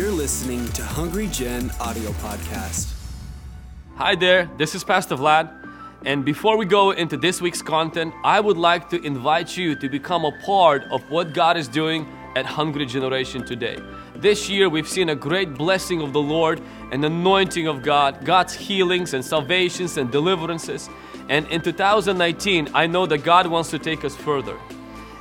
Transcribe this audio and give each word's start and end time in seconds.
You're 0.00 0.10
listening 0.10 0.66
to 0.68 0.82
Hungry 0.82 1.26
Gen 1.26 1.70
audio 1.78 2.12
podcast. 2.12 2.90
Hi 3.96 4.14
there, 4.14 4.50
this 4.56 4.74
is 4.74 4.82
Pastor 4.82 5.14
Vlad. 5.14 5.50
And 6.06 6.24
before 6.24 6.56
we 6.56 6.64
go 6.64 6.92
into 6.92 7.18
this 7.18 7.42
week's 7.42 7.60
content, 7.60 8.14
I 8.24 8.40
would 8.40 8.56
like 8.56 8.88
to 8.88 9.02
invite 9.04 9.58
you 9.58 9.74
to 9.74 9.90
become 9.90 10.24
a 10.24 10.32
part 10.40 10.84
of 10.84 11.02
what 11.10 11.34
God 11.34 11.58
is 11.58 11.68
doing 11.68 12.08
at 12.34 12.46
Hungry 12.46 12.86
Generation 12.86 13.44
today. 13.44 13.78
This 14.16 14.48
year, 14.48 14.70
we've 14.70 14.88
seen 14.88 15.10
a 15.10 15.14
great 15.14 15.52
blessing 15.52 16.00
of 16.00 16.14
the 16.14 16.22
Lord 16.22 16.62
and 16.92 17.04
anointing 17.04 17.66
of 17.66 17.82
God, 17.82 18.24
God's 18.24 18.54
healings 18.54 19.12
and 19.12 19.22
salvations 19.22 19.98
and 19.98 20.10
deliverances. 20.10 20.88
And 21.28 21.46
in 21.48 21.60
2019, 21.60 22.70
I 22.72 22.86
know 22.86 23.04
that 23.04 23.18
God 23.18 23.46
wants 23.48 23.68
to 23.68 23.78
take 23.78 24.02
us 24.06 24.16
further. 24.16 24.58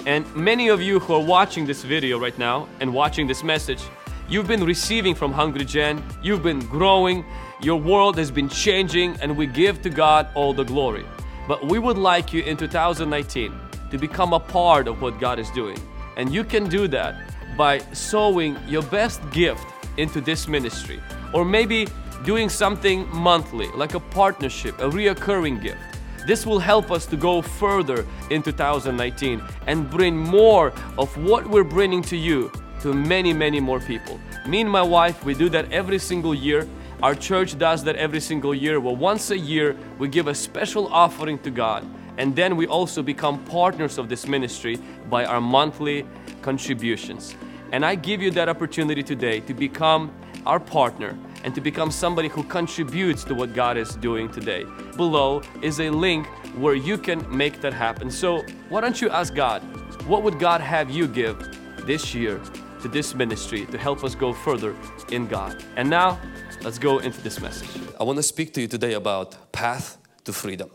And 0.06 0.26
many 0.34 0.70
of 0.70 0.82
you 0.82 1.00
who 1.00 1.16
are 1.16 1.26
watching 1.26 1.66
this 1.66 1.84
video 1.84 2.18
right 2.18 2.38
now 2.40 2.70
and 2.80 2.94
watching 2.94 3.28
this 3.28 3.44
message, 3.44 3.84
you've 4.30 4.48
been 4.48 4.64
receiving 4.64 5.16
from 5.16 5.32
Hungry 5.32 5.66
Gen, 5.66 6.04
you've 6.22 6.44
been 6.44 6.60
growing, 6.60 7.26
your 7.62 7.80
world 7.82 8.16
has 8.18 8.30
been 8.30 8.48
changing, 8.48 9.18
and 9.22 9.36
we 9.36 9.48
give 9.48 9.82
to 9.82 9.90
God 9.90 10.28
all 10.36 10.54
the 10.54 10.64
glory. 10.64 11.06
But 11.48 11.66
we 11.66 11.80
would 11.80 11.98
like 11.98 12.32
you 12.32 12.44
in 12.44 12.56
2019 12.56 13.60
to 13.90 13.98
become 13.98 14.34
a 14.34 14.40
part 14.40 14.88
of 14.88 15.02
what 15.02 15.20
God 15.20 15.40
is 15.40 15.50
doing. 15.52 15.78
And 16.16 16.32
you 16.32 16.44
can 16.44 16.70
do 16.70 16.88
that 16.90 17.16
by 17.58 17.80
sowing 17.92 18.56
your 18.68 18.84
best 18.84 19.20
gift 19.32 19.66
into 19.98 20.22
this 20.22 20.48
ministry, 20.48 21.02
or 21.34 21.44
maybe 21.44 21.88
doing 22.24 22.50
something 22.50 23.10
monthly, 23.10 23.68
like 23.70 23.96
a 23.96 24.00
partnership, 24.00 24.78
a 24.80 24.90
reoccurring 24.90 25.62
gift. 25.62 25.80
This 26.28 26.46
will 26.46 26.60
help 26.60 26.92
us 26.92 27.08
to 27.08 27.18
go 27.18 27.42
further 27.42 28.06
in 28.30 28.44
2019 28.44 29.42
and 29.66 29.90
bring 29.90 30.16
more 30.16 30.72
of 31.00 31.18
what 31.18 31.50
we're 31.50 31.64
bringing 31.64 32.04
to 32.04 32.16
you 32.16 32.52
to 32.82 32.94
many, 32.94 33.34
many 33.34 33.60
more 33.60 33.80
people. 33.80 34.20
Me 34.46 34.62
and 34.62 34.70
my 34.70 34.82
wife, 34.82 35.24
we 35.24 35.34
do 35.34 35.50
that 35.50 35.72
every 35.72 36.00
single 36.00 36.34
year. 36.34 36.68
Our 37.02 37.16
church 37.16 37.58
does 37.58 37.84
that 37.86 37.96
every 37.96 38.20
single 38.20 38.54
year. 38.54 38.80
Well, 38.80 38.96
once 38.96 39.32
a 39.32 39.38
year, 39.38 39.76
we 39.98 40.08
give 40.08 40.28
a 40.28 40.36
special 40.36 40.88
offering 40.88 41.40
to 41.40 41.52
God. 41.52 41.86
And 42.18 42.36
then 42.36 42.58
we 42.58 42.68
also 42.68 43.02
become 43.02 43.44
partners 43.46 43.98
of 43.98 44.10
this 44.10 44.28
ministry 44.28 44.78
by 45.10 45.24
our 45.24 45.40
monthly 45.40 46.06
contributions. 46.42 47.36
And 47.72 47.86
I 47.86 47.96
give 47.96 48.22
you 48.22 48.32
that 48.32 48.50
opportunity 48.50 49.04
today 49.04 49.40
to 49.42 49.54
become 49.54 50.12
our 50.46 50.60
partner 50.60 51.18
and 51.44 51.56
to 51.56 51.62
become 51.62 51.92
somebody 51.92 52.28
who 52.28 52.44
contributes 52.44 53.24
to 53.24 53.36
what 53.36 53.54
God 53.54 53.78
is 53.78 53.96
doing 53.96 54.30
today. 54.30 54.66
Below 54.98 55.42
is 55.62 55.80
a 55.80 55.90
link 55.90 56.28
where 56.58 56.76
you 56.76 56.98
can 56.98 57.26
make 57.36 57.62
that 57.62 57.74
happen. 57.74 58.12
So, 58.12 58.44
why 58.68 58.82
don't 58.82 59.00
you 59.02 59.10
ask 59.10 59.34
God, 59.34 59.62
what 60.06 60.24
would 60.24 60.40
God 60.40 60.60
have 60.60 60.90
you 60.90 61.08
give 61.08 61.38
this 61.86 62.14
year 62.14 62.42
to 62.82 62.88
this 62.88 63.14
ministry 63.14 63.66
to 63.68 63.78
help 63.78 64.04
us 64.04 64.16
go 64.16 64.34
further 64.34 64.76
in 65.12 65.28
God? 65.28 65.64
And 65.76 65.90
now, 65.90 66.20
let's 66.62 66.80
go 66.80 67.00
into 67.00 67.22
this 67.22 67.40
message. 67.40 67.70
I 68.00 68.04
want 68.04 68.18
to 68.18 68.24
speak 68.24 68.54
to 68.54 68.62
you 68.62 68.68
today 68.68 68.94
about 68.94 69.52
path 69.52 69.98
to 70.26 70.34
freedom. 70.34 70.70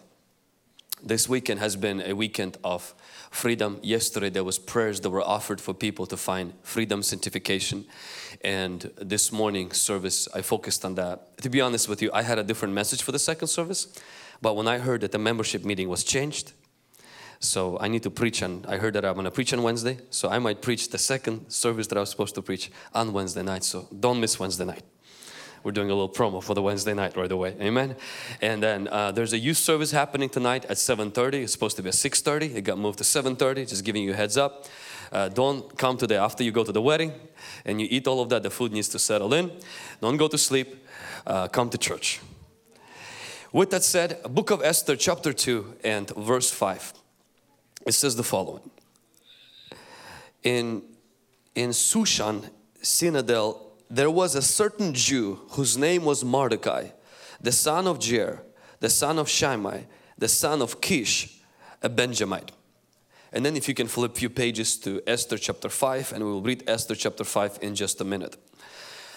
This 1.03 1.29
weekend 1.29 1.61
has 1.61 1.77
been 1.77 2.01
a 2.01 2.15
weekend 2.15 2.57
of 2.65 2.95
freedom. 3.31 3.79
Yesterday 3.83 4.31
there 4.31 4.45
was 4.45 4.59
prayers 4.59 5.01
that 5.01 5.11
were 5.11 5.23
offered 5.23 5.61
for 5.61 5.75
people 5.75 6.07
to 6.07 6.17
find 6.17 6.55
freedom 6.63 7.03
sanctification. 7.03 7.85
And 8.43 8.91
this 8.97 9.31
morning 9.31 9.73
service, 9.73 10.29
I 10.35 10.41
focused 10.41 10.85
on 10.85 10.95
that. 10.95 11.37
To 11.43 11.51
be 11.51 11.61
honest 11.61 11.89
with 11.89 12.01
you, 12.01 12.11
I 12.15 12.23
had 12.23 12.39
a 12.39 12.43
different 12.43 12.73
message 12.73 13.03
for 13.03 13.13
the 13.13 13.19
second 13.19 13.49
service. 13.49 13.89
But 14.41 14.57
when 14.57 14.67
I 14.67 14.79
heard 14.79 15.03
that 15.03 15.13
the 15.13 15.19
membership 15.19 15.65
meeting 15.65 15.89
was 15.89 16.05
changed, 16.05 16.53
so 17.45 17.78
I 17.78 17.89
need 17.89 18.03
to 18.03 18.11
preach 18.11 18.42
and 18.42 18.67
I 18.67 18.78
heard 18.78 18.95
that 18.95 19.05
I'm 19.05 19.14
going 19.14 19.25
to 19.25 19.31
preach 19.31 19.53
on 19.53 19.62
Wednesday. 19.62 19.98
So 20.11 20.28
I 20.28 20.39
might 20.39 20.62
preach 20.62 20.91
the 20.91 20.98
second 20.98 21.51
service 21.51 21.86
that 21.89 21.97
I 21.97 22.01
was 22.01 22.11
supposed 22.11 22.34
to 22.36 22.42
preach 22.42 22.70
on 22.95 23.12
Wednesday 23.12 23.42
night. 23.42 23.64
So 23.64 23.89
don't 24.01 24.20
miss 24.20 24.41
Wednesday 24.41 24.64
night 24.64 24.83
we're 25.64 25.73
doing 25.73 25.91
a 25.91 25.95
little 25.95 26.11
promo 26.11 26.42
for 26.42 26.55
the 26.55 26.62
Wednesday 26.62 26.92
night 26.92 27.17
right 27.17 27.33
away. 27.33 27.56
Amen. 27.59 27.97
And 28.42 28.62
then 28.62 28.86
uh, 28.89 29.12
there's 29.12 29.33
a 29.33 29.39
youth 29.39 29.56
service 29.56 29.91
happening 29.91 30.29
tonight 30.29 30.67
at 30.67 30.77
7:30. 30.77 31.42
It's 31.42 31.52
supposed 31.52 31.77
to 31.77 31.83
be 31.83 31.89
at 31.89 31.95
6:30. 31.95 32.55
It 32.55 32.63
got 32.63 32.79
moved 32.79 32.98
to 32.98 33.05
7:30. 33.05 33.69
Just 33.69 33.83
giving 33.83 34.05
you 34.05 34.13
heads 34.13 34.36
up. 34.36 34.67
Uh, 35.11 35.29
don't 35.29 35.77
come 35.79 35.96
today 35.96 36.17
after 36.17 36.45
you 36.45 36.52
go 36.52 36.64
to 36.64 36.73
the 36.73 36.83
wedding 36.83 37.13
and 37.64 37.80
you 37.80 37.89
eat 37.90 38.07
all 38.07 38.20
of 38.20 38.29
that. 38.29 38.42
The 38.42 38.51
food 38.51 38.73
needs 38.73 38.89
to 38.89 38.98
settle 38.98 39.33
in. 39.33 39.51
Don't 40.01 40.19
go 40.19 40.29
to 40.29 40.39
sleep. 40.39 40.86
Uh, 41.27 41.48
come 41.48 41.70
to 41.70 41.79
church. 41.79 42.20
With 43.52 43.70
that 43.70 43.85
said, 43.85 44.20
Book 44.29 44.51
of 44.51 44.63
Esther, 44.63 44.96
chapter 44.96 45.33
2 45.33 45.77
and 45.85 46.11
verse 46.11 46.51
5. 46.51 46.92
It 47.86 47.92
says 47.92 48.17
the 48.17 48.22
following. 48.22 48.70
In, 50.42 50.83
in 51.55 51.70
Shushan 51.70 52.50
Citadel 52.83 53.64
there 53.90 54.11
was 54.11 54.34
a 54.34 54.42
certain 54.42 54.95
Jew 54.95 55.40
whose 55.50 55.77
name 55.77 56.05
was 56.05 56.24
Mordecai, 56.24 56.89
the 57.40 57.52
son 57.52 57.86
of 57.86 57.98
Jair, 57.98 58.40
the 58.80 58.90
son 58.90 59.18
of 59.18 59.28
Shimei, 59.28 59.86
the 60.18 60.28
son 60.28 60.62
of 60.62 60.80
Kish, 60.80 61.40
a 61.83 61.89
Benjamite. 61.89 62.52
And 63.33 63.45
then 63.45 63.56
if 63.56 63.68
you 63.68 63.74
can 63.74 63.89
flip 63.89 64.12
a 64.12 64.18
few 64.18 64.30
pages 64.30 64.77
to 64.78 65.02
Esther 65.06 65.39
chapter 65.39 65.68
5 65.68 66.12
and 66.12 66.24
we 66.24 66.30
will 66.30 66.42
read 66.42 66.64
Esther 66.66 66.95
chapter 66.95 67.24
5 67.24 67.58
in 67.62 67.74
just 67.74 68.01
a 68.01 68.05
minute. 68.05 68.36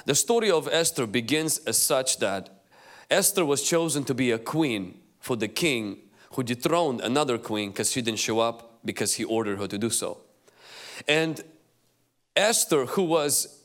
The 0.05 0.16
story 0.16 0.49
of 0.51 0.67
Esther 0.67 1.05
begins 1.05 1.59
as 1.59 1.78
such 1.81 2.19
that 2.19 2.63
Esther 3.09 3.45
was 3.45 3.63
chosen 3.63 4.03
to 4.05 4.13
be 4.13 4.31
a 4.31 4.39
queen 4.39 4.99
for 5.19 5.35
the 5.35 5.47
king 5.47 5.99
who 6.34 6.44
dethroned 6.44 7.02
another 7.02 7.38
queen 7.38 7.72
because 7.72 7.92
she 7.92 8.02
didn't 8.02 8.20
show 8.20 8.40
up 8.40 8.80
because 8.86 9.16
he 9.16 9.24
ordered 9.24 9.60
her 9.60 9.68
to 9.68 9.78
do 9.78 9.90
so. 9.90 10.20
And 11.08 11.44
Esther, 12.36 12.86
who 12.86 13.04
was 13.04 13.58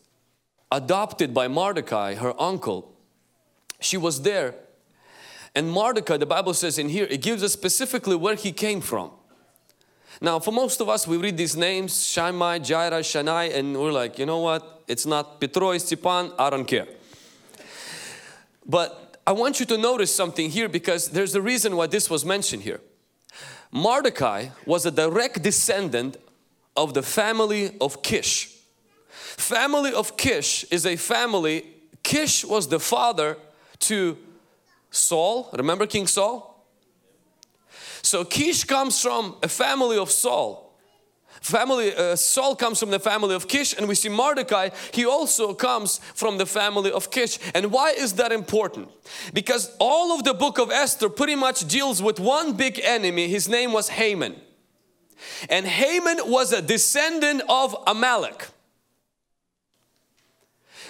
adopted 0.73 1.35
by 1.35 1.47
Mordecai, 1.47 2.15
her 2.15 2.35
uncle. 2.41 2.97
She 3.81 3.97
was 3.97 4.23
there. 4.23 4.55
And 5.55 5.71
Mordecai, 5.71 6.17
the 6.17 6.27
Bible 6.27 6.55
says 6.55 6.79
in 6.79 6.89
here, 6.89 7.07
it 7.11 7.21
gives 7.21 7.43
us 7.43 7.53
specifically 7.53 8.17
where 8.17 8.35
he 8.35 8.53
came 8.53 8.81
from. 8.81 9.11
Now, 10.21 10.39
for 10.39 10.51
most 10.51 10.81
of 10.81 10.89
us, 10.89 11.07
we 11.07 11.17
read 11.19 11.37
these 11.37 11.57
names, 11.57 12.07
Shammai, 12.07 12.61
Jaira, 12.61 13.01
Shanai, 13.01 13.55
and 13.55 13.79
we're 13.79 13.93
like, 13.93 14.19
you 14.19 14.25
know 14.25 14.39
what? 14.39 14.83
It's 14.89 15.05
not 15.05 15.41
Petroi, 15.41 15.81
Stepan, 15.81 16.33
I 16.39 16.49
don't 16.49 16.65
care. 16.65 16.87
But 18.65 19.02
I 19.27 19.33
want 19.33 19.61
you 19.61 19.67
to 19.67 19.79
notice 19.79 20.15
something 20.15 20.51
here 20.51 20.69
because 20.69 21.11
there's 21.11 21.35
a 21.35 21.43
reason 21.43 21.77
why 21.77 21.87
this 21.87 22.11
was 22.11 22.25
mentioned 22.25 22.63
here. 22.63 22.81
Mordecai 23.71 24.49
was 24.67 24.85
a 24.85 24.91
direct 24.91 25.43
descendant 25.43 26.17
of 26.77 26.95
the 26.95 27.03
family 27.03 27.77
of 27.81 28.03
Kish. 28.03 28.51
Family 29.09 29.93
of 29.93 30.17
Kish 30.17 30.65
is 30.71 30.85
a 30.85 30.97
family, 30.97 31.67
Kish 32.03 32.45
was 32.45 32.69
the 32.69 32.81
father 32.81 33.39
to 33.81 34.19
Saul, 34.91 35.49
remember 35.53 35.87
King 35.87 36.07
Saul? 36.07 36.67
So 38.03 38.25
Kish 38.25 38.65
comes 38.65 39.01
from 39.01 39.37
a 39.43 39.49
family 39.49 39.97
of 39.97 40.11
Saul. 40.11 40.62
Family, 41.43 41.93
uh, 41.93 42.15
Saul 42.15 42.55
comes 42.55 42.79
from 42.79 42.91
the 42.91 43.01
family 43.01 43.35
of 43.35 43.49
Kish 43.49 43.75
and 43.77 43.89
we 43.89 43.97
see 43.97 44.09
Mordecai, 44.09 44.71
he 44.93 45.05
also 45.05 45.53
comes 45.55 45.99
from 46.15 46.39
the 46.39 46.47
family 46.47 46.93
of 46.93 47.11
Kish. 47.11 47.41
And 47.53 47.73
why 47.73 47.91
is 47.91 48.13
that 48.15 48.31
important? 48.31 48.91
Because 49.35 49.75
all 49.81 50.17
of 50.17 50.23
the 50.23 50.35
book 50.35 50.59
of 50.59 50.71
Esther 50.71 51.09
pretty 51.09 51.35
much 51.35 51.67
deals 51.67 52.01
with 52.01 52.21
one 52.21 52.53
big 52.53 52.81
enemy, 52.85 53.27
his 53.27 53.49
name 53.49 53.73
was 53.73 53.89
Haman. 53.89 54.37
And 55.51 55.67
Haman 55.67 56.19
was 56.27 56.53
a 56.53 56.63
descendant 56.63 57.43
of 57.49 57.77
Amalek 57.89 58.49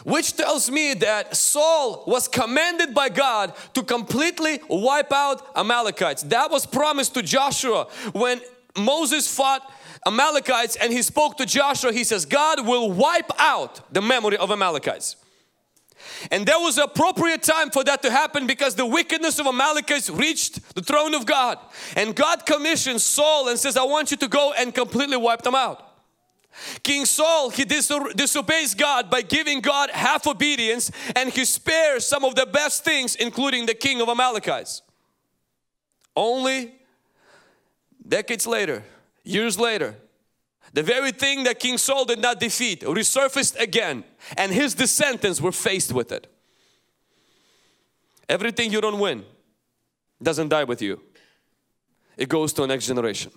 which 0.04 0.36
tells 0.36 0.68
me 0.68 0.94
that 0.94 1.36
Saul 1.36 2.02
was 2.08 2.26
commanded 2.26 2.92
by 2.92 3.08
God 3.08 3.52
to 3.74 3.84
completely 3.84 4.58
wipe 4.68 5.12
out 5.12 5.56
Amalekites. 5.56 6.24
That 6.24 6.50
was 6.50 6.66
promised 6.66 7.14
to 7.14 7.22
Joshua 7.22 7.84
when 8.12 8.40
Moses 8.76 9.32
fought 9.32 9.70
Amalekites 10.06 10.76
and 10.76 10.92
he 10.92 11.02
spoke 11.02 11.36
to 11.38 11.46
Joshua. 11.46 11.92
He 11.92 12.04
says, 12.04 12.24
God 12.24 12.66
will 12.66 12.90
wipe 12.90 13.30
out 13.38 13.92
the 13.92 14.02
memory 14.02 14.36
of 14.36 14.50
Amalekites. 14.50 15.16
And 16.30 16.46
there 16.46 16.58
was 16.58 16.78
an 16.78 16.84
appropriate 16.84 17.42
time 17.42 17.70
for 17.70 17.84
that 17.84 18.02
to 18.02 18.10
happen 18.10 18.46
because 18.46 18.74
the 18.74 18.86
wickedness 18.86 19.38
of 19.38 19.46
Amalekites 19.46 20.10
reached 20.10 20.74
the 20.74 20.82
throne 20.82 21.14
of 21.14 21.26
God. 21.26 21.58
And 21.96 22.14
God 22.14 22.44
commissions 22.46 23.04
Saul 23.04 23.48
and 23.48 23.58
says, 23.58 23.76
I 23.76 23.84
want 23.84 24.10
you 24.10 24.16
to 24.18 24.28
go 24.28 24.52
and 24.52 24.74
completely 24.74 25.16
wipe 25.16 25.42
them 25.42 25.54
out. 25.54 25.88
King 26.82 27.06
Saul, 27.06 27.50
he 27.50 27.64
disobeys 27.64 28.74
God 28.74 29.08
by 29.08 29.22
giving 29.22 29.60
God 29.60 29.90
half 29.90 30.26
obedience 30.26 30.90
and 31.16 31.30
he 31.30 31.44
spares 31.44 32.06
some 32.06 32.24
of 32.24 32.34
the 32.34 32.46
best 32.46 32.84
things 32.84 33.14
including 33.14 33.64
the 33.66 33.74
king 33.74 34.02
of 34.02 34.08
Amalekites. 34.08 34.82
Only 36.14 36.74
decades 38.06 38.46
later, 38.46 38.84
years 39.24 39.58
later, 39.58 39.96
the 40.72 40.82
very 40.82 41.12
thing 41.12 41.44
that 41.44 41.58
King 41.58 41.76
Saul 41.78 42.04
did 42.04 42.18
not 42.18 42.40
defeat 42.40 42.80
resurfaced 42.80 43.58
again 43.60 44.04
and 44.36 44.52
his 44.52 44.74
descendants 44.74 45.40
were 45.40 45.52
faced 45.52 45.92
with 45.92 46.12
it. 46.12 46.26
Everything 48.28 48.72
you 48.72 48.80
don't 48.80 48.98
win 48.98 49.24
doesn't 50.22 50.48
die 50.48 50.64
with 50.64 50.80
you. 50.80 51.00
It 52.16 52.28
goes 52.28 52.52
to 52.54 52.62
a 52.62 52.66
next 52.66 52.86
generation. 52.86 53.32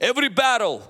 Every 0.00 0.28
battle 0.28 0.82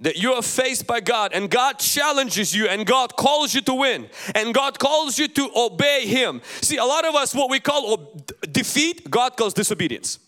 that 0.00 0.16
you 0.16 0.32
are 0.32 0.42
faced 0.42 0.86
by 0.86 1.00
God 1.00 1.32
and 1.34 1.50
God 1.50 1.78
challenges 1.78 2.54
you 2.54 2.68
and 2.68 2.86
God 2.86 3.16
calls 3.16 3.54
you 3.54 3.60
to 3.62 3.74
win 3.74 4.08
and 4.34 4.54
God 4.54 4.78
calls 4.78 5.18
you 5.18 5.28
to 5.28 5.50
obey 5.54 6.06
Him. 6.06 6.40
See, 6.62 6.76
a 6.76 6.84
lot 6.84 7.04
of 7.04 7.14
us, 7.14 7.34
what 7.34 7.50
we 7.50 7.60
call 7.60 8.24
defeat, 8.52 9.10
God 9.10 9.36
calls 9.36 9.52
disobedience. 9.52 10.18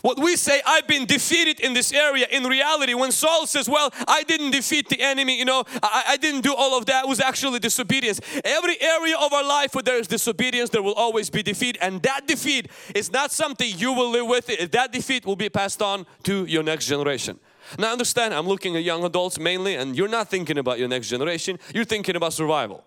What 0.00 0.18
we 0.18 0.36
say, 0.36 0.62
I've 0.64 0.86
been 0.86 1.04
defeated 1.04 1.60
in 1.60 1.74
this 1.74 1.92
area. 1.92 2.26
In 2.30 2.44
reality, 2.44 2.94
when 2.94 3.12
Saul 3.12 3.46
says, 3.46 3.68
Well, 3.68 3.92
I 4.08 4.22
didn't 4.22 4.52
defeat 4.52 4.88
the 4.88 5.00
enemy, 5.00 5.38
you 5.38 5.44
know, 5.44 5.64
I, 5.82 6.04
I 6.08 6.16
didn't 6.16 6.40
do 6.40 6.54
all 6.54 6.78
of 6.78 6.86
that, 6.86 7.04
it 7.04 7.08
was 7.08 7.20
actually 7.20 7.58
disobedience. 7.58 8.20
Every 8.44 8.80
area 8.80 9.16
of 9.16 9.32
our 9.32 9.44
life 9.44 9.74
where 9.74 9.82
there 9.82 9.98
is 9.98 10.06
disobedience, 10.06 10.70
there 10.70 10.82
will 10.82 10.94
always 10.94 11.28
be 11.28 11.42
defeat. 11.42 11.76
And 11.80 12.02
that 12.02 12.26
defeat 12.26 12.68
is 12.94 13.12
not 13.12 13.32
something 13.32 13.70
you 13.76 13.92
will 13.92 14.10
live 14.10 14.26
with. 14.26 14.48
It. 14.48 14.72
That 14.72 14.92
defeat 14.92 15.26
will 15.26 15.36
be 15.36 15.48
passed 15.48 15.82
on 15.82 16.06
to 16.24 16.46
your 16.46 16.62
next 16.62 16.86
generation. 16.86 17.38
Now, 17.78 17.92
understand, 17.92 18.34
I'm 18.34 18.46
looking 18.46 18.76
at 18.76 18.82
young 18.82 19.04
adults 19.04 19.38
mainly, 19.38 19.76
and 19.76 19.96
you're 19.96 20.08
not 20.08 20.28
thinking 20.28 20.58
about 20.58 20.78
your 20.78 20.88
next 20.88 21.08
generation, 21.08 21.58
you're 21.74 21.84
thinking 21.84 22.16
about 22.16 22.32
survival. 22.32 22.84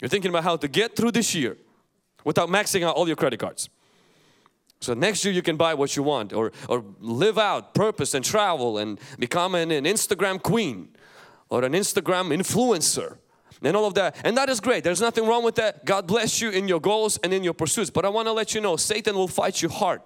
You're 0.00 0.08
thinking 0.08 0.30
about 0.30 0.44
how 0.44 0.56
to 0.56 0.68
get 0.68 0.96
through 0.96 1.12
this 1.12 1.34
year 1.34 1.56
without 2.24 2.48
maxing 2.48 2.82
out 2.82 2.96
all 2.96 3.06
your 3.06 3.16
credit 3.16 3.38
cards. 3.38 3.68
So 4.82 4.94
next 4.94 5.24
year 5.24 5.32
you 5.32 5.42
can 5.42 5.56
buy 5.56 5.74
what 5.74 5.96
you 5.96 6.02
want 6.02 6.32
or, 6.32 6.52
or 6.68 6.84
live 7.00 7.38
out 7.38 7.74
purpose 7.74 8.14
and 8.14 8.24
travel 8.24 8.78
and 8.78 8.98
become 9.18 9.54
an, 9.54 9.70
an 9.70 9.84
Instagram 9.84 10.42
queen 10.42 10.88
or 11.48 11.64
an 11.64 11.72
Instagram 11.72 12.36
influencer 12.36 13.18
and 13.62 13.76
all 13.76 13.86
of 13.86 13.94
that. 13.94 14.16
And 14.24 14.36
that 14.36 14.48
is 14.48 14.60
great. 14.60 14.82
There's 14.84 15.00
nothing 15.00 15.26
wrong 15.26 15.44
with 15.44 15.54
that. 15.56 15.84
God 15.84 16.06
bless 16.06 16.40
you 16.40 16.50
in 16.50 16.66
your 16.66 16.80
goals 16.80 17.18
and 17.18 17.32
in 17.32 17.44
your 17.44 17.54
pursuits. 17.54 17.90
But 17.90 18.04
I 18.04 18.08
want 18.08 18.26
to 18.26 18.32
let 18.32 18.54
you 18.54 18.60
know 18.60 18.76
Satan 18.76 19.14
will 19.14 19.28
fight 19.28 19.62
you 19.62 19.68
hard. 19.68 20.00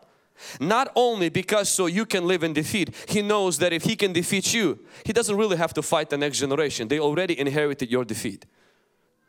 Not 0.60 0.92
only 0.94 1.30
because 1.30 1.70
so 1.70 1.86
you 1.86 2.04
can 2.04 2.26
live 2.26 2.42
in 2.42 2.52
defeat, 2.52 2.94
he 3.08 3.22
knows 3.22 3.58
that 3.58 3.72
if 3.72 3.84
he 3.84 3.96
can 3.96 4.12
defeat 4.12 4.52
you, 4.52 4.78
he 5.04 5.12
doesn't 5.14 5.36
really 5.36 5.56
have 5.56 5.72
to 5.74 5.82
fight 5.82 6.10
the 6.10 6.18
next 6.18 6.38
generation. 6.38 6.88
They 6.88 7.00
already 7.00 7.38
inherited 7.38 7.90
your 7.90 8.04
defeat. 8.04 8.44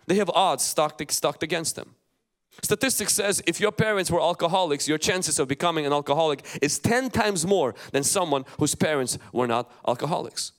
They 0.08 0.16
have 0.16 0.30
odds 0.32 0.64
stacked, 0.64 1.12
stacked 1.12 1.44
against 1.44 1.76
them. 1.76 1.96
Statistics 2.64 3.14
says 3.14 3.42
if 3.46 3.60
your 3.60 3.72
parents 3.72 4.10
were 4.10 4.22
alcoholics, 4.22 4.88
your 4.88 4.98
chances 4.98 5.40
of 5.40 5.48
becoming 5.48 5.86
an 5.86 5.94
alcoholic 5.94 6.46
is 6.62 6.80
10 6.80 7.10
times 7.12 7.46
more 7.46 7.76
than 7.92 8.04
someone 8.04 8.46
whose 8.60 8.76
parents 8.76 9.18
were 9.32 9.48
not 9.48 9.72
alcoholics. 9.88 10.54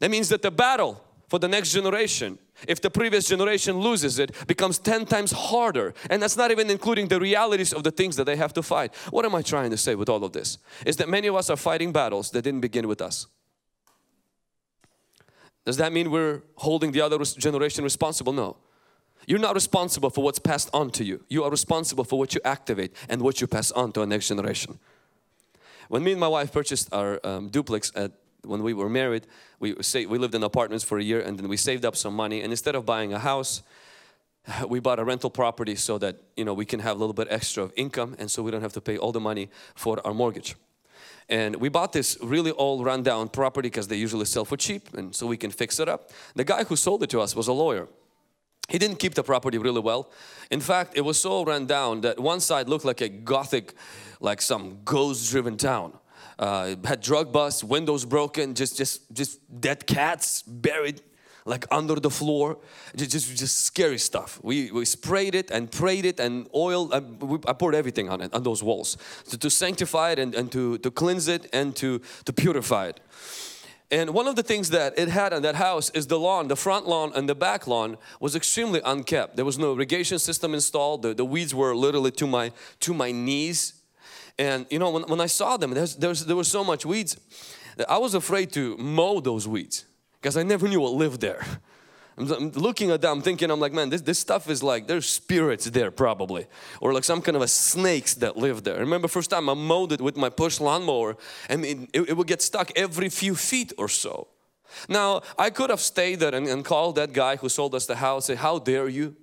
That 0.00 0.10
means 0.10 0.28
that 0.28 0.42
the 0.42 0.50
battle 0.50 1.02
for 1.28 1.38
the 1.38 1.48
next 1.48 1.72
generation, 1.72 2.38
if 2.66 2.80
the 2.80 2.90
previous 2.90 3.28
generation 3.28 3.78
loses 3.78 4.18
it, 4.18 4.46
becomes 4.46 4.78
10 4.78 5.06
times 5.06 5.32
harder. 5.32 5.92
And 6.08 6.22
that's 6.22 6.36
not 6.36 6.50
even 6.50 6.70
including 6.70 7.08
the 7.08 7.20
realities 7.20 7.72
of 7.72 7.82
the 7.82 7.90
things 7.90 8.16
that 8.16 8.24
they 8.24 8.36
have 8.36 8.54
to 8.54 8.62
fight. 8.62 8.94
What 9.10 9.24
am 9.24 9.34
I 9.34 9.42
trying 9.42 9.70
to 9.70 9.76
say 9.76 9.94
with 9.94 10.08
all 10.08 10.24
of 10.24 10.32
this? 10.32 10.58
Is 10.86 10.96
that 10.96 11.08
many 11.08 11.26
of 11.26 11.34
us 11.34 11.50
are 11.50 11.56
fighting 11.56 11.92
battles 11.92 12.30
that 12.30 12.42
didn't 12.42 12.60
begin 12.60 12.88
with 12.88 13.02
us. 13.02 13.26
Does 15.66 15.76
that 15.76 15.92
mean 15.92 16.10
we're 16.10 16.42
holding 16.56 16.92
the 16.92 17.02
other 17.02 17.18
generation 17.18 17.84
responsible? 17.84 18.32
No. 18.32 18.56
You're 19.28 19.38
not 19.38 19.54
responsible 19.54 20.08
for 20.08 20.24
what's 20.24 20.38
passed 20.38 20.70
on 20.72 20.90
to 20.92 21.04
you. 21.04 21.22
You 21.28 21.44
are 21.44 21.50
responsible 21.50 22.04
for 22.04 22.18
what 22.18 22.34
you 22.34 22.40
activate 22.46 22.96
and 23.10 23.20
what 23.20 23.42
you 23.42 23.46
pass 23.46 23.70
on 23.72 23.92
to 23.92 24.00
our 24.00 24.06
next 24.06 24.28
generation. 24.28 24.78
When 25.88 26.02
me 26.02 26.12
and 26.12 26.20
my 26.20 26.28
wife 26.28 26.50
purchased 26.50 26.88
our 26.94 27.20
um, 27.22 27.50
duplex 27.50 27.92
at 27.94 28.12
when 28.42 28.62
we 28.62 28.72
were 28.72 28.88
married, 28.88 29.26
we 29.60 29.74
we 29.74 30.18
lived 30.18 30.34
in 30.34 30.42
apartments 30.42 30.82
for 30.82 30.96
a 30.96 31.02
year 31.02 31.20
and 31.20 31.38
then 31.38 31.46
we 31.46 31.58
saved 31.58 31.84
up 31.84 31.94
some 31.94 32.14
money 32.14 32.40
and 32.40 32.50
instead 32.54 32.74
of 32.74 32.86
buying 32.86 33.12
a 33.12 33.18
house, 33.18 33.62
we 34.66 34.80
bought 34.80 34.98
a 34.98 35.04
rental 35.04 35.28
property 35.28 35.74
so 35.74 35.98
that 35.98 36.16
you 36.34 36.46
know 36.46 36.54
we 36.54 36.64
can 36.64 36.80
have 36.80 36.96
a 36.96 36.98
little 36.98 37.12
bit 37.12 37.28
extra 37.30 37.64
of 37.64 37.72
income 37.76 38.16
and 38.18 38.30
so 38.30 38.42
we 38.42 38.50
don't 38.50 38.62
have 38.62 38.72
to 38.72 38.80
pay 38.80 38.96
all 38.96 39.12
the 39.12 39.20
money 39.20 39.50
for 39.74 40.00
our 40.06 40.14
mortgage. 40.14 40.56
And 41.28 41.56
we 41.56 41.68
bought 41.68 41.92
this 41.92 42.16
really 42.22 42.52
old 42.52 42.82
rundown 42.82 43.28
property 43.28 43.68
because 43.68 43.88
they 43.88 43.96
usually 43.96 44.24
sell 44.24 44.46
for 44.46 44.56
cheap 44.56 44.94
and 44.94 45.14
so 45.14 45.26
we 45.26 45.36
can 45.36 45.50
fix 45.50 45.78
it 45.78 45.86
up. 45.86 46.10
The 46.34 46.44
guy 46.44 46.64
who 46.64 46.76
sold 46.76 47.02
it 47.02 47.10
to 47.10 47.20
us 47.20 47.36
was 47.36 47.48
a 47.48 47.52
lawyer 47.52 47.88
he 48.68 48.78
didn't 48.78 48.98
keep 48.98 49.14
the 49.14 49.22
property 49.22 49.58
really 49.58 49.80
well. 49.80 50.10
In 50.50 50.60
fact, 50.60 50.96
it 50.96 51.00
was 51.00 51.18
so 51.18 51.44
run 51.44 51.66
down 51.66 52.02
that 52.02 52.18
one 52.20 52.40
side 52.40 52.68
looked 52.68 52.84
like 52.84 53.00
a 53.00 53.08
gothic, 53.08 53.74
like 54.20 54.42
some 54.42 54.78
ghost-driven 54.84 55.56
town. 55.56 55.92
Uh, 56.38 56.76
had 56.84 57.00
drug 57.00 57.32
busts, 57.32 57.64
windows 57.64 58.04
broken, 58.04 58.54
just 58.54 58.76
just 58.76 59.12
just 59.12 59.40
dead 59.60 59.86
cats 59.86 60.42
buried 60.42 61.00
like 61.44 61.66
under 61.70 62.00
the 62.00 62.10
floor, 62.10 62.58
just 62.94 63.10
just, 63.10 63.36
just 63.36 63.56
scary 63.64 63.98
stuff. 63.98 64.38
We 64.42 64.70
we 64.70 64.84
sprayed 64.84 65.34
it 65.34 65.50
and 65.50 65.68
prayed 65.70 66.04
it 66.04 66.20
and 66.20 66.46
oil. 66.54 66.94
I, 66.94 67.00
we, 67.00 67.38
I 67.48 67.54
poured 67.54 67.74
everything 67.74 68.08
on 68.08 68.20
it 68.20 68.32
on 68.34 68.42
those 68.42 68.62
walls 68.62 68.96
to, 69.30 69.38
to 69.38 69.50
sanctify 69.50 70.12
it 70.12 70.18
and, 70.18 70.34
and 70.34 70.52
to 70.52 70.78
to 70.78 70.90
cleanse 70.90 71.26
it 71.26 71.48
and 71.52 71.74
to 71.76 72.00
to 72.24 72.32
purify 72.32 72.88
it. 72.88 73.00
And 73.90 74.10
one 74.10 74.26
of 74.28 74.36
the 74.36 74.42
things 74.42 74.70
that 74.70 74.98
it 74.98 75.08
had 75.08 75.32
in 75.32 75.42
that 75.42 75.54
house 75.54 75.88
is 75.90 76.06
the 76.06 76.18
lawn, 76.18 76.48
the 76.48 76.56
front 76.56 76.86
lawn 76.86 77.10
and 77.14 77.26
the 77.26 77.34
back 77.34 77.66
lawn 77.66 77.96
was 78.20 78.36
extremely 78.36 78.82
unkept. 78.84 79.36
There 79.36 79.46
was 79.46 79.58
no 79.58 79.72
irrigation 79.72 80.18
system 80.18 80.52
installed. 80.52 81.02
The, 81.02 81.14
the 81.14 81.24
weeds 81.24 81.54
were 81.54 81.74
literally 81.74 82.10
to 82.12 82.26
my, 82.26 82.52
to 82.80 82.92
my 82.92 83.12
knees. 83.12 83.74
And 84.38 84.66
you 84.68 84.78
know, 84.78 84.90
when, 84.90 85.04
when 85.04 85.20
I 85.20 85.26
saw 85.26 85.56
them, 85.56 85.70
there's, 85.70 85.96
there's, 85.96 86.26
there 86.26 86.36
was 86.36 86.48
so 86.48 86.62
much 86.62 86.84
weeds. 86.84 87.18
That 87.76 87.90
I 87.90 87.96
was 87.96 88.14
afraid 88.14 88.52
to 88.52 88.76
mow 88.76 89.20
those 89.20 89.48
weeds 89.48 89.84
because 90.20 90.36
I 90.36 90.42
never 90.42 90.68
knew 90.68 90.80
what 90.80 90.92
lived 90.92 91.20
there. 91.20 91.44
I'm 92.18 92.50
looking 92.52 92.90
at 92.90 93.00
them 93.00 93.22
thinking 93.22 93.50
I'm 93.50 93.60
like 93.60 93.72
man 93.72 93.90
this, 93.90 94.02
this 94.02 94.18
stuff 94.18 94.50
is 94.50 94.62
like 94.62 94.88
there's 94.88 95.08
spirits 95.08 95.66
there 95.66 95.90
probably. 95.90 96.46
Or 96.80 96.92
like 96.92 97.04
some 97.04 97.22
kind 97.22 97.36
of 97.36 97.42
a 97.42 97.48
snakes 97.48 98.14
that 98.14 98.36
live 98.36 98.64
there. 98.64 98.76
I 98.76 98.80
remember 98.80 99.08
first 99.08 99.30
time 99.30 99.48
I 99.48 99.54
mowed 99.54 99.92
it 99.92 100.00
with 100.00 100.16
my 100.16 100.28
push 100.28 100.58
lawnmower 100.60 101.16
and 101.48 101.64
it, 101.64 101.78
it, 101.92 102.08
it 102.10 102.16
would 102.16 102.26
get 102.26 102.42
stuck 102.42 102.72
every 102.76 103.08
few 103.08 103.34
feet 103.34 103.72
or 103.78 103.88
so. 103.88 104.26
Now 104.88 105.22
I 105.38 105.50
could 105.50 105.70
have 105.70 105.80
stayed 105.80 106.20
there 106.20 106.34
and, 106.34 106.48
and 106.48 106.64
called 106.64 106.96
that 106.96 107.12
guy 107.12 107.36
who 107.36 107.48
sold 107.48 107.74
us 107.74 107.86
the 107.86 107.96
house 107.96 108.26
say 108.26 108.34
how 108.34 108.58
dare 108.58 108.88
you? 108.88 109.14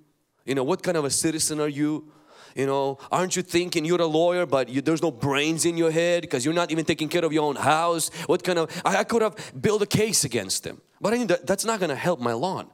You 0.46 0.54
know 0.54 0.64
what 0.64 0.82
kind 0.82 0.96
of 0.96 1.04
a 1.04 1.10
citizen 1.10 1.60
are 1.60 1.68
you? 1.68 2.10
You 2.54 2.64
know 2.64 2.98
aren't 3.12 3.36
you 3.36 3.42
thinking 3.42 3.84
you're 3.84 4.00
a 4.00 4.06
lawyer 4.06 4.46
but 4.46 4.70
you, 4.70 4.80
there's 4.80 5.02
no 5.02 5.10
brains 5.10 5.66
in 5.66 5.76
your 5.76 5.90
head 5.90 6.22
because 6.22 6.46
you're 6.46 6.54
not 6.54 6.70
even 6.70 6.86
taking 6.86 7.10
care 7.10 7.26
of 7.26 7.32
your 7.32 7.44
own 7.44 7.56
house? 7.56 8.08
What 8.24 8.42
kind 8.42 8.58
of 8.58 8.82
I, 8.86 8.98
I 8.98 9.04
could 9.04 9.20
have 9.20 9.36
built 9.60 9.82
a 9.82 9.86
case 9.86 10.24
against 10.24 10.66
him. 10.66 10.80
But 10.98 11.12
I 11.12 11.18
mean 11.18 11.26
that, 11.26 11.46
that's 11.46 11.66
not 11.66 11.78
going 11.78 11.90
to 11.90 11.96
help 11.96 12.20
my 12.20 12.32
lawn 12.32 12.70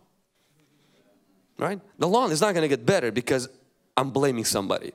right? 1.63 1.81
The 1.99 2.09
lawn 2.09 2.33
is 2.33 2.41
not 2.41 2.55
going 2.55 2.63
to 2.63 2.69
get 2.69 2.85
better 2.85 3.11
because 3.11 3.49
I'm 3.97 4.11
blaming 4.11 4.45
somebody. 4.45 4.93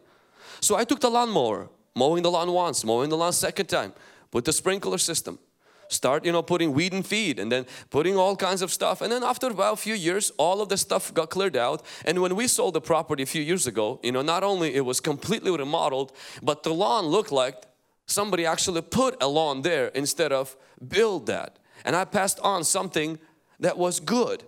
So 0.60 0.76
I 0.76 0.84
took 0.84 1.00
the 1.00 1.10
lawnmower, 1.10 1.70
mowing 1.96 2.24
the 2.24 2.32
lawn 2.32 2.52
once, 2.52 2.84
mowing 2.84 3.10
the 3.10 3.18
lawn 3.18 3.34
second 3.34 3.68
time, 3.68 3.94
put 4.32 4.46
the 4.46 4.54
sprinkler 4.54 4.98
system, 4.98 5.40
start 5.90 6.26
you 6.26 6.32
know 6.32 6.42
putting 6.42 6.74
weed 6.74 6.94
and 6.94 7.06
feed 7.06 7.40
and 7.40 7.52
then 7.52 7.66
putting 7.90 8.18
all 8.18 8.36
kinds 8.36 8.62
of 8.62 8.72
stuff 8.72 9.02
and 9.02 9.12
then 9.12 9.24
after 9.24 9.48
about 9.48 9.74
a 9.74 9.78
few 9.78 9.94
years 9.94 10.32
all 10.38 10.62
of 10.62 10.70
the 10.70 10.78
stuff 10.78 11.14
got 11.14 11.30
cleared 11.30 11.56
out 11.56 11.82
and 12.06 12.22
when 12.22 12.36
we 12.36 12.48
sold 12.48 12.74
the 12.74 12.82
property 12.82 13.24
a 13.24 13.26
few 13.26 13.42
years 13.42 13.68
ago 13.68 14.00
you 14.04 14.12
know 14.12 14.22
not 14.22 14.44
only 14.44 14.76
it 14.76 14.82
was 14.82 15.00
completely 15.00 15.52
remodeled 15.52 16.12
but 16.44 16.64
the 16.64 16.74
lawn 16.74 17.06
looked 17.06 17.32
like 17.32 17.64
somebody 18.06 18.46
actually 18.46 18.82
put 18.82 19.16
a 19.22 19.28
lawn 19.28 19.62
there 19.62 19.88
instead 19.88 20.32
of 20.32 20.56
build 20.86 21.26
that 21.28 21.58
and 21.86 21.96
I 21.96 22.06
passed 22.06 22.40
on 22.42 22.64
something 22.64 23.20
that 23.60 23.78
was 23.78 24.00
good 24.00 24.44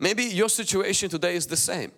Maybe 0.00 0.24
your 0.24 0.48
situation 0.48 1.10
today 1.10 1.36
is 1.36 1.46
the 1.46 1.56
same. 1.56 1.92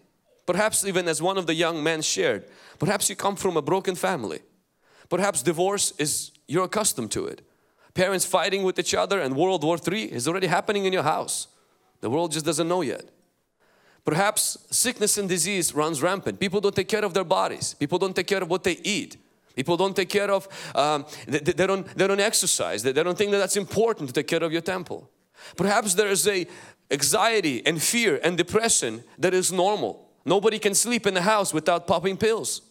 Perhaps 0.44 0.84
even 0.84 1.06
as 1.06 1.22
one 1.22 1.38
of 1.38 1.46
the 1.46 1.54
young 1.54 1.82
men 1.82 2.02
shared, 2.02 2.44
perhaps 2.80 3.08
you 3.08 3.14
come 3.14 3.36
from 3.36 3.56
a 3.56 3.62
broken 3.62 3.94
family. 3.94 4.40
Perhaps 5.08 5.42
divorce 5.42 5.92
is, 5.98 6.32
you're 6.48 6.64
accustomed 6.64 7.12
to 7.12 7.26
it. 7.26 7.46
Parents 7.94 8.24
fighting 8.26 8.64
with 8.64 8.78
each 8.78 8.94
other 8.94 9.20
and 9.20 9.36
World 9.36 9.62
War 9.62 9.78
III 9.78 10.12
is 10.12 10.26
already 10.26 10.48
happening 10.48 10.84
in 10.84 10.92
your 10.92 11.04
house. 11.04 11.46
The 12.00 12.10
world 12.10 12.32
just 12.32 12.44
doesn't 12.44 12.66
know 12.66 12.80
yet. 12.82 13.04
Perhaps 14.04 14.58
sickness 14.70 15.16
and 15.16 15.28
disease 15.28 15.72
runs 15.72 16.02
rampant. 16.02 16.40
People 16.40 16.60
don't 16.60 16.74
take 16.74 16.88
care 16.88 17.04
of 17.04 17.14
their 17.14 17.24
bodies. 17.24 17.74
People 17.74 17.98
don't 17.98 18.16
take 18.16 18.26
care 18.26 18.42
of 18.42 18.50
what 18.50 18.64
they 18.64 18.78
eat. 18.82 19.16
People 19.54 19.76
don't 19.76 19.94
take 19.94 20.08
care 20.08 20.30
of, 20.30 20.48
um, 20.74 21.04
they, 21.28 21.38
they, 21.38 21.66
don't, 21.66 21.86
they 21.96 22.08
don't 22.08 22.20
exercise. 22.20 22.82
They, 22.82 22.90
they 22.90 23.02
don't 23.04 23.16
think 23.16 23.30
that 23.30 23.38
that's 23.38 23.56
important 23.56 24.08
to 24.08 24.12
take 24.12 24.26
care 24.26 24.42
of 24.42 24.50
your 24.50 24.62
temple. 24.62 25.08
Perhaps 25.56 25.94
there 25.94 26.08
is 26.08 26.26
a 26.26 26.46
anxiety 26.92 27.64
and 27.66 27.82
fear 27.82 28.20
and 28.22 28.36
depression 28.36 29.02
that 29.18 29.34
is 29.34 29.50
normal. 29.50 30.10
Nobody 30.24 30.58
can 30.58 30.74
sleep 30.74 31.06
in 31.06 31.14
the 31.14 31.22
house 31.22 31.52
without 31.52 31.86
popping 31.86 32.16
pills. 32.16 32.62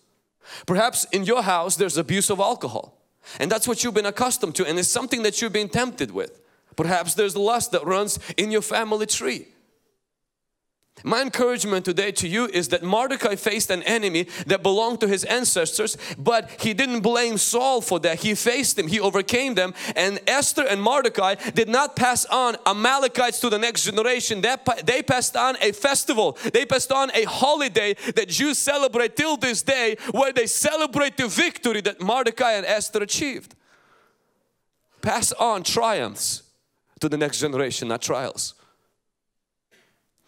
Perhaps 0.65 1.05
in 1.11 1.25
your 1.25 1.43
house 1.43 1.75
there's 1.75 1.97
abuse 1.97 2.29
of 2.29 2.39
alcohol 2.39 2.97
and 3.39 3.51
that's 3.51 3.67
what 3.67 3.83
you've 3.83 3.93
been 3.93 4.05
accustomed 4.05 4.55
to 4.55 4.65
and 4.65 4.79
it's 4.79 4.87
something 4.87 5.23
that 5.23 5.41
you've 5.41 5.53
been 5.53 5.69
tempted 5.69 6.11
with. 6.11 6.41
Perhaps 6.75 7.15
there's 7.15 7.35
lust 7.35 7.71
that 7.73 7.85
runs 7.85 8.17
in 8.37 8.51
your 8.51 8.61
family 8.61 9.05
tree. 9.05 9.47
My 11.03 11.21
encouragement 11.23 11.83
today 11.85 12.11
to 12.11 12.27
you 12.27 12.45
is 12.45 12.67
that 12.67 12.83
Mordecai 12.83 13.35
faced 13.35 13.71
an 13.71 13.81
enemy 13.83 14.27
that 14.45 14.61
belonged 14.61 14.99
to 14.99 15.07
his 15.07 15.23
ancestors 15.23 15.97
but 16.17 16.49
he 16.61 16.73
didn't 16.73 17.01
blame 17.01 17.37
Saul 17.37 17.81
for 17.81 17.99
that. 18.01 18.19
He 18.19 18.35
faced 18.35 18.75
them, 18.75 18.87
he 18.87 18.99
overcame 18.99 19.55
them 19.55 19.73
and 19.95 20.19
Esther 20.27 20.63
and 20.63 20.81
Mordecai 20.81 21.35
did 21.55 21.69
not 21.69 21.95
pass 21.95 22.25
on 22.25 22.55
Amalekites 22.67 23.39
to 23.39 23.49
the 23.49 23.57
next 23.57 23.83
generation. 23.83 24.41
They 24.41 25.01
passed 25.01 25.35
on 25.35 25.57
a 25.61 25.71
festival, 25.71 26.37
they 26.53 26.65
passed 26.65 26.91
on 26.91 27.09
a 27.15 27.23
holiday 27.23 27.95
that 28.15 28.29
Jews 28.29 28.59
celebrate 28.59 29.15
till 29.15 29.37
this 29.37 29.63
day 29.63 29.97
where 30.11 30.33
they 30.33 30.45
celebrate 30.45 31.17
the 31.17 31.27
victory 31.27 31.81
that 31.81 31.99
Mordecai 31.99 32.51
and 32.53 32.65
Esther 32.65 33.01
achieved. 33.01 33.55
pass 35.01 35.31
on 35.33 35.63
triumphs 35.63 36.43
to 36.99 37.09
the 37.09 37.17
next 37.17 37.39
generation, 37.39 37.87
not 37.87 38.03
trials. 38.03 38.53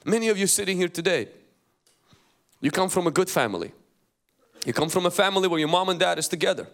Many 0.06 0.30
of 0.30 0.38
you 0.38 0.48
sitting 0.48 0.78
here 0.78 0.90
today, 0.90 1.30
you 2.62 2.72
come 2.72 2.90
from 2.90 3.08
a 3.08 3.12
good 3.12 3.30
family. 3.30 3.72
You 4.66 4.74
come 4.74 4.90
from 4.90 5.06
a 5.06 5.12
family 5.12 5.48
where 5.48 5.60
your 5.60 5.70
mom 5.70 5.90
and 5.90 6.00
dad 6.00 6.18
is 6.20 6.28
together. 6.28 6.68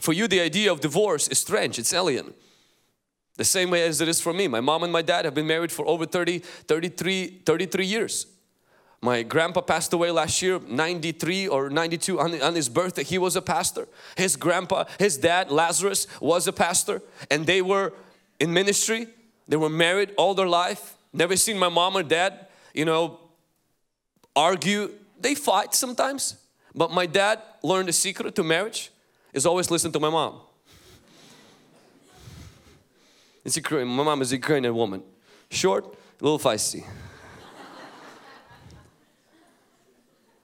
For 0.00 0.12
you, 0.12 0.28
the 0.28 0.40
idea 0.40 0.70
of 0.70 0.80
divorce 0.80 1.28
is 1.28 1.38
strange, 1.38 1.78
it's 1.78 1.92
alien. 1.92 2.34
The 3.36 3.44
same 3.44 3.70
way 3.70 3.86
as 3.86 4.00
it 4.00 4.08
is 4.08 4.20
for 4.20 4.32
me. 4.32 4.48
My 4.48 4.60
mom 4.60 4.82
and 4.82 4.92
my 4.92 5.02
dad 5.02 5.24
have 5.24 5.34
been 5.34 5.46
married 5.46 5.70
for 5.70 5.86
over 5.86 6.06
30, 6.06 6.38
33, 6.38 7.42
33 7.44 7.86
years. 7.86 8.26
My 9.02 9.22
grandpa 9.22 9.60
passed 9.60 9.92
away 9.92 10.10
last 10.10 10.40
year, 10.40 10.58
93 10.58 11.48
or 11.48 11.68
92 11.68 12.18
on, 12.18 12.40
on, 12.40 12.54
his 12.54 12.68
birthday. 12.70 13.04
He 13.04 13.18
was 13.18 13.36
a 13.36 13.42
pastor. 13.42 13.86
His 14.16 14.36
grandpa, 14.36 14.84
his 14.98 15.18
dad, 15.18 15.50
Lazarus, 15.50 16.06
was 16.20 16.48
a 16.48 16.52
pastor. 16.52 17.02
And 17.30 17.46
they 17.46 17.60
were 17.60 17.92
in 18.40 18.54
ministry. 18.54 19.06
They 19.46 19.56
were 19.56 19.68
married 19.68 20.12
all 20.16 20.34
their 20.34 20.48
life. 20.48 20.95
Never 21.16 21.34
seen 21.34 21.58
my 21.58 21.70
mom 21.70 21.96
or 21.96 22.02
dad, 22.02 22.46
you 22.74 22.84
know, 22.84 23.18
argue. 24.36 24.92
They 25.18 25.34
fight 25.34 25.74
sometimes. 25.74 26.36
But 26.74 26.90
my 26.92 27.06
dad 27.06 27.40
learned 27.62 27.88
the 27.88 27.94
secret 27.94 28.34
to 28.34 28.44
marriage 28.44 28.90
is 29.32 29.46
always 29.46 29.70
listen 29.70 29.90
to 29.92 29.98
my 29.98 30.10
mom. 30.10 30.40
It's 33.46 33.56
Ukrainian. 33.56 33.96
My 33.96 34.02
mom 34.04 34.20
is 34.20 34.30
a 34.32 34.36
Ukrainian 34.36 34.74
woman. 34.74 35.02
Short, 35.50 35.84
a 36.20 36.24
little 36.24 36.38
feisty. 36.38 36.84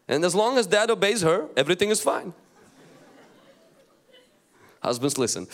and 0.08 0.24
as 0.24 0.34
long 0.34 0.56
as 0.56 0.66
dad 0.66 0.90
obeys 0.90 1.20
her, 1.20 1.48
everything 1.54 1.90
is 1.90 2.00
fine. 2.00 2.32
Husbands, 4.82 5.18
listen. 5.18 5.46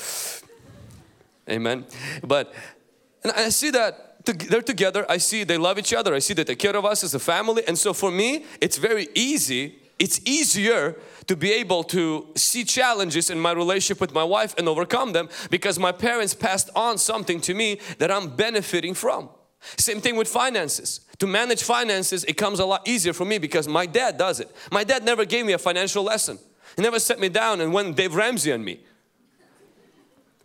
Amen. 1.50 1.87
But 2.22 2.54
and 3.25 3.32
I 3.32 3.48
see 3.48 3.70
that 3.70 4.07
they're 4.32 4.62
together. 4.62 5.04
I 5.08 5.18
see 5.18 5.44
they 5.44 5.58
love 5.58 5.78
each 5.78 5.92
other. 5.92 6.14
I 6.14 6.18
see 6.18 6.35
they 6.35 6.44
take 6.44 6.58
care 6.58 6.76
of 6.76 6.85
us 6.85 7.04
as 7.04 7.14
a 7.14 7.18
family. 7.18 7.62
And 7.66 7.78
so 7.78 7.92
for 7.92 8.11
me, 8.11 8.44
it's 8.61 8.78
very 8.78 9.08
easy. 9.14 9.78
It's 9.99 10.20
easier 10.25 10.97
to 11.26 11.37
be 11.37 11.52
able 11.52 11.85
to 11.85 12.28
see 12.37 12.64
challenges 12.64 13.30
in 13.30 13.40
my 13.40 13.52
relationship 13.52 14.00
with 14.00 14.14
my 14.14 14.25
wife 14.25 14.54
and 14.56 14.68
overcome 14.68 15.12
them 15.12 15.28
because 15.50 15.78
my 15.78 15.92
parents 15.92 16.35
passed 16.35 16.70
on 16.75 16.99
something 16.99 17.40
to 17.42 17.54
me 17.54 17.80
that 17.99 18.11
I'm 18.11 18.35
benefiting 18.37 18.94
from. 18.94 19.28
Same 19.76 20.00
thing 20.00 20.16
with 20.16 20.28
finances. 20.28 21.00
To 21.18 21.26
manage 21.26 21.64
finances, 21.64 22.25
it 22.25 22.35
comes 22.35 22.61
a 22.61 22.64
lot 22.64 22.87
easier 22.87 23.12
for 23.12 23.25
me 23.25 23.38
because 23.38 23.66
my 23.66 23.87
dad 23.87 24.16
does 24.16 24.38
it. 24.40 24.50
My 24.70 24.85
dad 24.85 25.04
never 25.04 25.25
gave 25.25 25.44
me 25.44 25.52
a 25.52 25.58
financial 25.58 26.04
lesson. 26.04 26.38
He 26.76 26.82
never 26.82 27.00
set 27.00 27.18
me 27.18 27.28
down 27.28 27.61
and 27.61 27.73
went 27.73 27.97
Dave 27.97 28.14
Ramsey 28.14 28.52
on 28.52 28.64
me. 28.64 28.80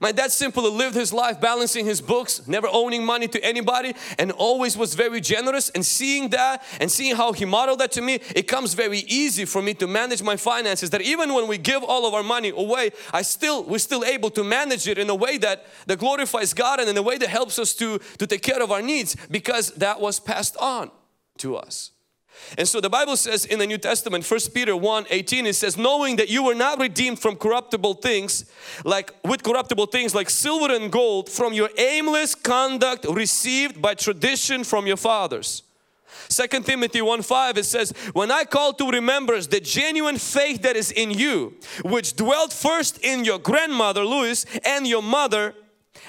My 0.04 0.12
dad 0.12 0.34
simply 0.34 0.70
lived 0.70 0.96
his 0.96 1.14
life 1.14 1.40
balancing 1.40 1.86
his 1.86 2.02
books, 2.02 2.46
never 2.46 2.68
owning 2.70 3.06
money 3.06 3.30
to 3.30 3.42
anybody 3.42 3.94
and 4.20 4.34
always 4.34 4.76
was 4.76 4.96
very 4.96 5.22
generous 5.22 5.70
and 5.70 5.86
seeing 5.86 6.28
that 6.32 6.62
and 6.82 6.92
seeing 6.92 7.16
how 7.16 7.32
he 7.32 7.46
modeled 7.46 7.80
that 7.80 7.94
to 7.94 8.02
me, 8.02 8.16
it 8.36 8.46
comes 8.46 8.74
very 8.74 9.00
easy 9.08 9.46
for 9.46 9.62
me 9.62 9.74
to 9.76 9.88
manage 9.88 10.22
my 10.22 10.36
finances 10.36 10.90
that 10.90 11.02
even 11.04 11.34
when 11.34 11.48
we 11.48 11.58
give 11.58 11.86
all 11.86 12.06
of 12.06 12.14
our 12.14 12.22
money 12.22 12.50
away, 12.50 12.92
I 13.14 13.22
still, 13.22 13.64
we're 13.64 13.78
still 13.78 14.04
able 14.04 14.30
to 14.32 14.44
manage 14.44 14.90
it 14.90 14.98
in 14.98 15.10
a 15.10 15.16
way 15.16 15.38
that, 15.38 15.68
that 15.88 16.00
glorifies 16.00 16.54
God 16.54 16.82
and 16.82 16.90
in 16.90 16.98
a 16.98 17.02
way 17.02 17.18
that 17.18 17.30
helps 17.30 17.58
us 17.58 17.74
to, 17.76 17.98
to 18.18 18.28
take 18.28 18.42
care 18.42 18.62
of 18.62 18.74
our 18.74 18.82
needs 18.82 19.16
because 19.32 19.72
that 19.76 20.02
was 20.02 20.20
passed 20.20 20.58
on 20.58 20.92
to 21.38 21.56
us. 21.56 21.93
And 22.58 22.68
so 22.68 22.80
the 22.82 22.90
Bible 22.90 23.18
says 23.18 23.46
in 23.46 23.60
the 23.60 23.68
New 23.68 23.78
Testament, 23.78 24.30
1 24.30 24.40
Peter 24.54 24.76
1 24.76 25.06
18, 25.10 25.48
it 25.48 25.54
says, 25.54 25.78
knowing 25.78 26.16
that 26.18 26.30
you 26.30 26.44
were 26.44 26.56
not 26.56 26.80
redeemed 26.80 27.20
from 27.20 27.36
corruptible 27.36 27.96
things, 27.96 28.46
like 28.84 29.14
with 29.24 29.44
corruptible 29.44 29.88
things 29.88 30.14
like 30.14 30.30
silver 30.30 30.74
and 30.74 30.92
gold, 30.92 31.30
from 31.30 31.54
your 31.54 31.70
aimless 31.78 32.36
conduct 32.36 33.06
received 33.06 33.82
by 33.82 33.94
tradition 33.94 34.64
from 34.64 34.88
your 34.88 34.98
fathers. 34.98 35.64
2 36.30 36.48
Timothy 36.62 37.02
1 37.02 37.22
5 37.22 37.58
it 37.58 37.66
says, 37.66 37.92
When 38.14 38.32
I 38.32 38.44
call 38.44 38.74
to 38.74 38.90
remembrance 38.90 39.48
the 39.48 39.60
genuine 39.60 40.18
faith 40.18 40.62
that 40.62 40.76
is 40.76 40.92
in 40.92 41.12
you, 41.12 41.56
which 41.84 42.16
dwelt 42.16 42.54
first 42.54 43.00
in 43.04 43.26
your 43.26 43.40
grandmother 43.40 44.04
Lois 44.04 44.46
and 44.66 44.88
your 44.88 45.04
mother 45.04 45.56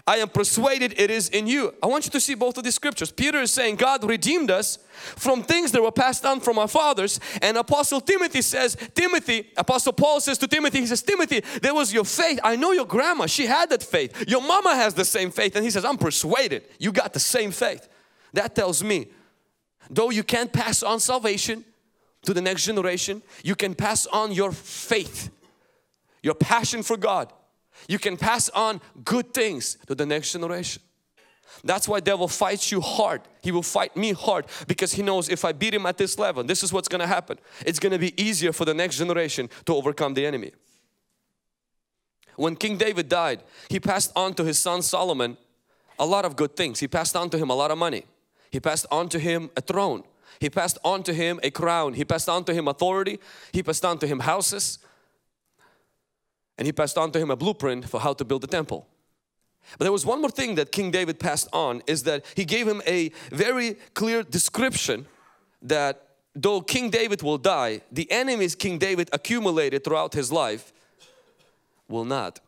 I 0.07 0.19
am 0.19 0.29
persuaded 0.29 0.95
it 0.99 1.11
is 1.11 1.29
in 1.29 1.47
you. 1.47 1.75
I 1.83 1.87
want 1.87 2.05
you 2.05 2.11
to 2.13 2.21
see 2.21 2.35
both 2.35 2.59
of 2.59 2.65
these 2.65 2.75
scriptures. 2.75 3.11
Peter 3.11 3.39
is 3.39 3.51
saying 3.51 3.77
God 3.77 4.05
redeemed 4.05 4.51
us 4.51 4.79
from 4.93 5.43
things 5.43 5.73
that 5.73 5.83
were 5.83 5.93
passed 5.93 6.25
on 6.25 6.41
from 6.41 6.59
our 6.59 6.69
fathers. 6.69 7.21
And 7.41 7.57
Apostle 7.57 8.01
Timothy 8.01 8.43
says, 8.43 8.77
Timothy, 8.95 9.51
Apostle 9.57 9.93
Paul 9.93 10.21
says 10.21 10.39
to 10.39 10.49
Timothy, 10.49 10.81
he 10.81 10.87
says, 10.87 11.03
Timothy, 11.03 11.41
there 11.63 11.75
was 11.75 11.93
your 11.93 12.05
faith. 12.05 12.39
I 12.45 12.57
know 12.57 12.73
your 12.73 12.87
grandma, 12.87 13.27
she 13.27 13.47
had 13.47 13.71
that 13.71 13.83
faith. 13.83 14.29
Your 14.29 14.43
mama 14.43 14.75
has 14.75 14.95
the 14.95 15.05
same 15.05 15.31
faith. 15.31 15.57
And 15.57 15.65
he 15.65 15.71
says, 15.71 15.85
I'm 15.85 15.99
persuaded 15.99 16.65
you 16.79 16.93
got 16.93 17.13
the 17.13 17.21
same 17.21 17.51
faith. 17.51 17.89
That 18.33 18.55
tells 18.55 18.83
me, 18.83 19.09
though 19.89 20.11
you 20.11 20.23
can't 20.23 20.53
pass 20.53 20.83
on 20.83 21.01
salvation 21.01 21.65
to 22.23 22.35
the 22.35 22.43
next 22.43 22.65
generation, 22.65 23.23
you 23.43 23.55
can 23.55 23.75
pass 23.75 24.07
on 24.07 24.33
your 24.33 24.51
faith, 24.53 25.31
your 26.23 26.35
passion 26.35 26.83
for 26.83 26.97
God 26.97 27.33
you 27.88 27.99
can 27.99 28.17
pass 28.17 28.49
on 28.50 28.81
good 29.05 29.33
things 29.35 29.76
to 29.87 29.95
the 29.95 30.07
next 30.07 30.33
generation. 30.33 30.83
That's 31.62 31.87
why 31.87 32.00
devil 32.00 32.26
fights 32.26 32.73
you 32.73 32.81
hard. 32.81 33.23
He 33.43 33.53
will 33.53 33.62
fight 33.62 33.97
me 33.97 34.12
hard 34.12 34.47
because 34.67 34.93
he 34.93 35.03
knows 35.03 35.29
if 35.29 35.45
I 35.45 35.53
beat 35.53 35.75
him 35.75 35.87
at 35.87 35.99
this 35.99 36.19
level, 36.19 36.43
this 36.43 36.62
is 36.62 36.73
what's 36.73 36.88
going 36.88 37.00
to 37.00 37.07
happen. 37.07 37.38
It's 37.64 37.79
going 37.79 37.93
to 37.93 37.99
be 37.99 38.21
easier 38.21 38.53
for 38.53 38.64
the 38.64 38.75
next 38.75 38.99
generation 38.99 39.49
to 39.67 39.75
overcome 39.75 40.14
the 40.14 40.26
enemy. 40.26 40.53
When 42.37 42.57
King 42.57 42.76
David 42.76 43.09
died, 43.09 43.43
he 43.69 43.79
passed 43.79 44.11
on 44.17 44.35
to 44.35 44.45
his 44.45 44.59
son 44.59 44.83
Solomon 44.83 45.37
a 45.99 46.07
lot 46.07 46.25
of 46.25 46.35
good 46.35 46.57
things. 46.57 46.81
He 46.81 46.88
passed 46.88 47.14
on 47.14 47.31
to 47.31 47.38
him 47.38 47.50
a 47.50 47.55
lot 47.55 47.71
of 47.71 47.79
money. 47.79 48.05
He 48.50 48.59
passed 48.59 48.87
on 48.91 49.09
to 49.11 49.19
him 49.19 49.50
a 49.57 49.61
throne. 49.61 50.03
He 50.41 50.50
passed 50.50 50.79
on 50.85 51.05
to 51.05 51.14
him 51.14 51.38
a 51.45 51.50
crown. 51.50 51.95
He 51.95 52.05
passed 52.05 52.29
on 52.29 52.45
to 52.45 52.55
him 52.55 52.67
authority. 52.67 53.21
He 53.53 53.62
passed 53.62 53.85
on 53.85 53.99
to 53.99 54.07
him 54.07 54.21
houses 54.21 54.81
and 56.58 56.66
he 56.66 56.73
passed 56.73 56.99
on 56.99 57.11
to 57.12 57.18
him 57.18 57.30
a 57.30 57.37
blueprint 57.37 57.88
for 57.88 58.00
how 58.00 58.12
to 58.14 58.25
build 58.25 58.42
the 58.42 58.46
temple. 58.46 58.87
But 59.78 59.84
there 59.84 59.92
was 59.92 60.04
one 60.04 60.20
more 60.20 60.30
thing 60.30 60.56
that 60.56 60.73
King 60.73 60.90
David 60.90 61.18
passed 61.18 61.49
on 61.52 61.82
is 61.87 62.02
that 62.04 62.25
he 62.34 62.44
gave 62.44 62.68
him 62.68 62.82
a 62.87 63.11
very 63.30 63.75
clear 63.94 64.23
description 64.23 65.06
that 65.62 66.08
though 66.34 66.61
King 66.61 66.90
David 66.90 67.23
will 67.23 67.38
die, 67.38 67.80
the 67.90 68.11
enemies 68.11 68.54
King 68.54 68.78
David 68.78 69.08
accumulated 69.12 69.82
throughout 69.82 70.12
his 70.12 70.30
life 70.30 70.73
will 71.88 72.04
not. 72.04 72.40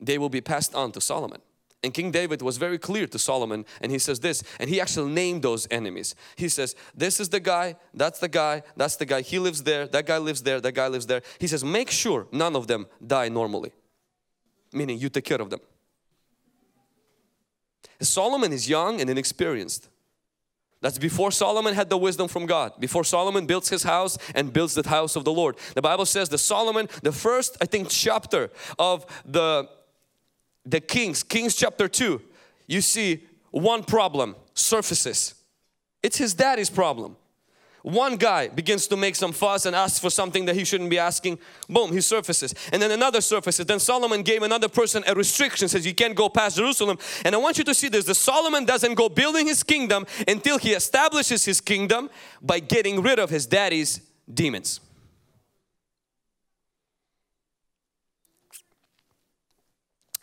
They 0.00 0.18
will 0.18 0.28
be 0.28 0.40
passed 0.40 0.74
on 0.74 0.92
to 0.92 1.00
Solomon. 1.00 1.40
And 1.82 1.92
King 1.94 2.10
David 2.10 2.42
was 2.42 2.56
very 2.56 2.78
clear 2.78 3.06
to 3.06 3.18
Solomon 3.18 3.64
and 3.80 3.92
he 3.92 3.98
says 3.98 4.20
this 4.20 4.42
and 4.58 4.68
he 4.68 4.80
actually 4.80 5.12
named 5.12 5.42
those 5.42 5.68
enemies. 5.70 6.14
He 6.36 6.48
says 6.48 6.74
this 6.94 7.20
is 7.20 7.28
the 7.28 7.40
guy, 7.40 7.76
that's 7.94 8.18
the 8.18 8.28
guy, 8.28 8.62
that's 8.76 8.96
the 8.96 9.06
guy, 9.06 9.20
he 9.20 9.38
lives 9.38 9.62
there, 9.62 9.86
that 9.88 10.06
guy 10.06 10.18
lives 10.18 10.42
there, 10.42 10.60
that 10.60 10.72
guy 10.72 10.88
lives 10.88 11.06
there. 11.06 11.22
He 11.38 11.46
says 11.46 11.64
make 11.64 11.90
sure 11.90 12.26
none 12.32 12.56
of 12.56 12.66
them 12.66 12.86
die 13.06 13.28
normally. 13.28 13.72
Meaning 14.72 14.98
you 14.98 15.08
take 15.08 15.24
care 15.24 15.40
of 15.40 15.50
them. 15.50 15.60
Solomon 18.00 18.52
is 18.52 18.68
young 18.68 19.00
and 19.00 19.08
inexperienced. 19.08 19.88
That's 20.82 20.98
before 20.98 21.30
Solomon 21.30 21.74
had 21.74 21.88
the 21.88 21.96
wisdom 21.96 22.28
from 22.28 22.46
God. 22.46 22.72
Before 22.78 23.02
Solomon 23.02 23.46
builds 23.46 23.68
his 23.68 23.82
house 23.82 24.18
and 24.34 24.52
builds 24.52 24.74
the 24.74 24.86
house 24.86 25.16
of 25.16 25.24
the 25.24 25.32
Lord. 25.32 25.56
The 25.74 25.82
Bible 25.82 26.04
says 26.04 26.28
that 26.28 26.38
Solomon, 26.38 26.88
the 27.02 27.12
first 27.12 27.56
I 27.60 27.66
think 27.66 27.88
chapter 27.88 28.50
of 28.78 29.06
the 29.24 29.68
the 30.66 30.80
Kings, 30.80 31.22
Kings 31.22 31.54
chapter 31.54 31.88
2, 31.88 32.20
you 32.66 32.80
see 32.80 33.24
one 33.50 33.84
problem 33.84 34.36
surfaces. 34.54 35.34
It's 36.02 36.18
his 36.18 36.34
daddy's 36.34 36.68
problem. 36.70 37.16
One 37.82 38.16
guy 38.16 38.48
begins 38.48 38.88
to 38.88 38.96
make 38.96 39.14
some 39.14 39.32
fuss 39.32 39.64
and 39.64 39.76
asks 39.76 40.00
for 40.00 40.10
something 40.10 40.44
that 40.46 40.56
he 40.56 40.64
shouldn't 40.64 40.90
be 40.90 40.98
asking. 40.98 41.38
Boom, 41.68 41.92
he 41.92 42.00
surfaces. 42.00 42.52
And 42.72 42.82
then 42.82 42.90
another 42.90 43.20
surfaces. 43.20 43.64
Then 43.64 43.78
Solomon 43.78 44.22
gave 44.22 44.42
another 44.42 44.68
person 44.68 45.04
a 45.06 45.14
restriction, 45.14 45.68
says 45.68 45.86
you 45.86 45.94
can't 45.94 46.16
go 46.16 46.28
past 46.28 46.56
Jerusalem. 46.56 46.98
And 47.24 47.32
I 47.32 47.38
want 47.38 47.58
you 47.58 47.64
to 47.64 47.74
see 47.74 47.88
this. 47.88 48.04
The 48.04 48.14
Solomon 48.16 48.64
doesn't 48.64 48.94
go 48.94 49.08
building 49.08 49.46
his 49.46 49.62
kingdom 49.62 50.04
until 50.26 50.58
he 50.58 50.72
establishes 50.72 51.44
his 51.44 51.60
kingdom 51.60 52.10
by 52.42 52.58
getting 52.58 53.02
rid 53.02 53.20
of 53.20 53.30
his 53.30 53.46
daddy's 53.46 54.00
demons. 54.34 54.80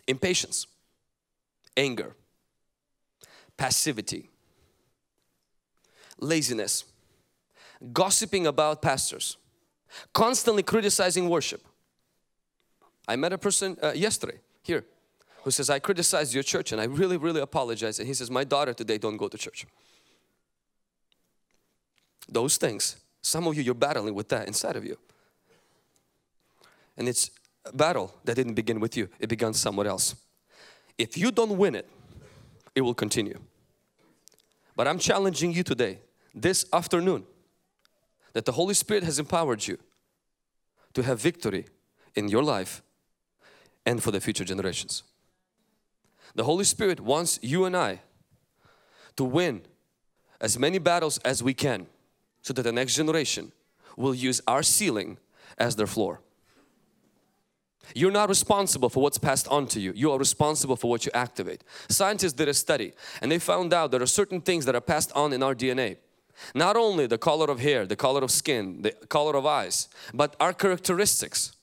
Impatience, 0.08 0.68
anger, 1.78 2.16
passivity, 3.58 4.30
laziness, 6.20 6.86
gossiping 7.92 8.48
about 8.48 8.82
pastors, 8.82 9.38
constantly 10.14 10.64
criticizing 10.64 11.30
worship. 11.30 11.62
I 13.08 13.16
met 13.16 13.34
a 13.34 13.38
person 13.38 13.78
uh, 13.82 13.92
yesterday 13.94 14.40
here 14.62 14.86
who 15.44 15.52
says, 15.52 15.70
I 15.70 15.80
criticized 15.80 16.34
your 16.34 16.44
church 16.44 16.72
and 16.72 16.80
I 16.80 16.86
really, 16.86 17.18
really 17.18 17.42
apologize. 17.42 18.00
And 18.00 18.08
he 18.08 18.14
says, 18.14 18.32
my 18.32 18.46
daughter 18.46 18.74
today 18.74 18.98
don't 18.98 19.18
go 19.18 19.28
to 19.28 19.38
church. 19.38 19.66
Those 22.30 22.56
things, 22.56 22.96
some 23.22 23.46
of 23.48 23.56
you, 23.56 23.62
you're 23.62 23.74
battling 23.74 24.14
with 24.14 24.30
that 24.30 24.48
inside 24.48 24.78
of 24.78 24.86
you. 24.86 24.98
And 26.96 27.10
it's 27.10 27.30
battle 27.74 28.13
that 28.25 28.36
didn't 28.36 28.55
begin 28.55 28.79
with 28.79 28.98
you, 28.98 29.10
it 29.20 29.27
began 29.27 29.53
somewhere 29.53 29.88
else. 29.88 30.15
If 30.98 31.17
you 31.17 31.32
don't 31.32 31.58
win 31.58 31.75
it, 31.75 31.89
it 32.75 32.82
will 32.82 32.93
continue. 32.93 33.39
But 34.75 34.88
I'm 34.88 35.00
challenging 35.00 35.53
you 35.53 35.63
today, 35.63 36.00
this 36.34 36.65
afternoon, 36.74 37.25
that 38.34 38.46
the 38.46 38.51
Holy 38.51 38.74
Spirit 38.74 39.03
has 39.03 39.20
empowered 39.20 39.67
you 39.67 39.77
to 40.93 41.03
have 41.03 41.20
victory 41.20 41.65
in 42.15 42.27
your 42.27 42.43
life 42.43 42.82
and 43.86 44.01
for 44.01 44.12
the 44.12 44.20
future 44.20 44.43
generations. 44.43 45.03
The 46.36 46.43
Holy 46.43 46.63
Spirit 46.63 47.00
wants 47.00 47.39
you 47.41 47.65
and 47.65 47.77
I 47.77 48.01
to 49.15 49.24
win 49.24 49.62
as 50.41 50.58
many 50.58 50.79
battles 50.79 51.20
as 51.20 51.43
we 51.43 51.53
can 51.53 51.86
so 52.41 52.53
that 52.53 52.63
the 52.63 52.72
next 52.72 52.96
generation 52.96 53.51
will 53.96 54.15
use 54.15 54.41
our 54.48 54.63
ceiling 54.63 55.17
as 55.58 55.75
their 55.75 55.88
floor. 55.88 56.22
You're 57.96 58.12
not 58.12 58.30
responsible 58.30 58.90
for 58.90 59.04
what's 59.04 59.18
passed 59.18 59.48
on 59.48 59.68
to 59.68 59.80
you. 59.80 59.94
You 59.96 60.12
are 60.12 60.18
responsible 60.18 60.75
for 60.75 60.90
what 60.90 61.06
you 61.06 61.12
activate. 61.13 61.63
Scientists 61.90 62.34
did 62.34 62.48
a 62.48 62.54
study 62.54 62.94
and 63.22 63.32
they 63.32 63.40
found 63.40 63.74
out 63.74 63.92
there 63.92 64.02
are 64.02 64.08
certain 64.08 64.42
things 64.42 64.66
that 64.66 64.75
are 64.75 64.82
passed 64.82 65.12
on 65.13 65.34
in 65.34 65.44
our 65.44 65.56
DNA. 65.56 65.98
Not 66.56 66.75
only 66.75 67.08
the 67.08 67.18
color 67.18 67.50
of 67.50 67.60
hair, 67.60 67.86
the 67.86 67.96
color 67.96 68.24
of 68.24 68.32
skin, 68.32 68.82
the 68.82 68.92
color 68.92 69.36
of 69.36 69.46
eyes, 69.46 69.88
but 70.13 70.36
our 70.40 70.54
characteristics, 70.54 71.54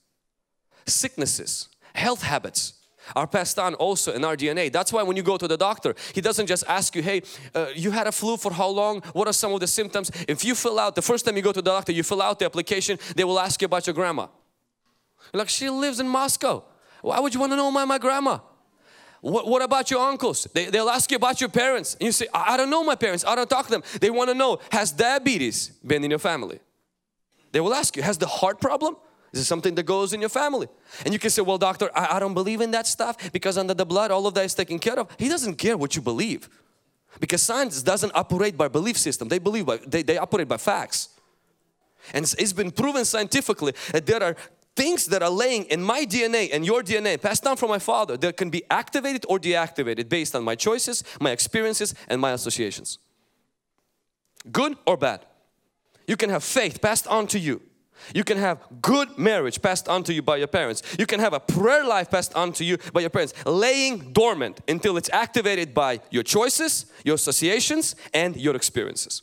sicknesses, 0.86 1.68
health 1.94 2.22
habits 2.22 2.74
are 3.16 3.26
passed 3.26 3.58
on 3.58 3.74
also 3.74 4.12
in 4.12 4.24
our 4.24 4.36
DNA. 4.36 4.70
That's 4.70 4.92
why 4.92 5.02
when 5.02 5.16
you 5.16 5.22
go 5.22 5.36
to 5.36 5.48
the 5.48 5.56
doctor, 5.56 5.94
he 6.14 6.20
doesn't 6.20 6.46
just 6.46 6.64
ask 6.68 6.94
you, 6.94 7.02
hey, 7.02 7.22
uh, 7.54 7.66
you 7.74 7.90
had 7.90 8.06
a 8.06 8.12
flu 8.12 8.36
for 8.36 8.52
how 8.52 8.68
long? 8.68 9.00
What 9.12 9.26
are 9.26 9.32
some 9.32 9.52
of 9.52 9.60
the 9.60 9.66
symptoms? 9.66 10.10
If 10.28 10.44
you 10.44 10.54
fill 10.54 10.78
out, 10.78 10.94
the 10.94 11.02
first 11.02 11.24
time 11.24 11.36
you 11.36 11.42
go 11.42 11.52
to 11.52 11.62
the 11.62 11.70
doctor, 11.70 11.92
you 11.92 12.02
fill 12.02 12.22
out 12.22 12.38
the 12.38 12.44
application, 12.44 12.98
they 13.16 13.24
will 13.24 13.40
ask 13.40 13.60
you 13.60 13.66
about 13.66 13.86
your 13.86 13.94
grandma. 13.94 14.28
Like 15.32 15.48
she 15.48 15.70
lives 15.70 16.00
in 16.00 16.08
Moscow. 16.08 16.64
Why 17.02 17.20
would 17.20 17.34
you 17.34 17.40
want 17.40 17.52
to 17.52 17.56
know 17.56 17.70
my, 17.70 17.84
my 17.84 17.98
grandma? 17.98 18.38
What, 19.20 19.46
what 19.46 19.62
about 19.62 19.90
your 19.90 20.00
uncles? 20.08 20.46
They, 20.54 20.66
they'll 20.66 20.88
ask 20.88 21.10
you 21.10 21.16
about 21.16 21.40
your 21.40 21.50
parents. 21.50 21.94
And 21.94 22.06
you 22.06 22.12
say, 22.12 22.26
I, 22.32 22.54
I 22.54 22.56
don't 22.56 22.70
know 22.70 22.82
my 22.82 22.94
parents. 22.94 23.24
I 23.24 23.34
don't 23.34 23.48
talk 23.48 23.66
to 23.66 23.70
them. 23.70 23.82
They 24.00 24.10
want 24.10 24.30
to 24.30 24.34
know, 24.34 24.60
has 24.72 24.92
diabetes 24.92 25.68
been 25.86 26.04
in 26.04 26.10
your 26.10 26.18
family? 26.18 26.58
They 27.52 27.60
will 27.60 27.74
ask 27.74 27.96
you, 27.96 28.02
has 28.02 28.18
the 28.18 28.26
heart 28.26 28.60
problem? 28.60 28.96
Is 29.32 29.40
it 29.40 29.44
something 29.44 29.74
that 29.76 29.84
goes 29.84 30.12
in 30.12 30.20
your 30.20 30.30
family? 30.30 30.68
And 31.04 31.12
you 31.12 31.20
can 31.20 31.30
say, 31.30 31.42
well 31.42 31.58
doctor, 31.58 31.90
I, 31.94 32.16
I 32.16 32.20
don't 32.20 32.34
believe 32.34 32.60
in 32.60 32.70
that 32.72 32.86
stuff 32.86 33.32
because 33.32 33.58
under 33.58 33.74
the 33.74 33.86
blood 33.86 34.10
all 34.10 34.26
of 34.26 34.34
that 34.34 34.44
is 34.44 34.54
taken 34.54 34.78
care 34.78 34.98
of. 34.98 35.08
He 35.18 35.28
doesn't 35.28 35.56
care 35.56 35.76
what 35.76 35.94
you 35.94 36.02
believe. 36.02 36.48
Because 37.18 37.42
science 37.42 37.82
doesn't 37.82 38.12
operate 38.14 38.56
by 38.56 38.68
belief 38.68 38.96
system. 38.96 39.28
They 39.28 39.38
believe 39.38 39.66
by, 39.66 39.78
they, 39.78 40.02
they 40.02 40.16
operate 40.16 40.48
by 40.48 40.56
facts. 40.56 41.10
And 42.14 42.22
it's, 42.22 42.34
it's 42.34 42.52
been 42.52 42.70
proven 42.70 43.04
scientifically 43.04 43.74
that 43.92 44.06
there 44.06 44.22
are 44.22 44.36
things 44.80 45.04
that 45.06 45.22
are 45.22 45.28
laying 45.44 45.64
in 45.64 45.82
my 45.82 46.06
DNA 46.06 46.48
and 46.54 46.64
your 46.64 46.82
DNA 46.82 47.20
passed 47.20 47.44
down 47.44 47.54
from 47.54 47.68
my 47.68 47.78
father 47.78 48.16
that 48.16 48.38
can 48.38 48.48
be 48.48 48.62
activated 48.70 49.26
or 49.28 49.38
deactivated 49.38 50.08
based 50.08 50.34
on 50.34 50.42
my 50.42 50.54
choices, 50.54 51.04
my 51.20 51.32
experiences 51.32 51.94
and 52.08 52.18
my 52.18 52.32
associations. 52.32 52.98
Good 54.50 54.78
or 54.86 54.96
bad. 54.96 55.26
You 56.06 56.16
can 56.16 56.30
have 56.30 56.42
faith 56.42 56.80
passed 56.80 57.06
on 57.06 57.26
to 57.26 57.38
you. 57.38 57.60
You 58.14 58.24
can 58.24 58.38
have 58.38 58.56
good 58.80 59.18
marriage 59.18 59.60
passed 59.60 59.86
on 59.86 60.02
to 60.04 60.14
you 60.14 60.22
by 60.22 60.38
your 60.38 60.48
parents. 60.48 60.82
You 60.98 61.04
can 61.04 61.20
have 61.20 61.34
a 61.34 61.40
prayer 61.40 61.84
life 61.84 62.10
passed 62.10 62.34
on 62.34 62.52
to 62.54 62.64
you 62.64 62.78
by 62.94 63.02
your 63.02 63.10
parents, 63.10 63.34
laying 63.44 64.14
dormant 64.14 64.60
until 64.66 64.96
it's 64.96 65.10
activated 65.12 65.74
by 65.74 66.00
your 66.10 66.22
choices, 66.22 66.86
your 67.04 67.16
associations 67.16 67.96
and 68.14 68.34
your 68.34 68.56
experiences. 68.56 69.20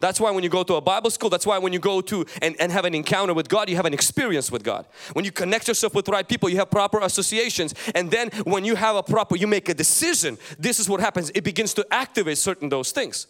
That's 0.00 0.20
why 0.20 0.30
when 0.30 0.44
you 0.44 0.50
go 0.50 0.62
to 0.62 0.74
a 0.74 0.80
Bible 0.80 1.10
school, 1.10 1.30
that's 1.30 1.46
why 1.46 1.58
when 1.58 1.72
you 1.72 1.78
go 1.78 2.00
to 2.00 2.26
and, 2.42 2.56
and 2.60 2.70
have 2.72 2.84
an 2.84 2.94
encounter 2.94 3.34
with 3.34 3.48
God, 3.48 3.68
you 3.68 3.76
have 3.76 3.86
an 3.86 3.94
experience 3.94 4.50
with 4.50 4.62
God. 4.62 4.86
When 5.12 5.24
you 5.24 5.32
connect 5.32 5.68
yourself 5.68 5.94
with 5.94 6.08
right 6.08 6.26
people, 6.26 6.48
you 6.48 6.56
have 6.58 6.70
proper 6.70 7.00
associations. 7.00 7.74
And 7.94 8.10
then 8.10 8.30
when 8.44 8.64
you 8.64 8.74
have 8.76 8.96
a 8.96 9.02
proper, 9.02 9.36
you 9.36 9.46
make 9.46 9.68
a 9.68 9.74
decision, 9.74 10.38
this 10.58 10.78
is 10.78 10.88
what 10.88 11.00
happens. 11.00 11.30
It 11.34 11.44
begins 11.44 11.74
to 11.74 11.86
activate 11.90 12.38
certain 12.38 12.68
those 12.68 12.92
things. 12.92 13.26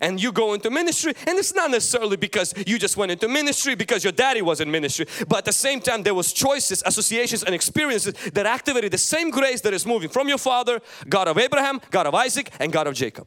And 0.00 0.22
you 0.22 0.32
go 0.32 0.54
into 0.54 0.70
ministry 0.70 1.12
and 1.26 1.38
it's 1.38 1.54
not 1.54 1.70
necessarily 1.70 2.16
because 2.16 2.54
you 2.66 2.78
just 2.78 2.96
went 2.96 3.12
into 3.12 3.28
ministry 3.28 3.74
because 3.74 4.04
your 4.04 4.12
daddy 4.12 4.40
was 4.40 4.60
in 4.60 4.70
ministry. 4.70 5.06
But 5.28 5.38
at 5.38 5.44
the 5.46 5.52
same 5.52 5.80
time 5.80 6.02
there 6.02 6.14
was 6.14 6.32
choices, 6.32 6.82
associations 6.86 7.42
and 7.42 7.54
experiences 7.54 8.14
that 8.32 8.46
activated 8.46 8.92
the 8.92 8.98
same 8.98 9.30
grace 9.30 9.60
that 9.62 9.74
is 9.74 9.84
moving 9.84 10.08
from 10.08 10.28
your 10.28 10.38
father, 10.38 10.80
God 11.08 11.28
of 11.28 11.36
Abraham, 11.36 11.80
God 11.90 12.06
of 12.06 12.14
Isaac 12.14 12.50
and 12.60 12.72
God 12.72 12.86
of 12.86 12.94
Jacob. 12.94 13.26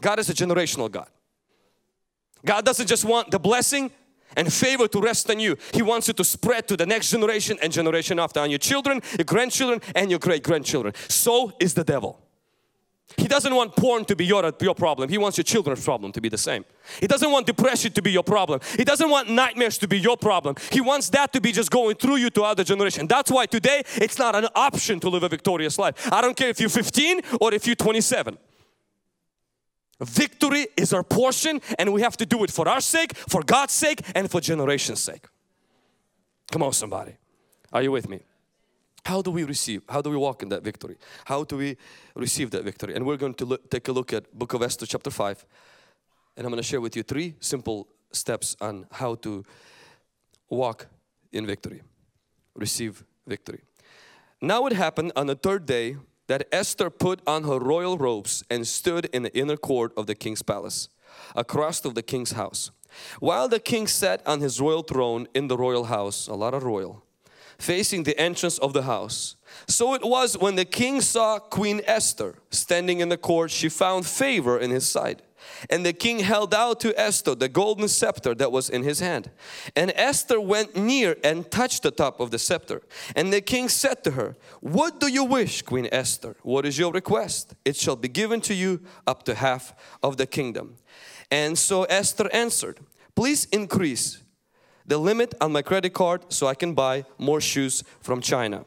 God 0.00 0.18
is 0.18 0.30
a 0.30 0.34
generational 0.34 0.90
God. 0.90 1.08
God 2.44 2.64
doesn't 2.64 2.86
just 2.86 3.04
want 3.04 3.30
the 3.30 3.38
blessing 3.38 3.90
and 4.36 4.52
favor 4.52 4.88
to 4.88 5.00
rest 5.00 5.30
on 5.30 5.40
you. 5.40 5.56
He 5.72 5.82
wants 5.82 6.08
you 6.08 6.14
to 6.14 6.24
spread 6.24 6.68
to 6.68 6.76
the 6.76 6.86
next 6.86 7.10
generation 7.10 7.58
and 7.62 7.72
generation 7.72 8.18
after 8.18 8.40
on 8.40 8.50
your 8.50 8.58
children, 8.58 9.00
your 9.18 9.24
grandchildren 9.24 9.80
and 9.94 10.10
your 10.10 10.18
great 10.18 10.42
grandchildren. 10.42 10.94
So 11.08 11.52
is 11.60 11.74
the 11.74 11.84
devil. 11.84 12.18
He 13.16 13.28
doesn't 13.28 13.54
want 13.54 13.76
porn 13.76 14.04
to 14.06 14.16
be 14.16 14.24
your, 14.24 14.50
your 14.60 14.74
problem. 14.74 15.10
He 15.10 15.18
wants 15.18 15.36
your 15.36 15.44
children's 15.44 15.84
problem 15.84 16.12
to 16.12 16.20
be 16.20 16.28
the 16.28 16.38
same. 16.38 16.64
He 17.00 17.06
doesn't 17.06 17.30
want 17.30 17.46
depression 17.46 17.92
to 17.92 18.02
be 18.02 18.10
your 18.10 18.22
problem. 18.22 18.60
He 18.76 18.84
doesn't 18.84 19.10
want 19.10 19.28
nightmares 19.28 19.76
to 19.78 19.88
be 19.88 19.98
your 19.98 20.16
problem. 20.16 20.56
He 20.70 20.80
wants 20.80 21.10
that 21.10 21.32
to 21.34 21.40
be 21.40 21.52
just 21.52 21.70
going 21.70 21.96
through 21.96 22.16
you 22.16 22.30
to 22.30 22.42
other 22.42 22.64
generation. 22.64 23.06
That's 23.06 23.30
why 23.30 23.46
today 23.46 23.82
it's 23.96 24.18
not 24.18 24.34
an 24.34 24.48
option 24.54 24.98
to 25.00 25.10
live 25.10 25.24
a 25.24 25.28
victorious 25.28 25.78
life. 25.78 26.10
I 26.10 26.20
don't 26.20 26.36
care 26.36 26.48
if 26.48 26.60
you're 26.60 26.70
15 26.70 27.20
or 27.40 27.52
if 27.52 27.66
you're 27.66 27.76
27. 27.76 28.38
Victory 30.04 30.66
is 30.76 30.92
our 30.92 31.02
portion 31.02 31.60
and 31.78 31.92
we 31.92 32.02
have 32.02 32.16
to 32.16 32.26
do 32.26 32.44
it 32.44 32.50
for 32.50 32.68
our 32.68 32.80
sake, 32.80 33.16
for 33.16 33.42
God's 33.42 33.72
sake 33.72 34.00
and 34.14 34.30
for 34.30 34.40
generation's 34.40 35.00
sake. 35.00 35.26
Come 36.50 36.62
on 36.62 36.72
somebody. 36.72 37.16
Are 37.72 37.82
you 37.82 37.92
with 37.92 38.08
me? 38.08 38.20
How 39.04 39.22
do 39.22 39.30
we 39.30 39.44
receive? 39.44 39.82
How 39.88 40.00
do 40.00 40.10
we 40.10 40.16
walk 40.16 40.42
in 40.42 40.48
that 40.50 40.62
victory? 40.62 40.96
How 41.24 41.44
do 41.44 41.56
we 41.56 41.76
receive 42.14 42.50
that 42.52 42.62
victory? 42.64 42.94
And 42.94 43.04
we're 43.04 43.16
going 43.16 43.34
to 43.34 43.44
look, 43.44 43.70
take 43.70 43.88
a 43.88 43.92
look 43.92 44.12
at 44.12 44.32
book 44.38 44.52
of 44.54 44.62
Esther 44.62 44.86
chapter 44.86 45.10
5 45.10 45.44
and 46.36 46.46
I'm 46.46 46.50
going 46.50 46.62
to 46.62 46.68
share 46.68 46.80
with 46.80 46.96
you 46.96 47.02
three 47.02 47.34
simple 47.40 47.88
steps 48.12 48.56
on 48.60 48.86
how 48.92 49.16
to 49.16 49.44
walk 50.48 50.86
in 51.32 51.46
victory, 51.46 51.82
receive 52.54 53.04
victory. 53.26 53.60
Now 54.40 54.66
it 54.66 54.72
happened 54.72 55.12
on 55.16 55.26
the 55.26 55.34
third 55.34 55.66
day 55.66 55.96
that 56.32 56.48
Esther 56.50 56.88
put 56.88 57.20
on 57.26 57.44
her 57.44 57.58
royal 57.58 57.98
robes 57.98 58.42
and 58.48 58.66
stood 58.66 59.04
in 59.12 59.22
the 59.22 59.36
inner 59.36 59.58
court 59.58 59.92
of 59.98 60.06
the 60.06 60.14
king's 60.14 60.40
palace, 60.40 60.88
across 61.36 61.84
of 61.84 61.94
the 61.94 62.02
king's 62.02 62.32
house. 62.32 62.70
While 63.20 63.48
the 63.48 63.60
king 63.60 63.86
sat 63.86 64.26
on 64.26 64.40
his 64.40 64.58
royal 64.58 64.82
throne 64.82 65.28
in 65.34 65.48
the 65.48 65.58
royal 65.58 65.84
house, 65.84 66.28
a 66.28 66.34
lot 66.34 66.54
of 66.54 66.62
royal, 66.62 67.04
facing 67.58 68.04
the 68.04 68.18
entrance 68.18 68.56
of 68.56 68.72
the 68.72 68.84
house. 68.84 69.36
So 69.68 69.92
it 69.92 70.02
was 70.02 70.38
when 70.38 70.56
the 70.56 70.64
king 70.64 71.02
saw 71.02 71.38
Queen 71.38 71.82
Esther 71.84 72.36
standing 72.48 73.00
in 73.00 73.10
the 73.10 73.18
court, 73.18 73.50
she 73.50 73.68
found 73.68 74.06
favor 74.06 74.58
in 74.58 74.70
his 74.70 74.88
sight. 74.88 75.20
And 75.70 75.84
the 75.84 75.92
king 75.92 76.20
held 76.20 76.54
out 76.54 76.80
to 76.80 76.98
Esther 76.98 77.34
the 77.34 77.48
golden 77.48 77.88
scepter 77.88 78.34
that 78.34 78.52
was 78.52 78.68
in 78.68 78.82
his 78.82 79.00
hand. 79.00 79.30
And 79.76 79.92
Esther 79.94 80.40
went 80.40 80.76
near 80.76 81.16
and 81.22 81.50
touched 81.50 81.82
the 81.82 81.90
top 81.90 82.20
of 82.20 82.30
the 82.30 82.38
scepter. 82.38 82.82
And 83.14 83.32
the 83.32 83.40
king 83.40 83.68
said 83.68 84.02
to 84.04 84.12
her, 84.12 84.36
What 84.60 85.00
do 85.00 85.08
you 85.08 85.24
wish, 85.24 85.62
Queen 85.62 85.88
Esther? 85.92 86.36
What 86.42 86.66
is 86.66 86.78
your 86.78 86.92
request? 86.92 87.54
It 87.64 87.76
shall 87.76 87.96
be 87.96 88.08
given 88.08 88.40
to 88.42 88.54
you 88.54 88.80
up 89.06 89.22
to 89.24 89.34
half 89.34 89.74
of 90.02 90.16
the 90.16 90.26
kingdom. 90.26 90.76
And 91.30 91.58
so 91.58 91.84
Esther 91.84 92.28
answered, 92.32 92.80
Please 93.14 93.46
increase 93.46 94.22
the 94.86 94.98
limit 94.98 95.34
on 95.40 95.52
my 95.52 95.62
credit 95.62 95.92
card 95.94 96.32
so 96.32 96.46
I 96.46 96.54
can 96.54 96.74
buy 96.74 97.04
more 97.18 97.40
shoes 97.40 97.84
from 98.00 98.20
China. 98.20 98.64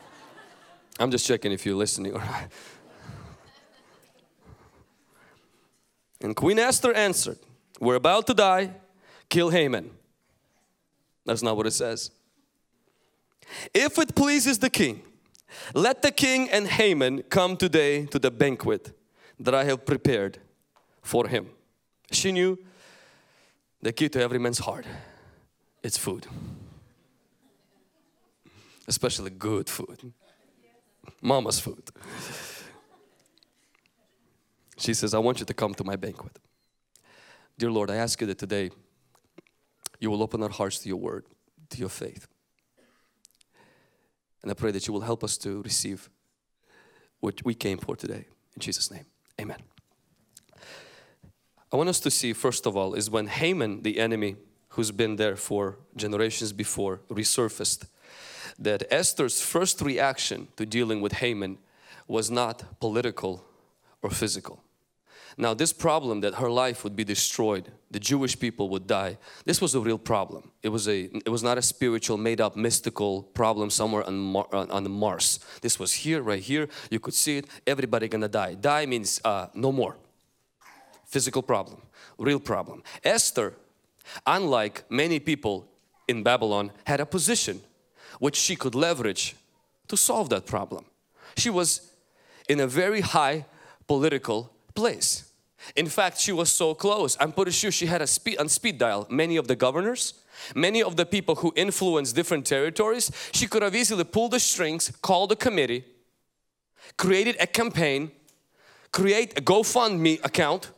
I'm 1.00 1.10
just 1.10 1.26
checking 1.26 1.52
if 1.52 1.66
you're 1.66 1.74
listening 1.74 2.12
or 2.12 2.20
not. 2.20 2.44
And 6.20 6.34
Queen 6.34 6.58
Esther 6.58 6.92
answered, 6.92 7.38
We're 7.80 7.96
about 7.96 8.26
to 8.28 8.34
die, 8.34 8.70
kill 9.28 9.50
Haman. 9.50 9.90
That's 11.24 11.42
not 11.42 11.56
what 11.56 11.66
it 11.66 11.72
says. 11.72 12.10
If 13.74 13.98
it 13.98 14.14
pleases 14.14 14.58
the 14.58 14.70
king, 14.70 15.02
let 15.74 16.02
the 16.02 16.10
king 16.10 16.48
and 16.50 16.66
Haman 16.66 17.22
come 17.24 17.56
today 17.56 18.06
to 18.06 18.18
the 18.18 18.30
banquet 18.30 18.92
that 19.38 19.54
I 19.54 19.64
have 19.64 19.84
prepared 19.84 20.38
for 21.02 21.28
him. 21.28 21.50
She 22.10 22.32
knew 22.32 22.58
the 23.82 23.92
key 23.92 24.08
to 24.08 24.20
every 24.20 24.38
man's 24.38 24.58
heart 24.58 24.86
it's 25.82 25.96
food, 25.96 26.26
especially 28.88 29.30
good 29.30 29.68
food, 29.68 30.12
mama's 31.22 31.60
food. 31.60 31.90
She 34.76 34.94
says, 34.94 35.14
I 35.14 35.18
want 35.18 35.40
you 35.40 35.46
to 35.46 35.54
come 35.54 35.74
to 35.74 35.84
my 35.84 35.96
banquet. 35.96 36.38
Dear 37.58 37.70
Lord, 37.70 37.90
I 37.90 37.96
ask 37.96 38.20
you 38.20 38.26
that 38.26 38.38
today 38.38 38.70
you 39.98 40.10
will 40.10 40.22
open 40.22 40.42
our 40.42 40.50
hearts 40.50 40.78
to 40.80 40.88
your 40.88 40.98
word, 40.98 41.24
to 41.70 41.78
your 41.78 41.88
faith. 41.88 42.26
And 44.42 44.50
I 44.50 44.54
pray 44.54 44.70
that 44.70 44.86
you 44.86 44.92
will 44.92 45.00
help 45.00 45.24
us 45.24 45.38
to 45.38 45.62
receive 45.62 46.10
what 47.20 47.42
we 47.44 47.54
came 47.54 47.78
for 47.78 47.96
today. 47.96 48.26
In 48.54 48.60
Jesus' 48.60 48.90
name, 48.90 49.06
amen. 49.40 49.58
I 51.72 51.76
want 51.76 51.88
us 51.88 52.00
to 52.00 52.10
see, 52.10 52.32
first 52.32 52.66
of 52.66 52.76
all, 52.76 52.94
is 52.94 53.10
when 53.10 53.26
Haman, 53.26 53.82
the 53.82 53.98
enemy 53.98 54.36
who's 54.70 54.90
been 54.92 55.16
there 55.16 55.36
for 55.36 55.78
generations 55.96 56.52
before, 56.52 57.00
resurfaced, 57.10 57.86
that 58.58 58.84
Esther's 58.90 59.40
first 59.40 59.80
reaction 59.80 60.48
to 60.56 60.64
dealing 60.64 61.00
with 61.00 61.14
Haman 61.14 61.58
was 62.06 62.30
not 62.30 62.78
political 62.78 63.44
or 64.02 64.10
physical. 64.10 64.62
Now, 65.38 65.52
this 65.52 65.72
problem 65.72 66.22
that 66.22 66.36
her 66.36 66.48
life 66.48 66.82
would 66.82 66.96
be 66.96 67.04
destroyed, 67.04 67.70
the 67.90 68.00
Jewish 68.00 68.38
people 68.38 68.70
would 68.70 68.86
die, 68.86 69.18
this 69.44 69.60
was 69.60 69.74
a 69.74 69.80
real 69.80 69.98
problem. 69.98 70.50
It 70.62 70.70
was, 70.70 70.88
a, 70.88 71.02
it 71.02 71.28
was 71.28 71.42
not 71.42 71.58
a 71.58 71.62
spiritual, 71.62 72.16
made 72.16 72.40
up, 72.40 72.56
mystical 72.56 73.22
problem 73.22 73.68
somewhere 73.68 74.02
on, 74.04 74.18
Mar 74.18 74.46
on 74.50 74.90
Mars. 74.90 75.40
This 75.60 75.78
was 75.78 75.92
here, 75.92 76.22
right 76.22 76.42
here. 76.42 76.68
You 76.90 77.00
could 77.00 77.12
see 77.12 77.38
it. 77.38 77.46
Everybody 77.66 78.08
gonna 78.08 78.28
die. 78.28 78.54
Die 78.54 78.86
means 78.86 79.20
uh, 79.24 79.48
no 79.52 79.72
more. 79.72 79.96
Physical 81.04 81.42
problem, 81.42 81.82
real 82.16 82.40
problem. 82.40 82.82
Esther, 83.04 83.52
unlike 84.26 84.84
many 84.88 85.20
people 85.20 85.68
in 86.08 86.22
Babylon, 86.22 86.72
had 86.86 86.98
a 86.98 87.06
position 87.06 87.60
which 88.20 88.36
she 88.36 88.56
could 88.56 88.74
leverage 88.74 89.36
to 89.88 89.98
solve 89.98 90.30
that 90.30 90.46
problem. 90.46 90.86
She 91.36 91.50
was 91.50 91.92
in 92.48 92.58
a 92.58 92.66
very 92.66 93.02
high 93.02 93.44
political 93.86 94.55
place. 94.76 95.32
In 95.74 95.86
fact, 95.86 96.20
she 96.20 96.32
was 96.32 96.50
so 96.50 96.74
close. 96.74 97.16
I'm 97.18 97.32
pretty 97.32 97.50
sure 97.50 97.72
she 97.72 97.86
had 97.86 98.02
a 98.02 98.06
speed 98.06 98.38
on 98.38 98.48
speed 98.48 98.78
dial. 98.78 99.06
Many 99.10 99.36
of 99.36 99.48
the 99.48 99.56
governors, 99.56 100.14
many 100.54 100.82
of 100.82 100.96
the 100.96 101.06
people 101.06 101.36
who 101.36 101.52
influence 101.56 102.12
different 102.12 102.46
territories, 102.46 103.10
she 103.32 103.46
could 103.46 103.62
have 103.62 103.74
easily 103.74 104.04
pulled 104.04 104.32
the 104.32 104.40
strings, 104.40 104.92
called 105.02 105.32
a 105.32 105.36
committee, 105.36 105.84
created 106.96 107.36
a 107.40 107.46
campaign, 107.46 108.12
create 108.92 109.36
a 109.38 109.42
GoFundMe 109.42 110.24
account. 110.24 110.70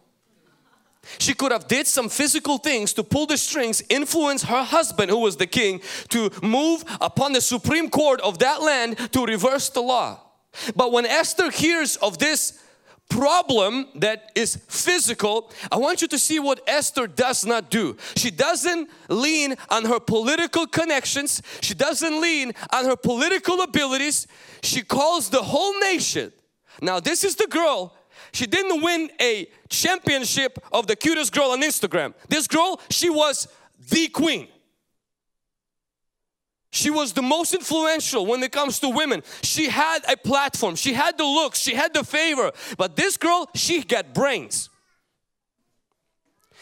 She 1.19 1.35
could 1.35 1.53
have 1.53 1.69
did 1.69 1.87
some 1.87 2.09
physical 2.09 2.59
things 2.59 2.93
to 2.95 3.03
pull 3.03 3.27
the 3.27 3.37
strings, 3.37 3.83
influence 3.89 4.43
her 4.45 4.63
husband 4.63 5.11
who 5.11 5.19
was 5.19 5.37
the 5.37 5.47
king 5.47 5.81
to 6.09 6.31
move 6.43 6.85
upon 7.01 7.33
the 7.33 7.41
supreme 7.41 7.89
court 7.91 8.21
of 8.21 8.39
that 8.39 8.63
land 8.63 8.97
to 9.13 9.25
reverse 9.25 9.71
the 9.71 9.81
law. 9.81 10.21
But 10.75 10.93
when 10.93 11.07
Esther 11.07 11.51
hears 11.51 11.97
of 11.97 12.19
this 12.19 12.63
problem 13.09 13.87
that 13.97 14.31
is 14.35 14.57
physical, 14.69 15.51
I 15.73 15.77
want 15.77 16.03
you 16.03 16.09
to 16.09 16.19
see 16.19 16.39
what 16.39 16.61
Esther 16.67 17.07
does 17.07 17.45
not 17.45 17.71
do. 17.71 17.97
She 18.17 18.31
doesn't 18.31 18.91
lean 19.09 19.57
on 19.71 19.85
her 19.85 20.01
political 20.01 20.67
connections. 20.67 21.43
She 21.61 21.75
doesn't 21.75 22.21
lean 22.21 22.53
on 22.73 22.85
her 22.85 22.97
political 22.97 23.61
abilities. 23.63 24.27
She 24.63 24.83
calls 24.83 25.31
the 25.31 25.43
whole 25.43 25.79
nation. 25.81 26.33
Now 26.81 27.01
this 27.01 27.25
is 27.25 27.37
the 27.37 27.47
girl. 27.47 27.95
She 28.33 28.47
didn't 28.47 28.83
win 28.83 29.11
a 29.21 29.49
championship 29.69 30.59
of 30.73 30.87
the 30.87 30.97
cutest 30.97 31.33
girl 31.33 31.51
on 31.51 31.63
Instagram. 31.63 32.15
This 32.29 32.47
girl, 32.47 32.81
she 32.91 33.09
was 33.11 33.49
the 33.91 34.09
queen. 34.09 34.49
She 36.79 36.91
was 36.91 37.13
the 37.13 37.23
most 37.23 37.55
influential 37.55 38.25
when 38.25 38.41
it 38.45 38.53
comes 38.53 38.79
to 38.79 38.89
women. 38.89 39.25
She 39.43 39.69
had 39.69 39.99
a 40.09 40.17
platform, 40.17 40.77
she 40.77 40.93
had 40.93 41.19
the 41.19 41.25
looks, 41.25 41.59
she 41.59 41.75
had 41.75 41.93
the 41.93 42.05
favor. 42.05 42.53
But 42.77 42.95
this 42.95 43.17
girl, 43.17 43.51
she 43.53 43.83
got 43.83 44.15
brains. 44.15 44.71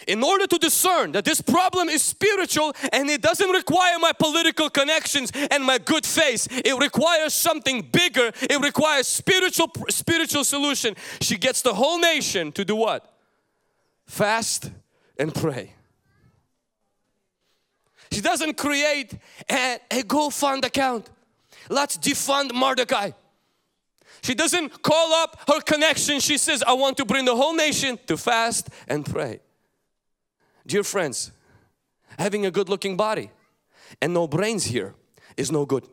In 0.07 0.22
order 0.22 0.46
to 0.46 0.59
discern 0.59 1.12
that 1.12 1.26
this 1.26 1.42
problem 1.42 1.90
is 1.90 2.02
spiritual 2.02 2.72
and 2.94 3.11
it 3.11 3.20
doesn't 3.20 3.50
require 3.50 3.98
my 3.98 4.12
political 4.12 4.70
connections 4.70 5.31
and 5.50 5.62
my 5.62 5.76
good 5.76 6.07
face, 6.07 6.48
it 6.50 6.79
requires 6.81 7.35
something 7.35 7.83
bigger. 7.83 8.31
It 8.40 8.61
requires 8.62 9.07
spiritual 9.07 9.70
spiritual 9.90 10.44
solution. 10.44 10.96
She 11.20 11.37
gets 11.37 11.61
the 11.61 11.74
whole 11.74 11.98
nation 11.98 12.52
to 12.52 12.64
do 12.64 12.76
what? 12.76 13.12
Fast 14.07 14.70
and 15.18 15.35
pray. 15.35 15.75
She 18.16 18.22
doesn't 18.22 18.57
create 18.57 19.12
a, 19.46 19.79
a 19.90 20.02
GoFund 20.02 20.64
account. 20.64 21.11
Let's 21.68 21.98
defund 21.98 22.55
Mordecai. 22.55 23.11
She 24.22 24.35
doesn't 24.35 24.83
call 24.83 25.12
up 25.12 25.38
her 25.46 25.61
connection. 25.61 26.20
She 26.20 26.38
says, 26.38 26.64
I 26.66 26.72
want 26.72 26.96
to 26.96 27.05
bring 27.05 27.26
the 27.26 27.37
whole 27.37 27.55
nation 27.55 27.98
to 28.07 28.16
fast 28.16 28.70
and 28.88 29.05
pray. 29.05 29.40
Dear 30.66 30.83
friends, 30.83 31.31
having 32.18 32.46
a 32.46 32.50
good 32.50 32.70
looking 32.70 32.96
body 32.96 33.31
and 34.00 34.14
no 34.14 34.26
brains 34.26 34.64
here 34.64 34.94
is 35.37 35.52
no 35.52 35.66
good. 35.66 35.87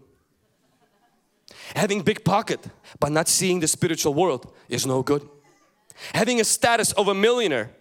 Having 1.76 2.04
big 2.04 2.24
pocket 2.24 2.66
but 3.02 3.12
not 3.12 3.28
seeing 3.28 3.60
the 3.60 3.68
spiritual 3.68 4.14
world 4.14 4.54
is 4.70 4.86
no 4.86 5.04
good. 5.04 5.28
Having 6.14 6.40
a 6.40 6.46
status 6.46 6.94
of 6.94 7.10
a 7.10 7.14
millionaire 7.14 7.72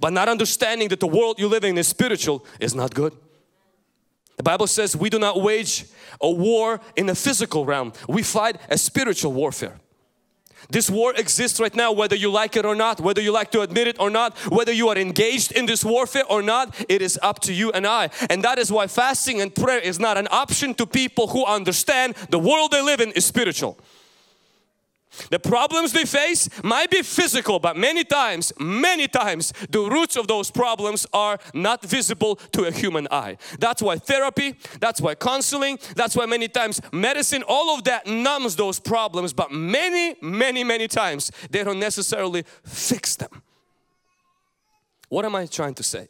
but 0.00 0.12
not 0.12 0.28
understanding 0.28 0.88
that 0.88 0.98
the 0.98 1.06
world 1.06 1.38
you 1.38 1.46
live 1.46 1.62
in 1.62 1.78
is 1.78 1.86
spiritual 1.86 2.44
is 2.58 2.74
not 2.74 2.92
good. 2.92 3.16
The 4.36 4.42
Bible 4.42 4.66
says 4.66 4.96
we 4.96 5.10
do 5.10 5.18
not 5.18 5.40
wage 5.40 5.86
a 6.20 6.30
war 6.30 6.80
in 6.94 7.06
the 7.06 7.14
physical 7.14 7.64
realm. 7.64 7.92
We 8.08 8.22
fight 8.22 8.58
a 8.70 8.78
spiritual 8.78 9.32
warfare. 9.32 9.80
This 10.68 10.90
war 10.90 11.14
exists 11.14 11.60
right 11.60 11.74
now 11.74 11.92
whether 11.92 12.16
you 12.16 12.30
like 12.30 12.56
it 12.56 12.64
or 12.64 12.74
not, 12.74 13.00
whether 13.00 13.20
you 13.20 13.30
like 13.30 13.50
to 13.52 13.60
admit 13.60 13.86
it 13.86 14.00
or 14.00 14.10
not, 14.10 14.36
whether 14.50 14.72
you 14.72 14.88
are 14.88 14.96
engaged 14.96 15.52
in 15.52 15.66
this 15.66 15.84
warfare 15.84 16.24
or 16.28 16.42
not, 16.42 16.74
it 16.88 17.02
is 17.02 17.18
up 17.22 17.40
to 17.40 17.52
you 17.52 17.70
and 17.72 17.86
I. 17.86 18.10
And 18.28 18.42
that 18.42 18.58
is 18.58 18.72
why 18.72 18.88
fasting 18.88 19.40
and 19.40 19.54
prayer 19.54 19.78
is 19.78 20.00
not 20.00 20.16
an 20.16 20.26
option 20.30 20.74
to 20.74 20.86
people 20.86 21.28
who 21.28 21.44
understand 21.44 22.14
the 22.30 22.38
world 22.38 22.72
they 22.72 22.82
live 22.82 23.00
in 23.00 23.12
is 23.12 23.24
spiritual. 23.24 23.78
The 25.30 25.38
problems 25.38 25.94
we 25.94 26.04
face 26.04 26.48
might 26.62 26.90
be 26.90 27.02
physical, 27.02 27.58
but 27.58 27.76
many 27.76 28.04
times, 28.04 28.52
many 28.58 29.08
times, 29.08 29.52
the 29.70 29.80
roots 29.80 30.16
of 30.16 30.28
those 30.28 30.50
problems 30.50 31.06
are 31.12 31.38
not 31.54 31.82
visible 31.82 32.36
to 32.52 32.64
a 32.64 32.70
human 32.70 33.08
eye. 33.10 33.38
That's 33.58 33.82
why 33.82 33.96
therapy, 33.96 34.56
that's 34.80 35.00
why 35.00 35.14
counseling, 35.14 35.78
that's 35.94 36.16
why 36.16 36.26
many 36.26 36.48
times 36.48 36.80
medicine, 36.92 37.42
all 37.46 37.74
of 37.74 37.84
that 37.84 38.06
numbs 38.06 38.56
those 38.56 38.78
problems, 38.78 39.32
but 39.32 39.50
many, 39.50 40.16
many, 40.20 40.64
many 40.64 40.88
times 40.88 41.30
they 41.50 41.64
don't 41.64 41.80
necessarily 41.80 42.44
fix 42.64 43.16
them. 43.16 43.42
What 45.08 45.24
am 45.24 45.34
I 45.34 45.46
trying 45.46 45.74
to 45.74 45.82
say? 45.82 46.08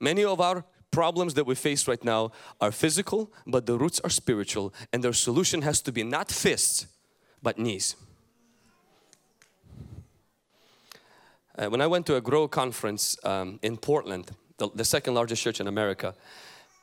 Many 0.00 0.24
of 0.24 0.40
our 0.40 0.64
problems 0.90 1.34
that 1.34 1.46
we 1.46 1.54
face 1.56 1.88
right 1.88 2.02
now 2.04 2.30
are 2.60 2.70
physical, 2.70 3.32
but 3.46 3.66
the 3.66 3.76
roots 3.76 4.00
are 4.00 4.10
spiritual, 4.10 4.72
and 4.92 5.02
their 5.02 5.12
solution 5.12 5.62
has 5.62 5.80
to 5.82 5.92
be 5.92 6.04
not 6.04 6.30
fists, 6.30 6.86
but 7.42 7.58
knees. 7.58 7.96
Uh, 11.56 11.66
when 11.70 11.80
I 11.80 11.86
went 11.86 12.06
to 12.06 12.16
a 12.16 12.20
Grow 12.20 12.48
conference 12.48 13.16
um, 13.24 13.60
in 13.62 13.76
Portland, 13.76 14.30
the, 14.58 14.68
the, 14.74 14.84
second 14.84 15.14
largest 15.14 15.42
church 15.42 15.60
in 15.60 15.68
America, 15.68 16.14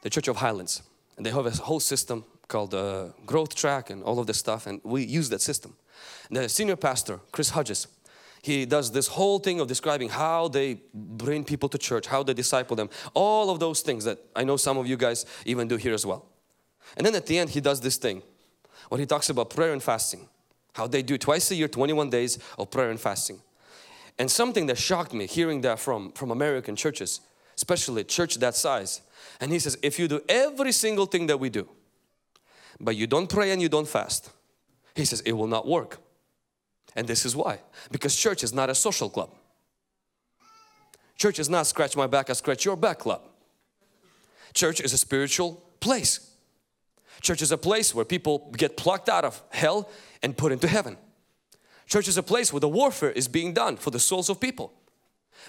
the 0.01 0.09
Church 0.09 0.29
of 0.29 0.37
Highlands, 0.37 0.81
and 1.17 1.25
they 1.25 1.29
have 1.29 1.45
a 1.45 1.51
whole 1.51 1.81
system 1.81 2.23
called 2.47 2.73
uh, 2.73 3.09
Growth 3.25 3.53
Track 3.53 3.89
and 3.89 4.01
all 4.03 4.17
of 4.19 4.27
this 4.27 4.37
stuff, 4.37 4.67
and 4.67 4.79
we 4.83 5.03
use 5.03 5.29
that 5.29 5.41
system. 5.41 5.75
And 6.29 6.37
the 6.37 6.47
senior 6.47 6.77
pastor, 6.77 7.19
Chris 7.33 7.49
Hodges, 7.49 7.87
he 8.41 8.65
does 8.65 8.91
this 8.91 9.07
whole 9.07 9.39
thing 9.39 9.59
of 9.59 9.67
describing 9.67 10.09
how 10.09 10.47
they 10.47 10.81
bring 10.93 11.43
people 11.43 11.69
to 11.69 11.77
church, 11.77 12.07
how 12.07 12.23
they 12.23 12.33
disciple 12.33 12.75
them, 12.75 12.89
all 13.13 13.49
of 13.49 13.59
those 13.59 13.81
things 13.81 14.05
that 14.05 14.19
I 14.35 14.45
know 14.45 14.57
some 14.57 14.77
of 14.77 14.87
you 14.87 14.97
guys 14.97 15.25
even 15.45 15.67
do 15.67 15.75
here 15.75 15.93
as 15.93 16.05
well. 16.05 16.25
And 16.95 17.05
then 17.05 17.13
at 17.15 17.25
the 17.25 17.37
end, 17.37 17.51
he 17.51 17.61
does 17.61 17.81
this 17.81 17.97
thing 17.97 18.23
where 18.89 18.99
he 18.99 19.05
talks 19.05 19.29
about 19.29 19.49
prayer 19.49 19.73
and 19.73 19.83
fasting, 19.83 20.27
how 20.73 20.87
they 20.87 21.01
do 21.01 21.17
twice 21.17 21.51
a 21.51 21.55
year, 21.55 21.67
21 21.67 22.09
days 22.09 22.39
of 22.57 22.71
prayer 22.71 22.89
and 22.89 22.99
fasting. 22.99 23.41
And 24.21 24.29
something 24.29 24.67
that 24.67 24.77
shocked 24.77 25.15
me 25.15 25.25
hearing 25.25 25.61
that 25.61 25.79
from, 25.79 26.11
from 26.11 26.29
American 26.29 26.75
churches, 26.75 27.21
especially 27.55 28.03
church 28.03 28.35
that 28.35 28.53
size. 28.53 29.01
And 29.39 29.51
he 29.51 29.57
says, 29.57 29.79
if 29.81 29.97
you 29.97 30.07
do 30.07 30.21
every 30.29 30.71
single 30.73 31.07
thing 31.07 31.25
that 31.25 31.39
we 31.39 31.49
do, 31.49 31.67
but 32.79 32.95
you 32.95 33.07
don't 33.07 33.27
pray 33.27 33.49
and 33.49 33.59
you 33.59 33.67
don't 33.67 33.87
fast, 33.87 34.29
he 34.93 35.05
says 35.05 35.21
it 35.21 35.31
will 35.31 35.47
not 35.47 35.67
work. 35.67 35.97
And 36.95 37.07
this 37.07 37.25
is 37.25 37.35
why. 37.35 37.61
Because 37.91 38.15
church 38.15 38.43
is 38.43 38.53
not 38.53 38.69
a 38.69 38.75
social 38.75 39.09
club. 39.09 39.31
Church 41.17 41.39
is 41.39 41.49
not 41.49 41.65
scratch 41.65 41.97
my 41.97 42.05
back, 42.05 42.29
I 42.29 42.33
scratch 42.33 42.63
your 42.63 42.75
back 42.75 42.99
club. 42.99 43.23
Church 44.53 44.81
is 44.81 44.93
a 44.93 44.99
spiritual 44.99 45.63
place. 45.79 46.29
Church 47.21 47.41
is 47.41 47.51
a 47.51 47.57
place 47.57 47.95
where 47.95 48.05
people 48.05 48.51
get 48.55 48.77
plucked 48.77 49.09
out 49.09 49.25
of 49.25 49.41
hell 49.49 49.89
and 50.21 50.37
put 50.37 50.51
into 50.51 50.67
heaven. 50.67 50.95
Church 51.91 52.07
is 52.07 52.17
a 52.17 52.23
place 52.23 52.53
where 52.53 52.61
the 52.61 52.69
warfare 52.69 53.11
is 53.11 53.27
being 53.27 53.53
done 53.53 53.75
for 53.75 53.91
the 53.91 53.99
souls 53.99 54.29
of 54.29 54.39
people. 54.39 54.71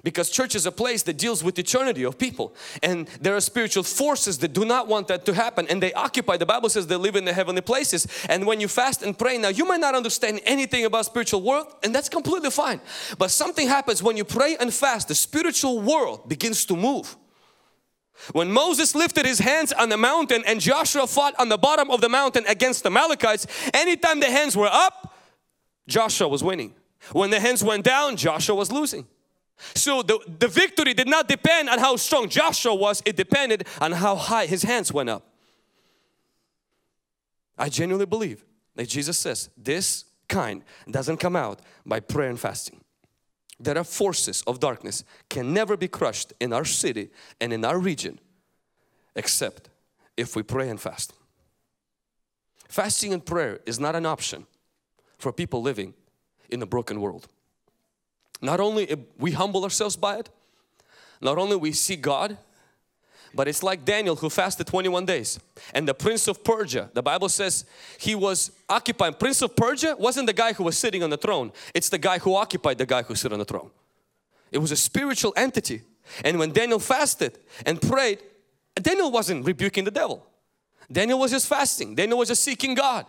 Because 0.02 0.28
church 0.28 0.56
is 0.56 0.66
a 0.66 0.72
place 0.72 1.04
that 1.04 1.16
deals 1.16 1.44
with 1.44 1.56
eternity 1.56 2.02
of 2.02 2.18
people. 2.18 2.52
And 2.82 3.06
there 3.20 3.36
are 3.36 3.40
spiritual 3.40 3.84
forces 3.84 4.38
that 4.38 4.52
do 4.52 4.64
not 4.64 4.88
want 4.88 5.06
that 5.06 5.24
to 5.26 5.34
happen. 5.34 5.68
And 5.68 5.80
they 5.80 5.92
occupy 5.92 6.38
the 6.38 6.44
Bible 6.44 6.68
says 6.68 6.88
they 6.88 6.96
live 6.96 7.14
in 7.14 7.26
the 7.26 7.32
heavenly 7.32 7.60
places. 7.60 8.08
And 8.28 8.44
when 8.44 8.60
you 8.60 8.66
fast 8.66 9.04
and 9.04 9.16
pray 9.16 9.38
now 9.38 9.50
you 9.50 9.64
might 9.64 9.78
not 9.78 9.94
understand 9.94 10.40
anything 10.44 10.84
about 10.84 11.06
spiritual 11.06 11.42
world 11.42 11.68
and 11.84 11.94
that's 11.94 12.08
completely 12.08 12.50
fine. 12.50 12.80
But 13.18 13.30
something 13.30 13.68
happens 13.68 14.02
when 14.02 14.16
you 14.16 14.24
pray 14.24 14.56
and 14.58 14.74
fast 14.74 15.06
the 15.06 15.14
spiritual 15.14 15.80
world 15.80 16.28
begins 16.28 16.64
to 16.64 16.74
move. 16.74 17.16
When 18.32 18.50
Moses 18.50 18.96
lifted 18.96 19.26
his 19.26 19.38
hands 19.38 19.72
on 19.72 19.90
the 19.90 19.96
mountain 19.96 20.42
and 20.44 20.60
Joshua 20.60 21.06
fought 21.06 21.34
on 21.38 21.50
the 21.50 21.58
bottom 21.58 21.88
of 21.88 22.00
the 22.00 22.08
mountain 22.08 22.44
against 22.48 22.82
the 22.82 22.88
Amalekites 22.88 23.46
anytime 23.72 24.18
the 24.18 24.30
hands 24.30 24.56
were 24.56 24.70
up 24.72 25.11
Joshua 25.86 26.28
was 26.28 26.42
winning. 26.42 26.74
When 27.12 27.30
the 27.30 27.40
hands 27.40 27.64
went 27.64 27.84
down, 27.84 28.16
Joshua 28.16 28.54
was 28.54 28.70
losing. 28.70 29.06
So 29.74 30.02
the, 30.02 30.18
the 30.38 30.48
victory 30.48 30.94
did 30.94 31.08
not 31.08 31.28
depend 31.28 31.68
on 31.68 31.78
how 31.78 31.96
strong 31.96 32.28
Joshua 32.28 32.74
was, 32.74 33.02
it 33.04 33.16
depended 33.16 33.66
on 33.80 33.92
how 33.92 34.16
high 34.16 34.46
his 34.46 34.62
hands 34.62 34.92
went 34.92 35.08
up. 35.08 35.26
I 37.58 37.68
genuinely 37.68 38.06
believe 38.06 38.44
that 38.74 38.88
Jesus 38.88 39.18
says 39.18 39.50
this 39.56 40.04
kind 40.28 40.62
doesn't 40.90 41.18
come 41.18 41.36
out 41.36 41.60
by 41.84 42.00
prayer 42.00 42.30
and 42.30 42.40
fasting. 42.40 42.80
There 43.60 43.78
are 43.78 43.84
forces 43.84 44.42
of 44.46 44.58
darkness 44.58 45.04
can 45.28 45.52
never 45.52 45.76
be 45.76 45.86
crushed 45.86 46.32
in 46.40 46.52
our 46.52 46.64
city 46.64 47.10
and 47.40 47.52
in 47.52 47.64
our 47.64 47.78
region 47.78 48.18
except 49.14 49.68
if 50.16 50.34
we 50.34 50.42
pray 50.42 50.68
and 50.68 50.80
fast. 50.80 51.12
Fasting 52.68 53.12
and 53.12 53.24
prayer 53.24 53.60
is 53.66 53.78
not 53.78 53.94
an 53.94 54.06
option 54.06 54.46
for 55.22 55.32
people 55.32 55.62
living 55.62 55.94
in 56.50 56.60
a 56.62 56.66
broken 56.66 57.00
world. 57.00 57.28
Not 58.40 58.60
only 58.60 58.96
we 59.18 59.30
humble 59.30 59.62
ourselves 59.64 59.96
by 59.96 60.18
it, 60.18 60.28
not 61.20 61.38
only 61.38 61.56
we 61.56 61.72
see 61.72 61.96
God 61.96 62.36
but 63.34 63.48
it's 63.48 63.62
like 63.62 63.84
Daniel 63.84 64.16
who 64.16 64.28
fasted 64.28 64.66
21 64.66 65.06
days. 65.06 65.40
And 65.72 65.88
the 65.88 65.94
prince 65.94 66.28
of 66.28 66.44
Persia, 66.44 66.90
the 66.92 67.02
Bible 67.02 67.28
says 67.28 67.64
he 67.98 68.14
was 68.14 68.50
occupying. 68.68 69.14
Prince 69.14 69.42
of 69.42 69.56
Persia 69.56 69.96
wasn't 69.98 70.26
the 70.26 70.32
guy 70.32 70.52
who 70.52 70.64
was 70.64 70.76
sitting 70.76 71.02
on 71.02 71.10
the 71.10 71.16
throne. 71.16 71.52
It's 71.74 71.88
the 71.88 71.98
guy 71.98 72.18
who 72.18 72.34
occupied 72.34 72.78
the 72.78 72.86
guy 72.86 73.02
who 73.02 73.14
sit 73.14 73.32
on 73.32 73.38
the 73.38 73.44
throne. 73.44 73.70
It 74.50 74.58
was 74.58 74.70
a 74.70 74.76
spiritual 74.76 75.32
entity. 75.36 75.82
And 76.24 76.38
when 76.38 76.52
Daniel 76.52 76.78
fasted 76.78 77.38
and 77.64 77.80
prayed, 77.80 78.18
Daniel 78.74 79.10
wasn't 79.10 79.46
rebuking 79.46 79.84
the 79.84 79.90
devil. 79.90 80.26
Daniel 80.90 81.18
was 81.18 81.30
just 81.30 81.46
fasting. 81.46 81.94
Daniel 81.94 82.18
was 82.18 82.28
just 82.28 82.42
seeking 82.42 82.74
God. 82.74 83.06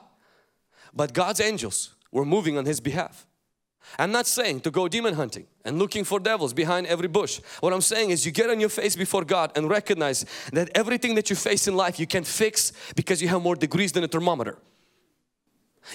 But 0.93 1.13
God's 1.13 1.41
angels 1.41 1.92
were 2.13 2.25
moving 2.25 2.57
on 2.57 2.65
his 2.65 2.79
behalf. 2.79 3.27
I'm 3.99 4.11
not 4.11 4.27
saying 4.27 4.61
to 4.61 4.71
go 4.71 4.87
demon 4.87 5.13
hunting 5.13 5.45
and 5.65 5.77
looking 5.77 6.03
for 6.03 6.19
devils 6.19 6.53
behind 6.53 6.87
every 6.87 7.07
bush. 7.07 7.41
What 7.59 7.73
I'm 7.73 7.81
saying 7.81 8.11
is 8.11 8.25
you 8.25 8.31
get 8.31 8.49
on 8.49 8.59
your 8.59 8.69
face 8.69 8.95
before 8.95 9.25
God 9.25 9.51
and 9.55 9.69
recognize 9.69 10.25
that 10.53 10.69
everything 10.73 11.15
that 11.15 11.29
you 11.29 11.35
face 11.35 11.67
in 11.67 11.75
life 11.75 11.99
you 11.99 12.07
can 12.07 12.23
fix 12.23 12.71
because 12.95 13.21
you 13.21 13.27
have 13.27 13.41
more 13.41 13.55
degrees 13.55 13.91
than 13.91 14.03
a 14.03 14.07
thermometer. 14.07 14.57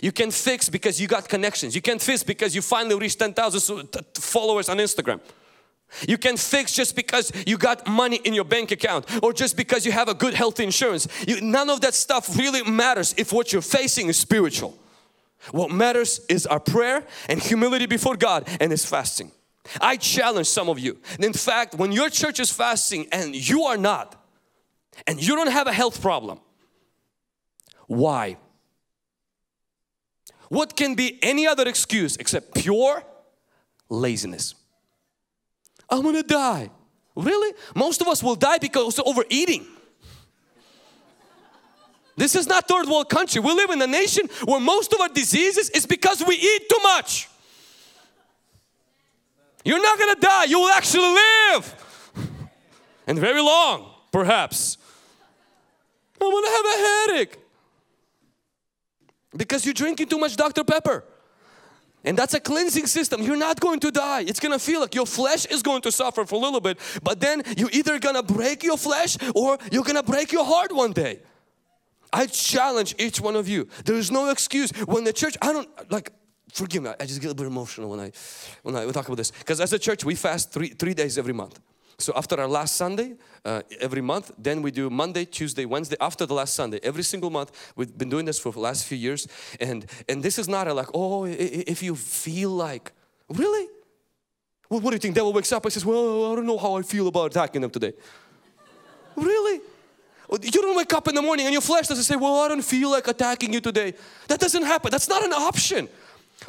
You 0.02 0.12
can 0.12 0.30
fix 0.30 0.68
because 0.68 1.00
you 1.00 1.08
got 1.08 1.28
connections. 1.28 1.74
You 1.74 1.80
can 1.80 1.98
fix 1.98 2.22
because 2.22 2.54
you 2.54 2.60
finally 2.60 2.96
reached 2.96 3.18
10,000 3.18 3.88
followers 4.14 4.68
on 4.68 4.76
Instagram. 4.76 5.20
You 6.06 6.18
can 6.18 6.36
fix 6.36 6.74
just 6.74 6.94
because 6.94 7.32
you 7.46 7.56
got 7.56 7.86
money 7.86 8.20
in 8.24 8.34
your 8.34 8.44
bank 8.44 8.70
account 8.70 9.06
or 9.22 9.32
just 9.32 9.56
because 9.56 9.86
you 9.86 9.92
have 9.92 10.08
a 10.08 10.14
good 10.14 10.34
health 10.34 10.60
insurance. 10.60 11.08
You, 11.26 11.40
none 11.40 11.70
of 11.70 11.80
that 11.80 11.94
stuff 11.94 12.36
really 12.36 12.62
matters 12.62 13.14
if 13.16 13.32
what 13.32 13.52
you're 13.52 13.62
facing 13.62 14.08
is 14.08 14.18
spiritual. 14.18 14.76
What 15.50 15.70
matters 15.70 16.20
is 16.28 16.46
our 16.46 16.60
prayer 16.60 17.04
and 17.28 17.40
humility 17.40 17.86
before 17.86 18.16
God 18.16 18.48
and 18.60 18.70
His 18.70 18.84
fasting. 18.84 19.32
I 19.80 19.96
challenge 19.96 20.46
some 20.48 20.68
of 20.68 20.78
you. 20.78 20.98
In 21.18 21.32
fact, 21.32 21.74
when 21.74 21.92
your 21.92 22.08
church 22.08 22.40
is 22.40 22.50
fasting 22.50 23.06
and 23.12 23.34
you 23.34 23.64
are 23.64 23.76
not, 23.76 24.14
and 25.06 25.22
you 25.22 25.36
don't 25.36 25.50
have 25.50 25.66
a 25.66 25.72
health 25.72 26.00
problem, 26.00 26.40
why? 27.86 28.36
What 30.48 30.76
can 30.76 30.94
be 30.94 31.18
any 31.22 31.46
other 31.46 31.68
excuse 31.68 32.16
except 32.16 32.54
pure 32.54 33.02
laziness? 33.88 34.54
I'm 35.90 36.02
gonna 36.02 36.22
die. 36.22 36.70
Really? 37.14 37.54
Most 37.74 38.00
of 38.00 38.08
us 38.08 38.22
will 38.22 38.36
die 38.36 38.58
because 38.58 38.98
of 38.98 39.06
overeating. 39.06 39.66
This 42.18 42.34
is 42.34 42.48
not 42.48 42.66
third 42.66 42.88
world 42.88 43.08
country. 43.08 43.40
We 43.40 43.52
live 43.52 43.70
in 43.70 43.80
a 43.80 43.86
nation 43.86 44.28
where 44.44 44.58
most 44.58 44.92
of 44.92 45.00
our 45.00 45.08
diseases 45.08 45.70
is 45.70 45.86
because 45.86 46.20
we 46.26 46.34
eat 46.34 46.68
too 46.68 46.82
much. 46.82 47.28
You're 49.64 49.80
not 49.80 49.96
gonna 49.96 50.16
die, 50.16 50.44
you 50.44 50.58
will 50.58 50.72
actually 50.72 51.14
live. 51.14 51.74
And 53.06 53.20
very 53.20 53.40
long, 53.40 53.88
perhaps. 54.10 54.78
I'm 56.20 56.28
gonna 56.28 56.50
have 56.50 56.66
a 56.66 56.78
headache. 56.86 57.38
Because 59.36 59.64
you're 59.64 59.74
drinking 59.74 60.08
too 60.08 60.18
much 60.18 60.34
Dr. 60.34 60.64
Pepper. 60.64 61.04
And 62.04 62.18
that's 62.18 62.34
a 62.34 62.40
cleansing 62.40 62.86
system. 62.86 63.22
You're 63.22 63.36
not 63.36 63.60
going 63.60 63.78
to 63.80 63.92
die. 63.92 64.22
It's 64.22 64.40
going 64.40 64.52
to 64.52 64.58
feel 64.58 64.80
like 64.80 64.94
your 64.94 65.04
flesh 65.04 65.46
is 65.46 65.62
going 65.62 65.82
to 65.82 65.92
suffer 65.92 66.24
for 66.24 66.36
a 66.36 66.38
little 66.38 66.60
bit, 66.60 66.78
but 67.02 67.20
then 67.20 67.42
you're 67.56 67.70
either 67.72 67.98
going 67.98 68.14
to 68.14 68.22
break 68.22 68.62
your 68.62 68.78
flesh 68.78 69.18
or 69.34 69.58
you're 69.72 69.82
going 69.82 69.96
to 69.96 70.02
break 70.02 70.32
your 70.32 70.44
heart 70.44 70.72
one 70.72 70.92
day. 70.92 71.18
I 72.12 72.26
challenge 72.26 72.94
each 72.98 73.20
one 73.20 73.36
of 73.36 73.48
you. 73.48 73.68
There 73.84 73.96
is 73.96 74.10
no 74.10 74.30
excuse 74.30 74.70
when 74.86 75.04
the 75.04 75.12
church. 75.12 75.36
I 75.42 75.52
don't 75.52 75.68
like. 75.90 76.12
Forgive 76.52 76.82
me. 76.82 76.90
I 76.98 77.04
just 77.04 77.20
get 77.20 77.30
a 77.30 77.34
bit 77.34 77.46
emotional 77.46 77.90
when 77.90 78.00
I 78.00 78.12
when 78.62 78.74
I 78.74 78.86
talk 78.90 79.06
about 79.06 79.18
this 79.18 79.30
because 79.30 79.60
as 79.60 79.72
a 79.72 79.78
church 79.78 80.04
we 80.04 80.14
fast 80.14 80.50
three 80.50 80.68
three 80.68 80.94
days 80.94 81.18
every 81.18 81.34
month. 81.34 81.60
So 82.00 82.12
after 82.14 82.40
our 82.40 82.46
last 82.46 82.76
Sunday, 82.76 83.16
uh, 83.44 83.62
every 83.80 84.00
month, 84.00 84.30
then 84.38 84.62
we 84.62 84.70
do 84.70 84.88
Monday, 84.88 85.24
Tuesday, 85.24 85.64
Wednesday, 85.64 85.96
after 86.00 86.26
the 86.26 86.34
last 86.34 86.54
Sunday, 86.54 86.78
every 86.84 87.02
single 87.02 87.28
month. 87.28 87.72
We've 87.74 87.98
been 87.98 88.08
doing 88.08 88.24
this 88.24 88.38
for 88.38 88.52
the 88.52 88.60
last 88.60 88.86
few 88.86 88.96
years. 88.96 89.26
And, 89.58 89.84
and 90.08 90.22
this 90.22 90.38
is 90.38 90.48
not 90.48 90.68
a 90.68 90.74
like, 90.74 90.86
oh, 90.94 91.24
if 91.24 91.82
you 91.82 91.96
feel 91.96 92.50
like, 92.50 92.92
really? 93.28 93.66
Well, 94.70 94.78
what 94.78 94.90
do 94.90 94.94
you 94.94 95.00
think? 95.00 95.16
Devil 95.16 95.32
wakes 95.32 95.50
up 95.50 95.64
and 95.64 95.72
says, 95.72 95.84
well, 95.84 96.30
I 96.30 96.36
don't 96.36 96.46
know 96.46 96.58
how 96.58 96.76
I 96.76 96.82
feel 96.82 97.08
about 97.08 97.32
attacking 97.32 97.62
them 97.62 97.70
today. 97.70 97.92
really? 99.16 99.60
You 100.30 100.50
don't 100.50 100.76
wake 100.76 100.92
up 100.92 101.08
in 101.08 101.14
the 101.14 101.22
morning 101.22 101.46
and 101.46 101.52
your 101.52 101.62
flesh 101.62 101.86
doesn't 101.86 102.04
say, 102.04 102.16
well, 102.16 102.42
I 102.42 102.48
don't 102.48 102.62
feel 102.62 102.90
like 102.90 103.08
attacking 103.08 103.52
you 103.52 103.60
today. 103.60 103.94
That 104.28 104.40
doesn't 104.40 104.62
happen. 104.62 104.90
That's 104.90 105.08
not 105.08 105.24
an 105.24 105.32
option. 105.32 105.88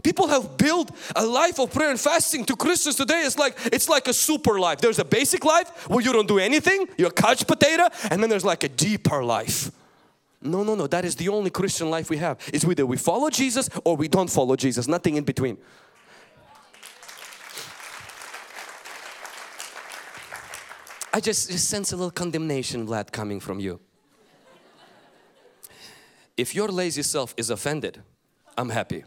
People 0.04 0.28
have 0.28 0.58
built 0.58 0.92
a 1.16 1.26
life 1.26 1.60
of 1.60 1.74
prayer 1.74 1.90
and 1.90 2.00
fasting 2.00 2.46
to 2.46 2.56
Christians 2.56 2.96
today. 2.96 3.24
It's 3.26 3.38
like 3.38 3.58
it's 3.66 3.90
like 3.90 4.08
a 4.08 4.14
super 4.14 4.60
life. 4.60 4.80
There's 4.82 5.00
a 5.00 5.06
basic 5.06 5.44
life 5.44 5.90
where 5.90 6.02
you 6.02 6.14
don't 6.14 6.28
do 6.28 6.40
anything, 6.40 6.88
you're 6.98 7.10
a 7.10 7.12
couch 7.12 7.48
potato, 7.48 7.88
and 8.10 8.22
then 8.22 8.30
there's 8.30 8.46
like 8.46 8.64
a 8.64 8.70
deeper 8.70 9.24
life. 9.24 9.72
No, 10.42 10.64
no, 10.64 10.76
no. 10.76 10.88
That 10.88 11.06
is 11.06 11.16
the 11.16 11.30
only 11.30 11.50
Christian 11.50 11.90
life 11.90 12.10
we 12.10 12.18
have. 12.18 12.38
It's 12.54 12.64
either 12.64 12.86
we 12.86 12.98
follow 12.98 13.30
Jesus 13.30 13.70
or 13.84 13.98
we 13.98 14.08
don't 14.08 14.30
follow 14.30 14.56
Jesus. 14.56 14.88
Nothing 14.88 15.18
in 15.18 15.24
between. 15.24 15.58
I 21.12 21.20
just, 21.20 21.50
just 21.50 21.70
sense 21.70 21.92
a 21.92 21.96
little 21.96 22.12
condemnation, 22.12 22.86
Vlad, 22.88 23.12
coming 23.12 23.40
from 23.40 23.60
you. 23.60 23.80
If 26.38 26.56
your 26.56 26.70
lazy 26.70 27.04
self 27.04 27.34
is 27.36 27.50
offended, 27.50 28.02
I'm 28.58 28.70
happy. 28.70 29.04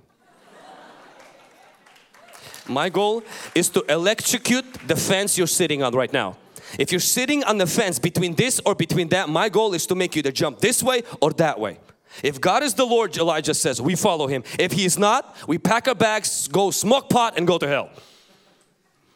My 2.69 2.89
goal 2.89 3.23
is 3.55 3.69
to 3.71 3.83
electrocute 3.89 4.65
the 4.87 4.97
fence 4.97 5.37
you're 5.37 5.47
sitting 5.47 5.83
on 5.83 5.95
right 5.95 6.13
now. 6.13 6.37
If 6.79 6.91
you're 6.93 7.01
sitting 7.01 7.45
on 7.45 7.59
the 7.59 7.67
fence 7.67 7.99
between 7.99 8.35
this 8.35 8.61
or 8.65 8.75
between 8.75 9.09
that, 9.09 9.29
my 9.29 9.49
goal 9.49 9.75
is 9.75 9.87
to 9.87 9.95
make 9.95 10.17
you 10.17 10.23
to 10.23 10.33
jump 10.33 10.61
this 10.61 10.83
way 10.83 11.03
or 11.21 11.33
that 11.33 11.59
way. 11.59 11.79
If 12.23 12.41
God 12.41 12.63
is 12.63 12.75
the 12.75 12.85
Lord, 12.85 13.17
Elijah 13.17 13.55
says, 13.55 13.81
we 13.81 13.95
follow 13.95 14.27
Him. 14.27 14.45
If 14.59 14.73
He 14.73 14.85
is 14.85 14.99
not, 14.99 15.37
we 15.49 15.59
pack 15.59 15.89
our 15.89 15.95
bags, 15.95 16.49
go 16.49 16.71
smoke 16.71 17.09
pot 17.09 17.35
and 17.37 17.47
go 17.47 17.59
to 17.59 17.67
hell. 17.67 17.91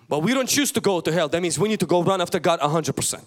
But 0.09 0.21
we 0.21 0.35
don't 0.35 0.49
choose 0.49 0.71
to 0.73 0.81
go 0.81 1.01
to 1.01 1.13
hell. 1.13 1.29
That 1.29 1.43
means 1.43 1.59
we 1.59 1.69
need 1.69 1.81
to 1.81 1.87
go 1.87 2.03
run 2.03 2.21
after 2.21 2.39
God 2.39 2.61
100%. 2.61 3.25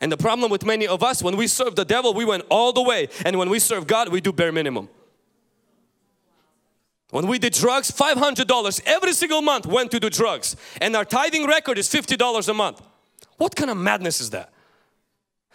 And 0.00 0.10
the 0.10 0.16
problem 0.16 0.50
with 0.50 0.64
many 0.64 0.86
of 0.86 1.02
us, 1.02 1.22
when 1.22 1.36
we 1.36 1.46
serve 1.46 1.76
the 1.76 1.84
devil, 1.84 2.14
we 2.14 2.24
went 2.24 2.44
all 2.50 2.72
the 2.72 2.82
way. 2.82 3.08
And 3.24 3.38
when 3.38 3.50
we 3.50 3.58
serve 3.58 3.86
God, 3.86 4.08
we 4.08 4.20
do 4.20 4.32
bare 4.32 4.52
minimum. 4.52 4.88
When 7.10 7.26
we 7.26 7.38
did 7.38 7.52
drugs, 7.52 7.90
$500 7.90 8.82
every 8.86 9.12
single 9.12 9.42
month 9.42 9.66
went 9.66 9.90
to 9.90 10.00
do 10.00 10.08
drugs. 10.08 10.56
And 10.80 10.94
our 10.94 11.04
tithing 11.04 11.46
record 11.46 11.76
is 11.76 11.88
$50 11.88 12.48
a 12.48 12.54
month. 12.54 12.80
What 13.36 13.56
kind 13.56 13.70
of 13.70 13.76
madness 13.76 14.20
is 14.20 14.30
that? 14.30 14.52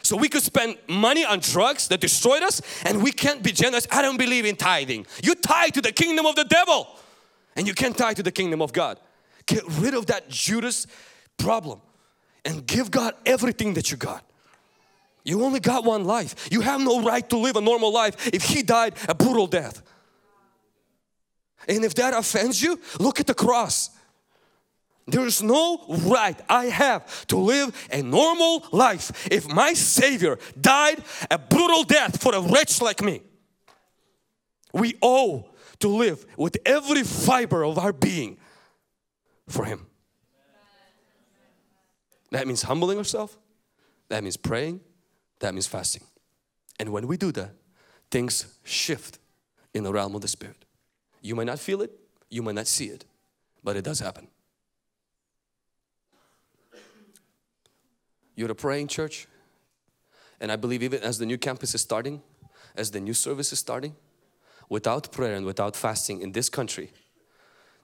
So 0.04 0.16
we 0.16 0.30
could 0.30 0.44
spend 0.44 0.78
money 0.88 1.26
on 1.26 1.40
drugs 1.40 1.88
that 1.88 2.00
destroyed 2.00 2.44
us 2.44 2.62
and 2.86 3.02
we 3.02 3.12
can't 3.12 3.42
be 3.42 3.52
generous. 3.52 3.88
I 3.90 4.04
don't 4.04 4.18
believe 4.18 4.46
in 4.46 4.56
tithing. 4.56 5.08
You 5.24 5.34
tie 5.34 5.70
to 5.70 5.82
the 5.82 5.92
kingdom 5.92 6.28
of 6.28 6.36
the 6.36 6.44
devil 6.44 6.88
and 7.56 7.66
you 7.66 7.74
can't 7.74 7.98
tie 7.98 8.14
to 8.14 8.22
the 8.22 8.32
kingdom 8.32 8.62
of 8.62 8.72
God. 8.72 9.00
Get 9.48 9.64
rid 9.80 9.94
of 9.94 10.08
that 10.08 10.30
Judas 10.30 10.88
problem 11.38 11.82
and 12.44 12.66
give 12.66 12.92
God 12.92 13.14
everything 13.26 13.74
that 13.76 13.92
you 13.92 13.98
got. 13.98 14.24
You 15.24 15.44
only 15.44 15.60
got 15.60 15.84
one 15.84 16.06
life. 16.06 16.48
You 16.52 16.62
have 16.62 16.82
no 16.82 17.02
right 17.02 17.28
to 17.30 17.38
live 17.38 17.56
a 17.56 17.62
normal 17.62 17.92
life 17.92 18.28
if 18.28 18.44
He 18.44 18.62
died 18.62 18.94
a 19.10 19.16
brutal 19.16 19.48
death. 19.48 19.82
And 21.68 21.84
if 21.84 21.96
that 21.96 22.14
offends 22.14 22.62
you, 22.62 22.80
look 23.00 23.20
at 23.20 23.26
the 23.26 23.34
cross. 23.34 23.90
There 25.08 25.26
is 25.26 25.42
no 25.42 25.84
right 25.88 26.40
I 26.50 26.66
have 26.66 27.28
to 27.28 27.38
live 27.38 27.88
a 27.92 28.02
normal 28.02 28.66
life 28.72 29.28
if 29.32 29.48
my 29.48 29.74
Savior 29.74 30.40
died 30.60 31.04
a 31.30 31.38
brutal 31.38 31.84
death 31.84 32.22
for 32.22 32.34
a 32.34 32.42
wretch 32.42 32.82
like 32.82 33.04
me. 33.04 33.22
We 34.74 34.96
owe 35.02 35.50
to 35.80 35.88
live 35.88 36.26
with 36.38 36.58
every 36.66 37.04
fiber 37.04 37.64
of 37.64 37.78
our 37.78 37.94
being 37.94 38.38
for 39.48 39.66
Him. 39.66 39.86
That 42.32 42.48
means 42.48 42.64
humbling 42.64 42.98
ourselves, 42.98 43.38
that 44.10 44.24
means 44.24 44.38
praying, 44.38 44.82
that 45.40 45.54
means 45.54 45.68
fasting. 45.68 46.04
And 46.80 46.92
when 46.92 47.08
we 47.08 47.18
do 47.18 47.32
that, 47.34 47.52
things 48.12 48.58
shift 48.64 49.20
in 49.74 49.84
the 49.84 49.94
realm 49.94 50.16
of 50.16 50.22
the 50.22 50.28
Spirit. 50.28 50.66
You 51.22 51.36
might 51.36 51.46
not 51.46 51.60
feel 51.60 51.82
it, 51.82 51.92
you 52.30 52.42
might 52.42 52.56
not 52.56 52.68
see 52.68 52.86
it, 52.86 53.06
but 53.64 53.76
it 53.76 53.84
does 53.84 54.00
happen. 54.00 54.28
You're 58.36 58.52
a 58.52 58.56
praying 58.56 58.90
church, 58.90 59.28
and 60.42 60.52
I 60.52 60.58
believe 60.58 60.84
even 60.84 61.02
as 61.02 61.18
the 61.18 61.26
new 61.26 61.38
campus 61.38 61.74
is 61.74 61.82
starting, 61.82 62.22
as 62.76 62.92
the 62.92 63.00
new 63.00 63.14
service 63.14 63.54
is 63.54 63.60
starting, 63.60 63.96
without 64.68 65.12
prayer 65.12 65.36
and 65.36 65.46
without 65.46 65.76
fasting 65.76 66.22
in 66.22 66.34
this 66.34 66.50
country. 66.50 66.92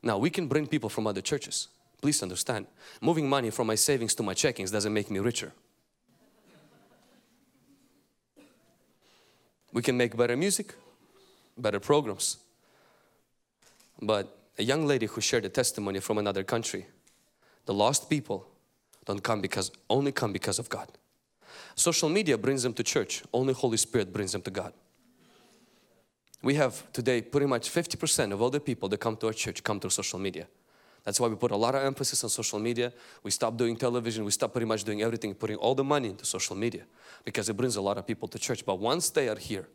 Now 0.04 0.18
we 0.18 0.30
can 0.30 0.48
bring 0.48 0.68
people 0.68 0.90
from 0.90 1.08
other 1.08 1.22
churches. 1.22 1.68
Please 2.02 2.24
understand, 2.24 2.66
moving 3.00 3.30
money 3.30 3.52
from 3.52 3.68
my 3.68 3.76
savings 3.76 4.16
to 4.16 4.24
my 4.24 4.34
checkings 4.34 4.72
doesn't 4.72 4.94
make 4.94 5.12
me 5.12 5.20
richer. 5.20 5.52
We 9.72 9.82
can 9.82 9.96
make 9.96 10.18
better 10.18 10.36
music, 10.36 10.74
better 11.58 11.80
programs. 11.80 12.38
But 14.02 14.36
a 14.58 14.64
young 14.64 14.86
lady 14.86 15.06
who 15.06 15.22
shared 15.22 15.46
a 15.46 15.50
testimony 15.50 16.00
from 16.00 16.18
another 16.18 16.44
country, 16.44 16.88
the 17.66 17.74
lost 17.74 18.10
people 18.10 18.48
don't 19.06 19.24
come 19.24 19.42
because 19.42 19.72
only 19.90 20.12
come 20.12 20.34
because 20.34 20.60
of 20.60 20.68
God. 20.70 20.90
Social 21.76 22.10
media 22.10 22.38
brings 22.38 22.64
them 22.64 22.74
to 22.74 22.84
church, 22.84 23.24
only 23.34 23.54
Holy 23.54 23.78
Spirit 23.78 24.12
brings 24.12 24.32
them 24.32 24.42
to 24.42 24.52
God. 24.52 24.74
We 26.42 26.56
have 26.56 26.92
today 26.92 27.22
pretty 27.22 27.46
much 27.46 27.70
50% 27.70 28.32
of 28.32 28.42
all 28.42 28.50
the 28.50 28.60
people 28.60 28.90
that 28.90 28.98
come 28.98 29.16
to 29.18 29.28
our 29.28 29.34
church 29.34 29.64
come 29.64 29.80
through 29.80 29.92
social 29.92 30.20
media. 30.20 30.48
That's 31.04 31.20
why 31.20 31.28
we 31.28 31.36
put 31.36 31.52
a 31.52 31.56
lot 31.56 31.74
of 31.76 31.84
emphasis 31.84 32.24
on 32.24 32.30
social 32.30 32.60
media. 32.60 32.94
We 33.24 33.32
stop 33.32 33.58
doing 33.58 33.76
television, 33.76 34.24
we 34.24 34.32
stop 34.32 34.52
pretty 34.52 34.68
much 34.68 34.84
doing 34.84 35.02
everything, 35.02 35.34
putting 35.34 35.56
all 35.58 35.76
the 35.76 35.84
money 35.84 36.10
into 36.10 36.26
social 36.26 36.56
media 36.56 36.84
because 37.26 37.50
it 37.50 37.58
brings 37.58 37.76
a 37.76 37.82
lot 37.82 37.98
of 37.98 38.06
people 38.06 38.28
to 38.28 38.40
church. 38.40 38.66
But 38.66 38.80
once 38.80 39.10
they 39.10 39.28
are 39.30 39.38
here, 39.38 39.68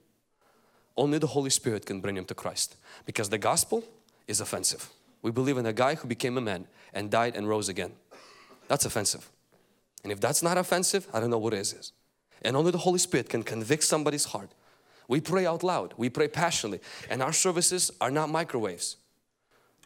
only 0.96 1.18
the 1.18 1.26
Holy 1.26 1.50
Spirit 1.50 1.84
can 1.84 2.00
bring 2.00 2.14
them 2.14 2.24
to 2.26 2.34
Christ 2.34 2.76
because 3.04 3.28
the 3.28 3.38
gospel 3.38 3.84
is 4.26 4.40
offensive. 4.40 4.88
We 5.22 5.30
believe 5.30 5.58
in 5.58 5.66
a 5.66 5.72
guy 5.72 5.96
who 5.96 6.08
became 6.08 6.38
a 6.38 6.40
man 6.40 6.66
and 6.94 7.10
died 7.10 7.36
and 7.36 7.48
rose 7.48 7.68
again. 7.68 7.92
That's 8.68 8.84
offensive. 8.84 9.28
And 10.02 10.12
if 10.12 10.20
that's 10.20 10.42
not 10.42 10.56
offensive, 10.56 11.06
I 11.12 11.20
don't 11.20 11.30
know 11.30 11.38
what 11.38 11.54
is. 11.54 11.72
is. 11.72 11.92
And 12.42 12.56
only 12.56 12.70
the 12.70 12.78
Holy 12.78 12.98
Spirit 12.98 13.28
can 13.28 13.42
convict 13.42 13.84
somebody's 13.84 14.26
heart. 14.26 14.50
We 15.08 15.20
pray 15.20 15.46
out 15.46 15.62
loud, 15.62 15.94
we 15.96 16.10
pray 16.10 16.28
passionately, 16.28 16.80
and 17.08 17.22
our 17.22 17.32
services 17.32 17.90
are 18.00 18.10
not 18.10 18.28
microwaves. 18.28 18.96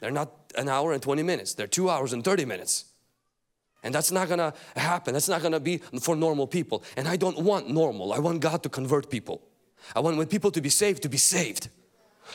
They're 0.00 0.10
not 0.10 0.32
an 0.56 0.68
hour 0.68 0.92
and 0.92 1.02
20 1.02 1.22
minutes, 1.22 1.54
they're 1.54 1.66
two 1.66 1.90
hours 1.90 2.12
and 2.12 2.24
30 2.24 2.44
minutes. 2.44 2.86
And 3.82 3.94
that's 3.94 4.10
not 4.10 4.28
gonna 4.28 4.52
happen. 4.76 5.14
That's 5.14 5.28
not 5.28 5.42
gonna 5.42 5.60
be 5.60 5.78
for 5.78 6.14
normal 6.14 6.46
people. 6.46 6.82
And 6.96 7.08
I 7.08 7.16
don't 7.16 7.38
want 7.38 7.70
normal. 7.70 8.12
I 8.12 8.18
want 8.18 8.40
God 8.40 8.62
to 8.64 8.68
convert 8.68 9.10
people. 9.10 9.40
I 9.96 10.00
want 10.00 10.18
when 10.18 10.26
people 10.26 10.50
to 10.50 10.60
be 10.60 10.68
saved, 10.68 11.02
to 11.02 11.08
be 11.08 11.16
saved, 11.16 11.68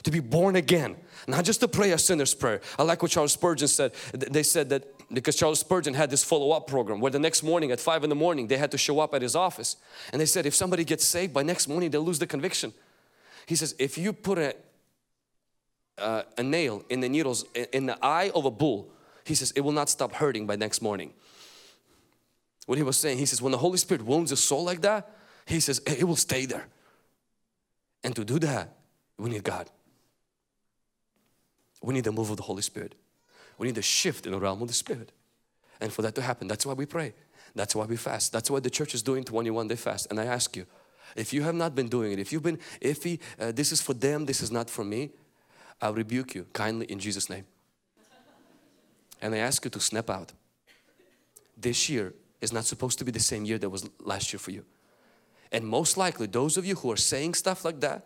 to 0.04 0.12
be 0.12 0.20
born 0.20 0.56
again. 0.56 0.96
Not 1.28 1.46
just 1.46 1.60
to 1.60 1.68
pray 1.68 1.92
a 1.92 1.98
sinner's 1.98 2.34
prayer. 2.34 2.62
I 2.80 2.84
like 2.84 3.02
what 3.02 3.12
Charles 3.12 3.34
Spurgeon 3.34 3.68
said. 3.68 3.94
They 4.14 4.44
said 4.44 4.70
that 4.70 4.86
because 5.12 5.36
Charles 5.36 5.60
Spurgeon 5.60 5.94
had 5.94 6.10
this 6.10 6.24
follow-up 6.24 6.68
program 6.68 7.00
where 7.00 7.12
the 7.12 7.20
next 7.20 7.44
morning 7.44 7.72
at 7.72 7.80
five 7.80 8.04
in 8.04 8.10
the 8.10 8.16
morning 8.16 8.48
they 8.48 8.58
had 8.58 8.72
to 8.72 8.78
show 8.78 9.00
up 9.00 9.14
at 9.14 9.22
his 9.22 9.36
office. 9.36 9.78
And 10.12 10.20
they 10.20 10.26
said 10.26 10.46
if 10.46 10.56
somebody 10.56 10.84
gets 10.84 11.06
saved 11.06 11.34
by 11.34 11.44
next 11.44 11.68
morning 11.68 11.92
they'll 11.92 12.04
lose 12.04 12.20
the 12.20 12.28
conviction. 12.28 12.74
He 13.46 13.56
says 13.56 13.76
if 13.78 13.98
you 13.98 14.14
put 14.14 14.38
a, 14.38 14.56
uh, 15.98 16.24
a 16.38 16.44
nail 16.44 16.84
in 16.90 17.00
the 17.00 17.10
needles 17.10 17.46
in 17.72 17.86
the 17.86 17.98
eye 18.04 18.32
of 18.34 18.46
a 18.46 18.52
bull, 18.52 18.90
he 19.24 19.36
says 19.36 19.52
it 19.52 19.62
will 19.62 19.72
not 19.72 19.90
stop 19.90 20.14
hurting 20.14 20.48
by 20.48 20.56
next 20.56 20.82
morning. 20.82 21.14
What 22.66 22.78
he 22.78 22.84
was 22.84 22.98
saying, 22.98 23.20
he 23.20 23.26
says 23.26 23.42
when 23.42 23.52
the 23.52 23.60
Holy 23.60 23.78
Spirit 23.78 24.04
wounds 24.04 24.32
a 24.32 24.38
soul 24.38 24.64
like 24.64 24.82
that, 24.82 25.12
he 25.46 25.60
says 25.60 25.82
it 25.86 26.04
will 26.04 26.16
stay 26.16 26.46
there. 26.46 26.68
And 28.04 28.16
to 28.16 28.24
do 28.24 28.40
that, 28.40 28.74
we 29.18 29.30
need 29.30 29.44
God. 29.44 29.70
We 31.82 31.94
need 31.94 32.04
the 32.04 32.12
move 32.12 32.32
of 32.32 32.38
the 32.38 32.44
Holy 32.44 32.64
Spirit. 32.64 32.96
We 33.58 33.68
need 33.68 33.78
a 33.78 33.82
shift 33.82 34.26
in 34.26 34.32
the 34.32 34.40
realm 34.40 34.62
of 34.62 34.68
the 34.68 34.74
Spirit. 34.74 35.12
And 35.82 35.92
for 35.92 36.02
that 36.02 36.16
to 36.16 36.22
happen, 36.22 36.48
that's 36.48 36.66
why 36.66 36.74
we 36.74 36.86
pray. 36.86 37.14
That's 37.54 37.76
why 37.76 37.86
we 37.86 37.96
fast. 37.96 38.32
That's 38.34 38.52
why 38.52 38.60
the 38.60 38.70
church 38.70 38.94
is 38.94 39.02
doing 39.02 39.24
21 39.24 39.68
day 39.70 39.76
fast. 39.76 40.08
And 40.10 40.20
I 40.20 40.26
ask 40.26 40.56
you, 40.56 40.66
if 41.16 41.32
you 41.34 41.44
have 41.44 41.56
not 41.56 41.76
been 41.76 41.88
doing 41.88 42.12
it, 42.12 42.20
if 42.20 42.34
you've 42.34 42.44
been 42.44 42.60
iffy, 42.82 43.20
uh, 43.40 43.52
this 43.52 43.72
is 43.72 43.82
for 43.82 43.94
them, 43.94 44.26
this 44.26 44.42
is 44.42 44.52
not 44.52 44.70
for 44.70 44.84
me, 44.84 45.12
I'll 45.82 45.94
rebuke 45.94 46.36
you 46.36 46.46
kindly 46.54 46.86
in 46.88 47.00
Jesus' 47.00 47.30
name. 47.30 47.46
And 49.22 49.34
I 49.34 49.38
ask 49.38 49.64
you 49.64 49.72
to 49.72 49.80
snap 49.80 50.10
out. 50.10 50.34
This 51.58 51.90
year 51.90 52.14
is 52.42 52.52
not 52.52 52.66
supposed 52.66 53.00
to 53.00 53.06
be 53.06 53.12
the 53.12 53.20
same 53.20 53.46
year 53.46 53.58
that 53.58 53.70
was 53.70 53.90
last 54.00 54.34
year 54.34 54.40
for 54.40 54.52
you. 54.52 54.66
And 55.52 55.66
most 55.66 55.96
likely, 55.96 56.28
those 56.28 56.58
of 56.58 56.66
you 56.66 56.76
who 56.76 56.92
are 56.92 56.98
saying 56.98 57.36
stuff 57.36 57.64
like 57.64 57.80
that, 57.80 58.06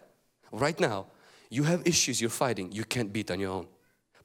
right 0.51 0.79
now, 0.79 1.07
you 1.49 1.63
have 1.63 1.85
issues 1.87 2.21
you're 2.21 2.29
fighting 2.29 2.71
you 2.71 2.83
can't 2.83 3.11
beat 3.11 3.31
on 3.31 3.39
your 3.39 3.51
own. 3.51 3.67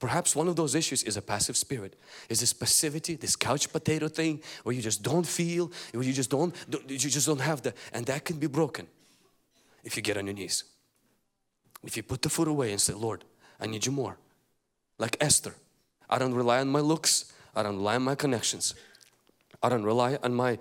Perhaps 0.04 0.36
one 0.36 0.48
of 0.48 0.56
those 0.56 0.74
issues 0.74 1.02
is 1.02 1.16
a 1.16 1.22
passive 1.22 1.56
spirit. 1.56 1.98
Is 2.28 2.40
this 2.40 2.52
passivity, 2.52 3.16
this 3.16 3.36
couch 3.36 3.72
potato 3.72 4.06
thing 4.06 4.42
where 4.62 4.74
you 4.74 4.82
just 4.82 5.02
don't 5.02 5.26
feel, 5.26 5.72
where 5.92 6.04
you 6.04 6.12
just 6.12 6.28
don't, 6.28 6.54
you 6.88 6.98
just 6.98 7.26
don't 7.26 7.40
have 7.40 7.62
the, 7.62 7.72
and 7.90 8.04
that 8.04 8.26
can 8.26 8.36
be 8.36 8.46
broken 8.46 8.86
if 9.82 9.96
you 9.96 10.02
get 10.02 10.18
on 10.18 10.26
your 10.26 10.34
knees. 10.34 10.64
If 11.84 11.96
you 11.96 12.02
put 12.02 12.20
the 12.20 12.28
foot 12.28 12.48
away 12.48 12.70
and 12.70 12.78
say, 12.78 12.92
Lord, 12.92 13.24
I 13.58 13.66
need 13.66 13.86
you 13.86 13.92
more. 13.92 14.18
Like 14.98 15.16
Esther, 15.22 15.54
I 16.10 16.18
don't 16.18 16.34
rely 16.34 16.60
on 16.60 16.68
my 16.68 16.80
looks, 16.80 17.32
I 17.56 17.62
don't 17.62 17.76
rely 17.76 17.94
on 17.94 18.02
my 18.02 18.14
connections, 18.14 18.74
I 19.62 19.70
don't 19.70 19.84
rely 19.84 20.18
on 20.22 20.34
my 20.34 20.58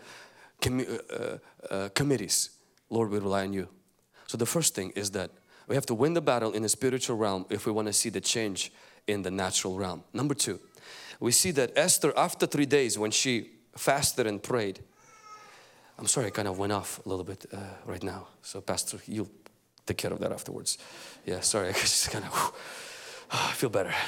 com 0.61 0.79
uh, 0.79 1.37
uh, 1.69 1.89
committees. 1.89 2.51
Lord, 2.89 3.09
we 3.09 3.19
rely 3.19 3.43
on 3.43 3.51
you. 3.51 3.67
So 4.25 4.37
the 4.37 4.45
first 4.45 4.73
thing 4.73 4.93
is 4.95 5.11
that 5.11 5.31
we 5.67 5.75
have 5.75 5.85
to 5.87 5.93
win 5.93 6.13
the 6.13 6.21
battle 6.21 6.53
in 6.53 6.61
the 6.61 6.69
spiritual 6.69 7.17
realm 7.17 7.45
if 7.49 7.65
we 7.65 7.73
want 7.73 7.87
to 7.87 7.93
see 7.93 8.07
the 8.07 8.21
change 8.21 8.71
in 9.07 9.21
the 9.23 9.31
natural 9.31 9.77
realm. 9.77 10.03
Number 10.13 10.33
two, 10.33 10.59
we 11.19 11.31
see 11.31 11.51
that 11.51 11.71
Esther, 11.75 12.13
after 12.17 12.45
three 12.45 12.65
days, 12.65 12.97
when 12.97 13.11
she 13.11 13.51
fasted 13.75 14.27
and 14.27 14.41
prayed, 14.41 14.79
I'm 15.97 16.07
sorry, 16.07 16.27
I 16.27 16.29
kind 16.31 16.47
of 16.47 16.57
went 16.57 16.73
off 16.73 16.99
a 17.05 17.09
little 17.09 17.23
bit 17.23 17.45
uh, 17.53 17.57
right 17.85 18.03
now. 18.03 18.27
So, 18.41 18.61
Pastor, 18.61 18.97
you'll 19.07 19.29
take 19.85 19.97
care 19.97 20.11
of 20.11 20.19
that 20.19 20.31
afterwards. 20.31 20.77
Yeah, 21.25 21.41
sorry, 21.41 21.69
I 21.69 21.73
just 21.73 22.11
kind 22.11 22.25
of, 22.25 22.53
I 23.31 23.51
feel 23.53 23.69
better. 23.69 23.93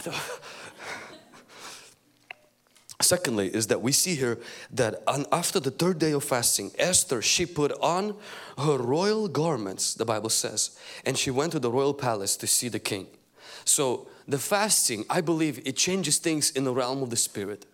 Secondly, 3.02 3.54
is 3.54 3.68
that 3.68 3.82
we 3.82 3.92
see 3.92 4.16
here 4.16 4.40
that 4.72 5.04
after 5.32 5.60
the 5.60 5.72
third 5.72 6.00
day 6.00 6.14
of 6.14 6.24
fasting, 6.24 6.72
Esther, 6.80 7.22
she 7.22 7.46
put 7.46 7.72
on 7.82 8.16
her 8.58 8.78
royal 8.78 9.28
garments, 9.28 9.94
the 9.94 10.06
Bible 10.06 10.30
says, 10.30 10.80
and 11.06 11.18
she 11.18 11.30
went 11.30 11.52
to 11.52 11.60
the 11.60 11.70
royal 11.70 11.94
palace 11.94 12.38
to 12.38 12.48
see 12.48 12.70
the 12.70 12.80
king. 12.80 13.08
So 13.66 14.08
the 14.28 14.40
fasting, 14.40 15.06
I 15.10 15.22
believe 15.22 15.62
it 15.66 15.76
changes 15.76 16.18
things 16.18 16.52
in 16.52 16.64
the 16.64 16.74
realm 16.74 17.04
of 17.04 17.10
the 17.10 17.18
spirit. 17.18 17.66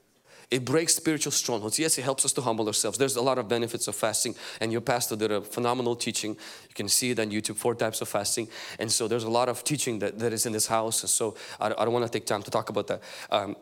It 0.52 0.66
breaks 0.66 0.94
spiritual 0.96 1.32
strongholds. 1.32 1.80
Yes, 1.80 1.98
it 1.98 2.02
helps 2.04 2.26
us 2.26 2.34
to 2.34 2.42
humble 2.42 2.68
ourselves. 2.68 2.98
There's 2.98 3.16
a 3.16 3.22
lot 3.22 3.38
of 3.38 3.48
benefits 3.48 3.88
of 3.88 3.96
fasting, 3.96 4.36
and 4.60 4.70
your 4.70 4.82
pastor 4.82 5.16
did 5.16 5.32
a 5.32 5.42
phenomenal 5.42 5.96
teaching. 5.96 6.32
You 6.32 6.76
can 6.76 6.90
see 6.90 7.12
it 7.12 7.20
on 7.20 7.32
YouTube, 7.32 7.56
four 7.56 7.74
types 7.74 8.02
of 8.02 8.10
fasting. 8.10 8.50
And 8.78 8.92
so 8.92 9.08
there's 9.08 9.24
a 9.24 9.30
lot 9.30 9.48
of 9.48 9.64
teaching 9.64 10.00
that, 10.00 10.20
that 10.20 10.34
is 10.34 10.46
in 10.46 10.52
this 10.52 10.68
house. 10.68 11.04
And 11.04 11.10
so 11.10 11.36
I, 11.60 11.68
I 11.68 11.86
don't 11.86 11.94
want 11.94 12.06
to 12.06 12.12
take 12.12 12.26
time 12.26 12.44
to 12.44 12.52
talk 12.52 12.70
about 12.70 12.88
that. 12.88 13.02
Um, 13.32 13.56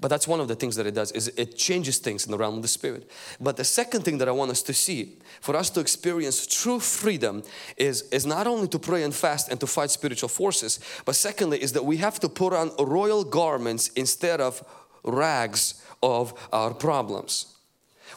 but 0.00 0.08
that's 0.08 0.26
one 0.26 0.40
of 0.40 0.48
the 0.48 0.54
things 0.54 0.76
that 0.76 0.86
it 0.86 0.94
does 0.94 1.12
is 1.12 1.28
it 1.36 1.56
changes 1.56 1.98
things 1.98 2.24
in 2.24 2.30
the 2.32 2.38
realm 2.38 2.56
of 2.56 2.62
the 2.62 2.68
spirit. 2.68 3.10
But 3.40 3.56
the 3.56 3.64
second 3.64 4.02
thing 4.02 4.18
that 4.18 4.28
I 4.28 4.32
want 4.32 4.50
us 4.50 4.62
to 4.62 4.74
see, 4.74 5.18
for 5.40 5.54
us 5.56 5.70
to 5.70 5.80
experience 5.80 6.46
true 6.46 6.80
freedom, 6.80 7.42
is, 7.76 8.02
is 8.10 8.24
not 8.24 8.46
only 8.46 8.68
to 8.68 8.78
pray 8.78 9.02
and 9.02 9.14
fast 9.14 9.50
and 9.50 9.60
to 9.60 9.66
fight 9.66 9.90
spiritual 9.90 10.28
forces, 10.28 10.80
but 11.04 11.16
secondly 11.16 11.62
is 11.62 11.72
that 11.72 11.84
we 11.84 11.98
have 11.98 12.18
to 12.20 12.28
put 12.28 12.52
on 12.52 12.72
royal 12.78 13.24
garments 13.24 13.88
instead 13.88 14.40
of 14.40 14.62
rags 15.02 15.82
of 16.02 16.34
our 16.52 16.74
problems. 16.74 17.56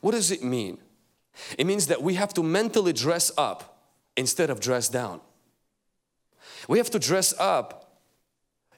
What 0.02 0.12
does 0.12 0.32
it 0.32 0.44
mean? 0.44 0.78
It 1.58 1.66
means 1.66 1.88
that 1.88 2.02
we 2.02 2.16
have 2.16 2.34
to 2.36 2.44
mentally 2.44 2.94
dress 2.94 3.32
up 3.38 3.78
instead 4.16 4.50
of 4.50 4.60
dress 4.60 4.90
down. 4.90 5.22
We 6.68 6.78
have 6.78 6.90
to 6.92 7.00
dress 7.00 7.34
up 7.40 8.00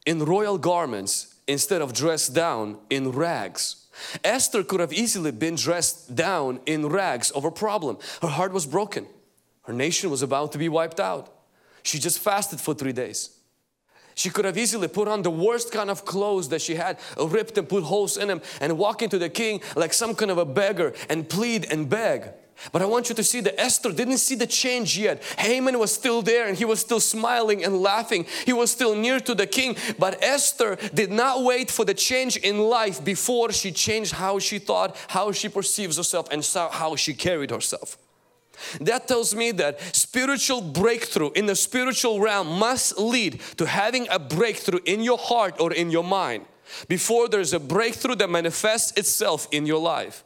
in 0.05 0.23
royal 0.23 0.57
garments 0.57 1.35
instead 1.47 1.81
of 1.81 1.93
dress 1.93 2.27
down 2.27 2.77
in 2.89 3.11
rags. 3.11 3.87
Esther 4.23 4.63
could 4.63 4.79
have 4.79 4.93
easily 4.93 5.31
been 5.31 5.55
dressed 5.55 6.15
down 6.15 6.59
in 6.65 6.87
rags 6.87 7.31
of 7.31 7.43
her 7.43 7.51
problem. 7.51 7.97
Her 8.21 8.27
heart 8.27 8.51
was 8.51 8.65
broken. 8.65 9.07
Her 9.63 9.73
nation 9.73 10.09
was 10.09 10.21
about 10.21 10.51
to 10.51 10.57
be 10.57 10.69
wiped 10.69 10.99
out. 10.99 11.33
She 11.83 11.99
just 11.99 12.19
fasted 12.19 12.59
for 12.59 12.73
three 12.73 12.93
days. 12.93 13.34
She 14.15 14.29
could 14.29 14.45
have 14.45 14.57
easily 14.57 14.87
put 14.87 15.07
on 15.07 15.21
the 15.21 15.29
worst 15.29 15.71
kind 15.71 15.89
of 15.89 16.05
clothes 16.05 16.49
that 16.49 16.61
she 16.61 16.75
had, 16.75 16.97
ripped 17.17 17.57
and 17.57 17.67
put 17.67 17.83
holes 17.83 18.17
in 18.17 18.29
them, 18.29 18.41
and 18.61 18.77
walk 18.77 19.01
into 19.01 19.17
the 19.17 19.29
king 19.29 19.61
like 19.75 19.93
some 19.93 20.15
kind 20.15 20.31
of 20.31 20.37
a 20.37 20.45
beggar 20.45 20.93
and 21.09 21.27
plead 21.27 21.67
and 21.69 21.89
beg. 21.89 22.29
But 22.71 22.81
I 22.81 22.85
want 22.85 23.09
you 23.09 23.15
to 23.15 23.23
see 23.23 23.41
that 23.41 23.59
Esther 23.59 23.91
didn't 23.91 24.19
see 24.19 24.35
the 24.35 24.47
change 24.47 24.97
yet. 24.97 25.21
Haman 25.37 25.77
was 25.77 25.93
still 25.93 26.21
there 26.21 26.47
and 26.47 26.57
he 26.57 26.63
was 26.63 26.79
still 26.79 27.01
smiling 27.01 27.65
and 27.65 27.81
laughing. 27.81 28.25
He 28.45 28.53
was 28.53 28.71
still 28.71 28.95
near 28.95 29.19
to 29.19 29.35
the 29.35 29.45
king. 29.45 29.75
But 29.99 30.23
Esther 30.23 30.77
did 30.93 31.11
not 31.11 31.43
wait 31.43 31.69
for 31.69 31.83
the 31.83 31.93
change 31.93 32.37
in 32.37 32.59
life 32.59 33.03
before 33.03 33.51
she 33.51 33.73
changed 33.73 34.13
how 34.13 34.39
she 34.39 34.59
thought, 34.59 34.95
how 35.09 35.33
she 35.33 35.49
perceives 35.49 35.97
herself, 35.97 36.29
and 36.31 36.45
how 36.71 36.95
she 36.95 37.13
carried 37.13 37.51
herself. 37.51 37.97
That 38.81 39.07
tells 39.07 39.33
me 39.35 39.51
that 39.53 39.79
spiritual 39.95 40.61
breakthrough 40.61 41.31
in 41.31 41.45
the 41.45 41.55
spiritual 41.55 42.19
realm 42.19 42.59
must 42.59 42.97
lead 42.97 43.41
to 43.57 43.65
having 43.65 44.07
a 44.09 44.19
breakthrough 44.19 44.79
in 44.85 45.01
your 45.01 45.17
heart 45.17 45.55
or 45.59 45.73
in 45.73 45.91
your 45.91 46.03
mind 46.03 46.45
before 46.87 47.27
there's 47.27 47.53
a 47.53 47.59
breakthrough 47.59 48.15
that 48.15 48.29
manifests 48.29 48.91
itself 48.97 49.47
in 49.51 49.65
your 49.65 49.79
life. 49.79 50.23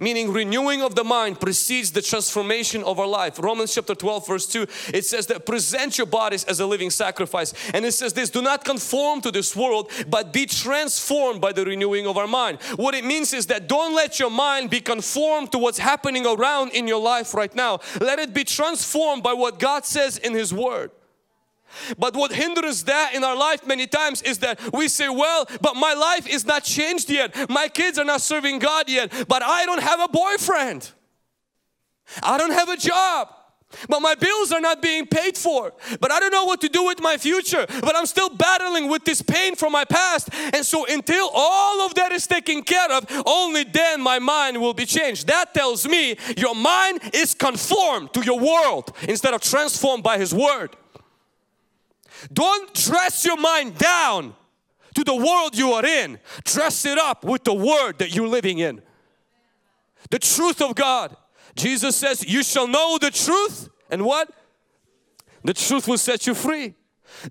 Meaning 0.00 0.32
renewing 0.32 0.82
of 0.82 0.94
the 0.94 1.04
mind 1.04 1.40
precedes 1.40 1.92
the 1.92 2.02
transformation 2.02 2.82
of 2.84 2.98
our 2.98 3.06
life. 3.06 3.38
Romans 3.38 3.74
chapter 3.74 3.94
12 3.94 4.26
verse 4.26 4.46
2 4.46 4.66
it 4.94 5.04
says 5.04 5.26
that 5.26 5.46
present 5.46 5.98
your 5.98 6.06
bodies 6.06 6.44
as 6.44 6.60
a 6.60 6.66
living 6.66 6.90
sacrifice 6.90 7.54
and 7.74 7.84
it 7.84 7.92
says 7.92 8.12
this 8.12 8.30
do 8.30 8.42
not 8.42 8.64
conform 8.64 9.20
to 9.20 9.30
this 9.30 9.54
world 9.56 9.90
but 10.08 10.32
be 10.32 10.46
transformed 10.46 11.40
by 11.40 11.52
the 11.52 11.64
renewing 11.64 12.06
of 12.06 12.16
our 12.16 12.26
mind. 12.26 12.60
What 12.76 12.94
it 12.94 13.04
means 13.04 13.32
is 13.32 13.46
that 13.46 13.68
don't 13.68 13.94
let 13.94 14.18
your 14.18 14.30
mind 14.30 14.70
be 14.70 14.80
conformed 14.80 15.52
to 15.52 15.58
what's 15.58 15.78
happening 15.78 16.26
around 16.26 16.72
in 16.72 16.88
your 16.88 17.00
life 17.00 17.34
right 17.34 17.54
now. 17.54 17.80
Let 18.00 18.18
it 18.18 18.34
be 18.34 18.44
transformed 18.44 19.22
by 19.22 19.32
what 19.32 19.58
God 19.58 19.84
says 19.84 20.18
in 20.18 20.34
His 20.34 20.52
Word. 20.52 20.90
But 21.98 22.14
what 22.14 22.32
hinders 22.32 22.84
that 22.84 23.14
in 23.14 23.24
our 23.24 23.36
life 23.36 23.66
many 23.66 23.86
times 23.86 24.22
is 24.22 24.38
that 24.38 24.60
we 24.72 24.88
say, 24.88 25.08
well, 25.08 25.46
but 25.60 25.74
my 25.74 25.94
life 25.94 26.28
is 26.28 26.46
not 26.46 26.64
changed 26.64 27.10
yet. 27.10 27.48
My 27.50 27.68
kids 27.68 27.98
are 27.98 28.04
not 28.04 28.20
serving 28.20 28.58
God 28.58 28.88
yet. 28.88 29.12
But 29.28 29.42
I 29.42 29.66
don't 29.66 29.82
have 29.82 30.00
a 30.00 30.08
boyfriend. 30.08 30.90
I 32.22 32.38
don't 32.38 32.52
have 32.52 32.68
a 32.68 32.76
job. 32.76 33.28
But 33.88 34.00
my 34.00 34.14
bills 34.14 34.52
are 34.52 34.60
not 34.60 34.82
being 34.82 35.06
paid 35.06 35.36
for. 35.36 35.72
But 36.00 36.10
I 36.10 36.20
don't 36.20 36.32
know 36.32 36.44
what 36.44 36.60
to 36.60 36.68
do 36.68 36.84
with 36.84 37.00
my 37.00 37.16
future. 37.16 37.66
But 37.80 37.96
I'm 37.96 38.06
still 38.06 38.28
battling 38.28 38.88
with 38.88 39.04
this 39.04 39.22
pain 39.22 39.56
from 39.56 39.72
my 39.72 39.84
past. 39.84 40.28
And 40.52 40.64
so 40.64 40.86
until 40.86 41.30
all 41.32 41.80
of 41.80 41.94
that 41.94 42.12
is 42.12 42.26
taken 42.26 42.62
care 42.62 42.92
of, 42.92 43.06
only 43.26 43.64
then 43.64 44.00
my 44.00 44.18
mind 44.18 44.60
will 44.60 44.74
be 44.74 44.86
changed. 44.86 45.26
That 45.28 45.54
tells 45.54 45.86
me 45.88 46.16
your 46.36 46.54
mind 46.54 47.00
is 47.12 47.34
conformed 47.34 48.12
to 48.14 48.22
your 48.22 48.38
world 48.38 48.94
instead 49.08 49.34
of 49.34 49.40
transformed 49.40 50.02
by 50.02 50.18
His 50.18 50.34
Word. 50.34 50.76
Don't 52.32 52.72
dress 52.74 53.24
your 53.24 53.36
mind 53.36 53.78
down 53.78 54.34
to 54.94 55.04
the 55.04 55.14
world 55.14 55.56
you 55.56 55.72
are 55.72 55.84
in. 55.84 56.18
Dress 56.44 56.84
it 56.84 56.98
up 56.98 57.24
with 57.24 57.44
the 57.44 57.54
word 57.54 57.98
that 57.98 58.14
you're 58.14 58.28
living 58.28 58.58
in. 58.58 58.82
The 60.10 60.18
truth 60.18 60.60
of 60.60 60.74
God. 60.74 61.16
Jesus 61.54 61.96
says, 61.96 62.24
You 62.26 62.42
shall 62.42 62.66
know 62.66 62.98
the 62.98 63.10
truth, 63.10 63.68
and 63.90 64.04
what? 64.04 64.30
The 65.44 65.54
truth 65.54 65.88
will 65.88 65.98
set 65.98 66.26
you 66.26 66.34
free. 66.34 66.74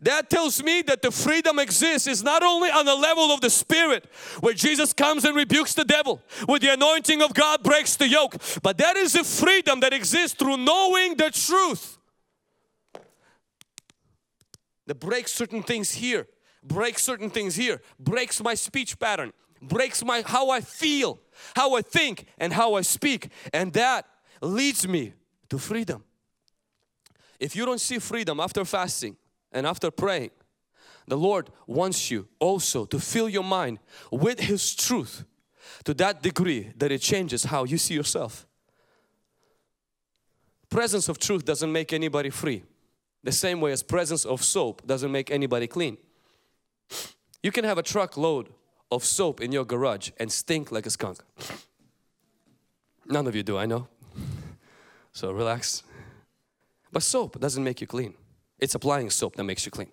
That 0.02 0.30
tells 0.30 0.64
me 0.64 0.82
that 0.84 1.02
the 1.02 1.12
freedom 1.12 1.60
exists 1.60 2.08
is 2.08 2.24
not 2.24 2.44
only 2.44 2.70
on 2.70 2.86
the 2.86 2.96
level 2.96 3.32
of 3.32 3.42
the 3.42 3.50
spirit 3.50 4.06
where 4.40 4.54
Jesus 4.54 4.94
comes 4.94 5.26
and 5.26 5.36
rebukes 5.36 5.74
the 5.74 5.84
devil 5.84 6.22
with 6.48 6.62
the 6.62 6.74
anointing 6.74 7.22
of 7.22 7.34
God 7.34 7.64
breaks 7.64 7.96
the 7.96 8.08
yoke 8.08 8.36
but 8.62 8.78
that 8.78 8.96
is 8.96 9.16
a 9.16 9.24
freedom 9.24 9.80
that 9.80 9.92
exists 9.92 10.38
through 10.38 10.58
knowing 10.58 11.16
the 11.16 11.32
truth 11.32 11.98
that 14.92 15.00
breaks 15.00 15.32
certain 15.32 15.64
things 15.64 15.94
here, 15.94 16.28
breaks 16.62 17.02
certain 17.02 17.30
things 17.30 17.56
here, 17.56 17.82
breaks 17.98 18.44
my 18.44 18.54
speech 18.54 19.00
pattern, 19.00 19.32
breaks 19.62 20.04
my 20.04 20.22
how 20.26 20.50
I 20.50 20.60
feel, 20.60 21.22
how 21.56 21.76
I 21.76 21.82
think 21.82 22.26
and 22.38 22.52
how 22.52 22.74
I 22.74 22.82
speak 22.82 23.30
and 23.54 23.72
that 23.72 24.06
leads 24.42 24.86
me 24.86 25.14
to 25.48 25.58
freedom. 25.58 26.04
If 27.40 27.56
you 27.56 27.66
don't 27.66 27.80
see 27.80 28.00
freedom 28.00 28.42
after 28.42 28.66
fasting 28.66 29.16
and 29.54 29.66
after 29.66 29.92
praying, 29.92 30.32
the 31.08 31.16
Lord 31.18 31.50
wants 31.68 32.12
you 32.12 32.28
also 32.38 32.84
to 32.84 33.00
fill 33.00 33.30
your 33.30 33.46
mind 33.46 33.80
with 34.12 34.42
His 34.42 34.76
truth 34.76 35.24
to 35.86 35.94
that 35.94 36.22
degree 36.22 36.74
that 36.76 36.92
it 36.92 37.00
changes 37.00 37.46
how 37.46 37.64
you 37.64 37.78
see 37.78 37.94
yourself. 37.94 38.46
Presence 40.70 41.08
of 41.08 41.18
truth 41.18 41.46
doesn't 41.46 41.72
make 41.72 41.94
anybody 41.94 42.30
free. 42.30 42.64
The 43.24 43.32
same 43.32 43.62
way 43.62 43.72
as 43.72 43.84
presence 43.84 44.26
of 44.26 44.44
soap 44.44 44.86
doesn't 44.88 45.12
make 45.12 45.30
anybody 45.30 45.68
clean. 45.68 45.98
You 47.44 47.52
can 47.52 47.64
have 47.64 47.78
a 47.78 47.84
truckload 47.84 48.50
of 48.92 49.06
soap 49.06 49.42
in 49.42 49.52
your 49.52 49.66
garage 49.66 50.12
and 50.20 50.32
stink 50.32 50.72
like 50.72 50.86
a 50.86 50.90
skunk. 50.90 51.20
None 53.08 53.28
of 53.28 53.36
you 53.36 53.44
do, 53.44 53.58
I 53.58 53.66
know. 53.66 53.88
So 55.14 55.32
relax. 55.32 55.84
But 56.92 57.04
soap 57.04 57.40
doesn't 57.40 57.64
make 57.64 57.82
you 57.82 57.88
clean. 57.88 58.14
It's 58.60 58.76
applying 58.76 59.10
soap 59.10 59.36
that 59.36 59.44
makes 59.44 59.66
you 59.66 59.72
clean. 59.72 59.92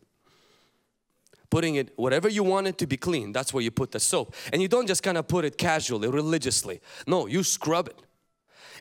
Putting 1.51 1.77
it, 1.77 1.93
whatever 1.97 2.29
you 2.29 2.43
want 2.43 2.67
it 2.67 2.77
to 2.79 2.87
be 2.87 2.97
clean, 2.97 3.33
that's 3.33 3.55
where 3.55 3.63
you 3.63 3.71
put 3.71 3.91
the 3.93 4.01
soap. 4.01 4.35
And 4.53 4.61
you 4.61 4.69
don't 4.69 4.87
just 4.87 5.03
kind 5.03 5.17
of 5.17 5.27
put 5.27 5.45
it 5.45 5.57
casually, 5.57 6.09
religiously. 6.09 6.81
No, 7.07 7.27
you 7.27 7.43
scrub 7.43 7.89
it. 7.89 8.03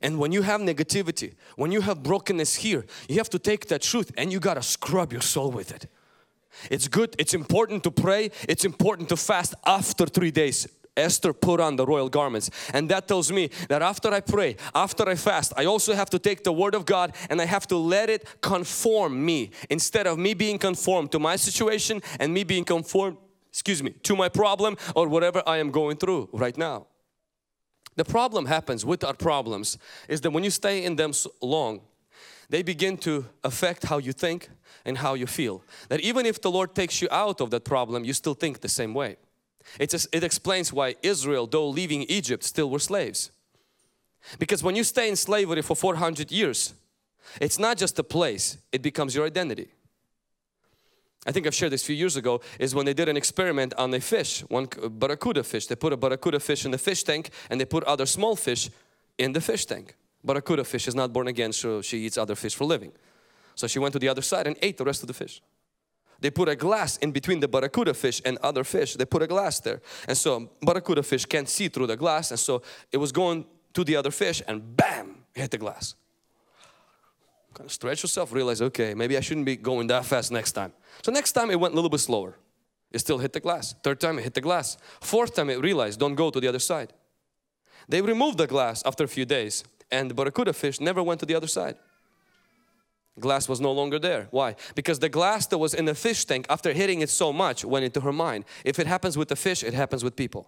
And 0.02 0.20
when 0.20 0.32
you 0.32 0.42
have 0.42 0.62
negativity, 0.62 1.34
when 1.56 1.72
you 1.72 1.82
have 1.82 2.04
brokenness 2.04 2.56
here, 2.56 2.86
you 3.10 3.18
have 3.18 3.30
to 3.32 3.40
take 3.40 3.68
that 3.68 3.82
truth 3.82 4.12
and 4.18 4.32
you 4.32 4.40
got 4.40 4.56
to 4.56 4.64
scrub 4.64 5.12
your 5.12 5.22
soul 5.22 5.52
with 5.52 5.72
it. 5.72 5.88
It's 6.72 6.88
good, 6.88 7.16
it's 7.20 7.34
important 7.34 7.84
to 7.84 7.92
pray, 7.92 8.32
it's 8.48 8.66
important 8.66 9.10
to 9.10 9.18
fast 9.18 9.54
after 9.66 10.06
three 10.06 10.32
days. 10.32 10.68
Esther 10.96 11.32
put 11.32 11.60
on 11.60 11.76
the 11.76 11.86
royal 11.86 12.10
garments 12.10 12.50
and 12.74 12.90
that 12.90 13.08
tells 13.08 13.32
me 13.32 13.52
that 13.70 13.84
after 13.84 14.12
I 14.12 14.20
pray, 14.20 14.56
after 14.74 15.08
I 15.08 15.14
fast, 15.14 15.54
I 15.56 15.66
also 15.66 15.94
have 15.94 16.10
to 16.10 16.20
take 16.20 16.44
the 16.44 16.52
word 16.52 16.74
of 16.74 16.86
God 16.86 17.14
and 17.30 17.40
I 17.40 17.46
have 17.46 17.68
to 17.68 17.78
let 17.78 18.10
it 18.10 18.28
conform 18.42 19.24
me 19.24 19.52
instead 19.70 20.08
of 20.08 20.18
me 20.18 20.34
being 20.34 20.58
conformed 20.58 21.12
to 21.12 21.20
my 21.20 21.36
situation 21.36 22.02
and 22.20 22.34
me 22.34 22.44
being 22.44 22.66
conformed, 22.66 23.18
excuse 23.50 23.84
me, 23.84 23.92
to 24.04 24.16
my 24.16 24.28
problem 24.28 24.76
or 24.96 25.08
whatever 25.08 25.44
I 25.46 25.58
am 25.58 25.70
going 25.70 25.98
through 25.98 26.30
right 26.34 26.58
now. 26.58 26.88
The 27.98 28.06
problem 28.06 28.46
happens 28.46 28.86
with 28.86 29.04
our 29.04 29.14
problems 29.14 29.78
is 30.08 30.22
that 30.22 30.32
when 30.32 30.44
you 30.44 30.52
stay 30.52 30.86
in 30.86 30.96
them 30.96 31.14
so 31.14 31.32
long, 31.42 31.82
they 32.48 32.64
begin 32.64 32.96
to 33.00 33.26
affect 33.44 33.86
how 33.86 33.98
you 33.98 34.14
think 34.14 34.50
and 34.86 35.00
how 35.00 35.16
you 35.16 35.26
feel. 35.28 35.64
That 35.90 36.00
even 36.02 36.26
if 36.26 36.40
the 36.40 36.52
Lord 36.52 36.74
takes 36.74 37.02
you 37.02 37.08
out 37.12 37.42
of 37.42 37.50
that 37.50 37.66
problem, 37.66 38.06
you 38.06 38.14
still 38.14 38.36
think 38.36 38.62
the 38.62 38.70
same 38.70 38.94
way. 38.94 39.18
It, 39.80 39.90
just, 39.90 40.08
it 40.14 40.24
explains 40.24 40.72
why 40.72 40.96
Israel, 41.02 41.48
though 41.48 41.68
leaving 41.68 42.04
Egypt, 42.04 42.44
still 42.44 42.70
were 42.70 42.80
slaves. 42.80 43.32
Because 44.40 44.64
when 44.64 44.76
you 44.76 44.84
stay 44.84 45.10
in 45.10 45.16
slavery 45.16 45.62
for 45.62 45.76
400 45.76 46.32
years, 46.32 46.74
it's 47.42 47.60
not 47.60 47.78
just 47.78 48.00
a 48.00 48.04
place, 48.04 48.58
it 48.72 48.82
becomes 48.82 49.16
your 49.16 49.26
identity. 49.26 49.70
I 51.26 51.32
think 51.32 51.46
I've 51.46 51.56
shared 51.56 51.74
this 51.74 51.84
a 51.84 51.86
few 51.86 51.96
years 51.96 52.16
ago, 52.16 52.42
is 52.60 52.74
when 52.74 52.86
they 52.86 52.94
did 52.94 53.10
an 53.10 53.18
experiment 53.18 53.74
on 53.78 53.94
a 53.94 54.00
fish, 54.00 54.42
one 54.48 54.68
barracuda 54.92 55.44
fish. 55.44 55.68
They 55.68 55.76
put 55.76 55.92
a 55.92 55.98
barracuda 55.98 56.40
fish 56.40 56.64
in 56.64 56.72
the 56.72 56.78
fish 56.78 57.04
tank 57.04 57.32
and 57.50 57.60
they 57.60 57.66
put 57.66 57.84
other 57.84 58.06
small 58.06 58.36
fish 58.36 58.70
in 59.18 59.34
the 59.34 59.42
fish 59.42 59.66
tank. 59.66 59.96
Barracuda 60.24 60.64
fish 60.64 60.88
is 60.88 60.96
not 60.96 61.12
born 61.12 61.28
again, 61.28 61.52
so 61.54 61.82
she 61.82 62.06
eats 62.06 62.18
other 62.18 62.36
fish 62.36 62.56
for 62.56 62.66
living. 62.66 62.92
So 63.56 63.68
she 63.68 63.80
went 63.80 63.94
to 63.94 64.00
the 64.00 64.08
other 64.08 64.22
side 64.22 64.48
and 64.48 64.56
ate 64.62 64.78
the 64.78 64.86
rest 64.86 65.02
of 65.02 65.08
the 65.08 65.14
fish. 65.14 65.42
They 66.20 66.32
put 66.32 66.50
a 66.50 66.56
glass 66.56 66.98
in 66.98 67.12
between 67.12 67.40
the 67.40 67.48
barracuda 67.48 67.94
fish 67.94 68.22
and 68.26 68.38
other 68.40 68.64
fish. 68.64 68.96
They 68.96 69.06
put 69.06 69.22
a 69.22 69.28
glass 69.28 69.60
there. 69.60 69.82
And 70.08 70.18
so 70.18 70.52
barracuda 70.62 71.04
fish 71.04 71.26
can't 71.26 71.50
see 71.50 71.68
through 71.68 71.88
the 71.88 71.98
glass 71.98 72.32
and 72.32 72.40
so 72.40 72.62
it 72.92 72.98
was 72.98 73.12
going 73.12 73.46
to 73.74 73.84
the 73.84 73.96
other 73.96 74.12
fish 74.12 74.42
and 74.48 74.76
bam, 74.76 75.24
hit 75.34 75.52
the 75.52 75.58
glass. 75.58 75.96
Kind 77.58 77.66
of 77.66 77.74
stretch 77.74 78.04
yourself, 78.04 78.32
realize, 78.32 78.62
okay, 78.62 78.94
maybe 78.94 79.18
I 79.18 79.20
shouldn't 79.20 79.48
be 79.48 79.56
going 79.56 79.88
that 79.88 80.06
fast 80.06 80.32
next 80.32 80.52
time. 80.52 80.74
So 81.02 81.12
next 81.12 81.32
time 81.32 81.50
it 81.50 81.60
went 81.60 81.74
a 81.74 81.76
little 81.76 81.90
bit 81.90 82.02
slower. 82.02 82.38
It 82.92 83.00
still 83.00 83.18
hit 83.18 83.34
the 83.34 83.40
glass. 83.40 83.74
Third 83.84 84.00
time 84.00 84.20
it 84.20 84.24
hit 84.24 84.36
the 84.36 84.42
glass. 84.42 84.78
Fourth 85.02 85.34
time 85.34 85.50
it 85.50 85.60
realized, 85.60 86.00
don't 86.00 86.14
go 86.14 86.30
to 86.30 86.40
the 86.40 86.48
other 86.48 86.60
side. 86.60 86.94
They 87.90 88.00
removed 88.00 88.38
the 88.38 88.46
glass 88.46 88.84
after 88.86 89.04
a 89.04 89.08
few 89.08 89.26
days 89.26 89.64
and 89.90 90.08
the 90.08 90.14
barracuda 90.14 90.54
fish 90.54 90.80
never 90.80 91.02
went 91.02 91.20
to 91.22 91.26
the 91.26 91.34
other 91.34 91.48
side. 91.48 91.78
Glass 93.20 93.50
was 93.50 93.60
no 93.60 93.72
longer 93.72 93.98
there. 93.98 94.28
Why? 94.30 94.56
Because 94.76 95.00
the 95.00 95.10
glass 95.10 95.48
that 95.48 95.58
was 95.58 95.74
in 95.74 95.86
the 95.86 95.96
fish 95.96 96.26
tank 96.26 96.46
after 96.50 96.74
hitting 96.74 97.02
it 97.02 97.10
so 97.10 97.34
much 97.34 97.66
went 97.66 97.86
into 97.86 98.02
her 98.02 98.14
mind. 98.14 98.46
If 98.64 98.78
it 98.78 98.86
happens 98.86 99.18
with 99.18 99.30
the 99.30 99.36
fish, 99.36 99.64
it 99.64 99.74
happens 99.74 100.04
with 100.04 100.16
people. 100.16 100.48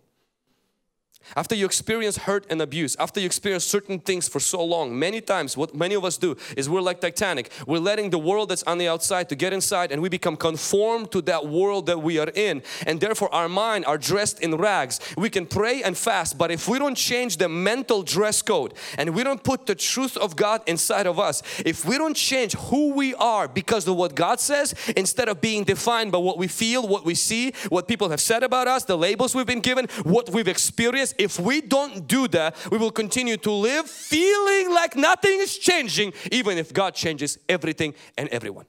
After 1.36 1.54
you 1.54 1.66
experience 1.66 2.18
hurt 2.18 2.46
and 2.50 2.60
abuse, 2.62 2.96
after 2.98 3.20
you 3.20 3.26
experience 3.28 3.64
certain 3.64 4.00
things 4.00 4.28
for 4.28 4.40
so 4.40 4.64
long, 4.64 4.98
many 4.98 5.22
times 5.22 5.56
what 5.56 5.76
many 5.76 5.94
of 5.94 6.04
us 6.04 6.18
do 6.18 6.36
is 6.58 6.68
we're 6.68 6.82
like 6.82 7.02
Titanic. 7.02 7.52
We're 7.68 7.80
letting 7.80 8.10
the 8.10 8.18
world 8.18 8.50
that's 8.50 8.64
on 8.64 8.80
the 8.80 8.88
outside 8.88 9.30
to 9.30 9.36
get 9.36 9.54
inside 9.54 9.92
and 9.92 10.02
we 10.02 10.10
become 10.10 10.36
conformed 10.36 11.12
to 11.12 11.22
that 11.24 11.46
world 11.46 11.86
that 11.86 12.02
we 12.02 12.18
are 12.18 12.32
in. 12.34 12.64
And 12.88 13.00
therefore 13.00 13.34
our 13.34 13.48
mind 13.48 13.86
are 13.86 13.98
dressed 13.98 14.40
in 14.42 14.56
rags. 14.56 15.00
We 15.18 15.30
can 15.30 15.46
pray 15.46 15.84
and 15.84 15.96
fast, 15.96 16.38
but 16.38 16.50
if 16.50 16.68
we 16.68 16.80
don't 16.80 16.96
change 16.96 17.38
the 17.38 17.48
mental 17.48 18.02
dress 18.02 18.42
code 18.42 18.74
and 18.98 19.14
we 19.14 19.24
don't 19.24 19.44
put 19.44 19.68
the 19.68 19.76
truth 19.76 20.18
of 20.18 20.36
God 20.36 20.62
inside 20.66 21.06
of 21.06 21.20
us, 21.20 21.44
if 21.64 21.86
we 21.86 22.00
don't 22.00 22.16
change 22.16 22.54
who 22.54 22.94
we 22.94 23.14
are 23.16 23.48
because 23.48 23.88
of 23.88 23.96
what 23.98 24.16
God 24.16 24.40
says, 24.40 24.74
instead 24.98 25.30
of 25.30 25.42
being 25.42 25.64
defined 25.64 26.12
by 26.12 26.18
what 26.18 26.40
we 26.40 26.48
feel, 26.48 26.88
what 26.88 27.06
we 27.06 27.14
see, 27.14 27.54
what 27.70 27.88
people 27.88 28.10
have 28.10 28.22
said 28.22 28.42
about 28.42 28.68
us, 28.68 28.86
the 28.86 28.98
labels 28.98 29.36
we've 29.36 29.46
been 29.46 29.60
given, 29.60 29.86
what 30.04 30.32
we've 30.32 30.48
experienced, 30.48 31.09
if 31.18 31.40
we 31.40 31.62
don't 31.62 32.08
do 32.08 32.28
that, 32.30 32.56
we 32.72 32.78
will 32.78 32.92
continue 32.92 33.38
to 33.38 33.52
live 33.52 33.90
feeling 33.90 34.74
like 34.74 34.96
nothing 34.96 35.40
is 35.40 35.58
changing, 35.58 36.14
even 36.32 36.58
if 36.58 36.74
God 36.74 36.94
changes 36.94 37.38
everything 37.48 37.94
and 38.18 38.30
everyone. 38.30 38.66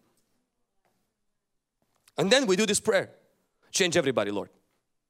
And 2.17 2.31
then 2.31 2.47
we 2.47 2.57
do 2.57 2.67
this 2.67 2.81
prayer 2.81 3.11
change 3.71 3.97
everybody, 3.97 4.31
Lord. 4.31 4.51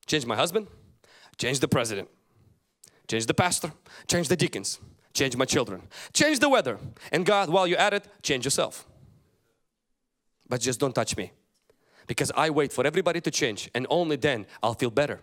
Change 0.06 0.26
my 0.26 0.36
husband, 0.36 0.66
change 1.38 1.60
the 1.60 1.68
president, 1.68 2.08
change 3.08 3.26
the 3.26 3.34
pastor, 3.34 3.72
change 4.06 4.28
the 4.28 4.36
deacons, 4.36 4.78
change 5.14 5.36
my 5.36 5.44
children, 5.44 5.82
change 6.12 6.40
the 6.40 6.48
weather. 6.48 6.78
And 7.12 7.24
God, 7.24 7.48
while 7.48 7.66
you're 7.66 7.78
at 7.78 7.94
it, 7.94 8.06
change 8.22 8.44
yourself. 8.44 8.86
But 10.48 10.60
just 10.60 10.80
don't 10.80 10.94
touch 10.94 11.16
me 11.16 11.32
because 12.06 12.32
I 12.36 12.50
wait 12.50 12.72
for 12.72 12.84
everybody 12.84 13.20
to 13.20 13.30
change 13.30 13.70
and 13.72 13.86
only 13.88 14.16
then 14.16 14.46
I'll 14.62 14.74
feel 14.74 14.90
better. 14.90 15.20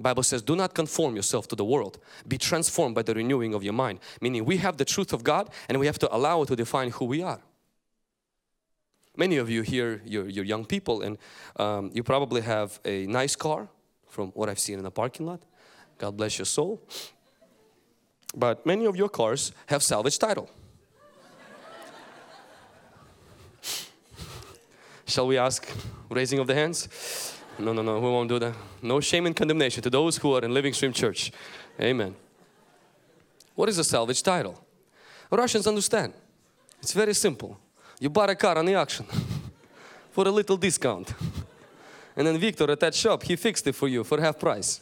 Bible 0.00 0.22
says, 0.22 0.42
do 0.42 0.56
not 0.56 0.74
conform 0.74 1.14
yourself 1.16 1.46
to 1.48 1.56
the 1.56 1.64
world. 1.64 1.98
Be 2.26 2.38
transformed 2.38 2.94
by 2.94 3.02
the 3.02 3.14
renewing 3.14 3.54
of 3.54 3.62
your 3.62 3.72
mind. 3.72 4.00
Meaning 4.20 4.44
we 4.44 4.56
have 4.58 4.76
the 4.76 4.84
truth 4.84 5.12
of 5.12 5.22
God 5.22 5.50
and 5.68 5.78
we 5.78 5.86
have 5.86 5.98
to 5.98 6.14
allow 6.14 6.42
it 6.42 6.46
to 6.46 6.56
define 6.56 6.90
who 6.90 7.04
we 7.04 7.22
are. 7.22 7.40
Many 9.16 9.36
of 9.36 9.50
you 9.50 9.62
here, 9.62 10.00
you're, 10.04 10.28
you're 10.28 10.44
young 10.44 10.64
people 10.64 11.02
and 11.02 11.18
um, 11.56 11.90
you 11.92 12.02
probably 12.02 12.40
have 12.40 12.80
a 12.84 13.06
nice 13.06 13.36
car 13.36 13.68
from 14.08 14.30
what 14.30 14.48
I've 14.48 14.58
seen 14.58 14.78
in 14.78 14.84
the 14.84 14.90
parking 14.90 15.26
lot. 15.26 15.42
God 15.98 16.16
bless 16.16 16.38
your 16.38 16.46
soul. 16.46 16.80
But 18.34 18.64
many 18.64 18.86
of 18.86 18.96
your 18.96 19.08
cars 19.08 19.52
have 19.66 19.82
salvage 19.82 20.18
title. 20.18 20.48
Shall 25.06 25.26
we 25.26 25.36
ask 25.38 25.68
raising 26.08 26.38
of 26.38 26.46
the 26.46 26.54
hands? 26.54 27.36
No, 27.60 27.74
no, 27.74 27.82
no, 27.82 28.00
we 28.00 28.08
won't 28.08 28.28
do 28.28 28.38
that. 28.38 28.54
No 28.80 29.00
shame 29.00 29.26
and 29.26 29.36
condemnation 29.36 29.82
to 29.82 29.90
those 29.90 30.16
who 30.16 30.34
are 30.34 30.42
in 30.42 30.54
Living 30.54 30.72
Stream 30.72 30.92
Church. 30.92 31.30
Amen. 31.78 32.14
What 33.54 33.68
is 33.68 33.78
a 33.78 33.84
salvage 33.84 34.22
title? 34.22 34.58
Russians 35.30 35.66
understand. 35.66 36.14
It's 36.80 36.92
very 36.92 37.14
simple. 37.14 37.58
You 38.00 38.08
bought 38.08 38.30
a 38.30 38.34
car 38.34 38.56
on 38.56 38.64
the 38.64 38.74
auction 38.74 39.06
for 40.10 40.26
a 40.26 40.30
little 40.30 40.56
discount. 40.56 41.12
And 42.16 42.26
then 42.26 42.38
Victor 42.38 42.70
at 42.70 42.80
that 42.80 42.94
shop, 42.94 43.22
he 43.22 43.36
fixed 43.36 43.66
it 43.66 43.74
for 43.74 43.88
you 43.88 44.02
for 44.04 44.20
half 44.20 44.38
price. 44.38 44.80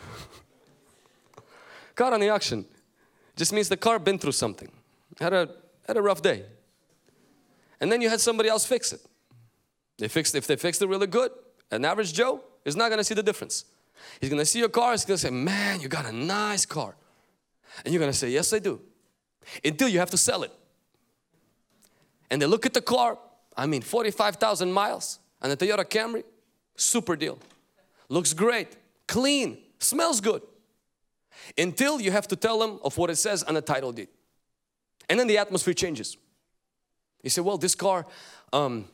car 1.94 2.14
on 2.14 2.20
the 2.20 2.30
auction 2.30 2.64
just 3.34 3.52
means 3.52 3.68
the 3.68 3.76
car 3.76 3.98
been 3.98 4.18
through 4.18 4.32
something, 4.32 4.70
had 5.20 5.32
a, 5.32 5.48
had 5.86 5.96
a 5.96 6.02
rough 6.02 6.22
day. 6.22 6.44
And 7.80 7.90
then 7.92 8.00
you 8.00 8.08
had 8.08 8.20
somebody 8.20 8.48
else 8.48 8.64
fix 8.64 8.92
it. 8.92 9.00
They 9.98 10.08
fixed, 10.08 10.34
if 10.34 10.46
they 10.46 10.56
fixed 10.56 10.82
it 10.82 10.88
really 10.88 11.06
good, 11.06 11.30
an 11.70 11.84
average 11.84 12.12
Joe 12.12 12.42
is 12.64 12.76
not 12.76 12.90
gonna 12.90 13.04
see 13.04 13.14
the 13.14 13.22
difference. 13.22 13.64
He's 14.20 14.30
gonna 14.30 14.44
see 14.44 14.58
your 14.58 14.68
car, 14.68 14.92
he's 14.92 15.04
gonna 15.04 15.18
say, 15.18 15.30
man, 15.30 15.80
you 15.80 15.88
got 15.88 16.06
a 16.06 16.12
nice 16.12 16.66
car. 16.66 16.96
And 17.84 17.92
you're 17.92 18.00
gonna 18.00 18.12
say, 18.12 18.30
yes, 18.30 18.52
I 18.52 18.58
do. 18.58 18.80
Until 19.64 19.88
you 19.88 19.98
have 19.98 20.10
to 20.10 20.16
sell 20.16 20.42
it. 20.42 20.52
And 22.30 22.42
they 22.42 22.46
look 22.46 22.66
at 22.66 22.74
the 22.74 22.80
car, 22.80 23.18
I 23.56 23.66
mean 23.66 23.82
45,000 23.82 24.72
miles 24.72 25.18
and 25.40 25.52
a 25.52 25.56
Toyota 25.56 25.84
Camry, 25.84 26.24
super 26.76 27.16
deal. 27.16 27.38
Looks 28.08 28.32
great, 28.32 28.76
clean, 29.06 29.58
smells 29.78 30.20
good. 30.20 30.42
Until 31.56 32.00
you 32.00 32.10
have 32.10 32.28
to 32.28 32.36
tell 32.36 32.58
them 32.58 32.80
of 32.82 32.96
what 32.98 33.10
it 33.10 33.16
says 33.16 33.42
on 33.42 33.54
the 33.54 33.60
title 33.60 33.92
deed. 33.92 34.08
And 35.08 35.20
then 35.20 35.26
the 35.26 35.38
atmosphere 35.38 35.74
changes. 35.74 36.16
You 37.22 37.30
say, 37.30 37.40
well, 37.40 37.58
this 37.58 37.74
car, 37.74 38.06
um, 38.52 38.86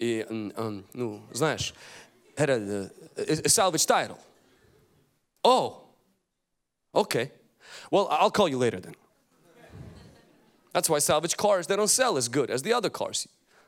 um, 0.00 0.84
ну, 0.94 1.22
знаешь, 1.32 1.72
had 2.36 2.50
a, 2.50 2.90
a 3.16 3.48
salvage 3.48 3.86
title. 3.86 4.18
Oh, 5.42 5.82
okay. 6.94 7.30
Well, 7.90 8.08
I'll 8.10 8.30
call 8.30 8.48
you 8.48 8.58
later 8.58 8.80
then. 8.80 8.94
That's 10.72 10.90
why 10.90 10.98
salvage 10.98 11.36
cars, 11.36 11.66
they 11.66 11.76
don't 11.76 11.88
sell 11.88 12.16
as 12.18 12.28
good 12.28 12.50
as 12.50 12.62
the 12.62 12.72
other 12.72 12.90
cars. 12.90 13.26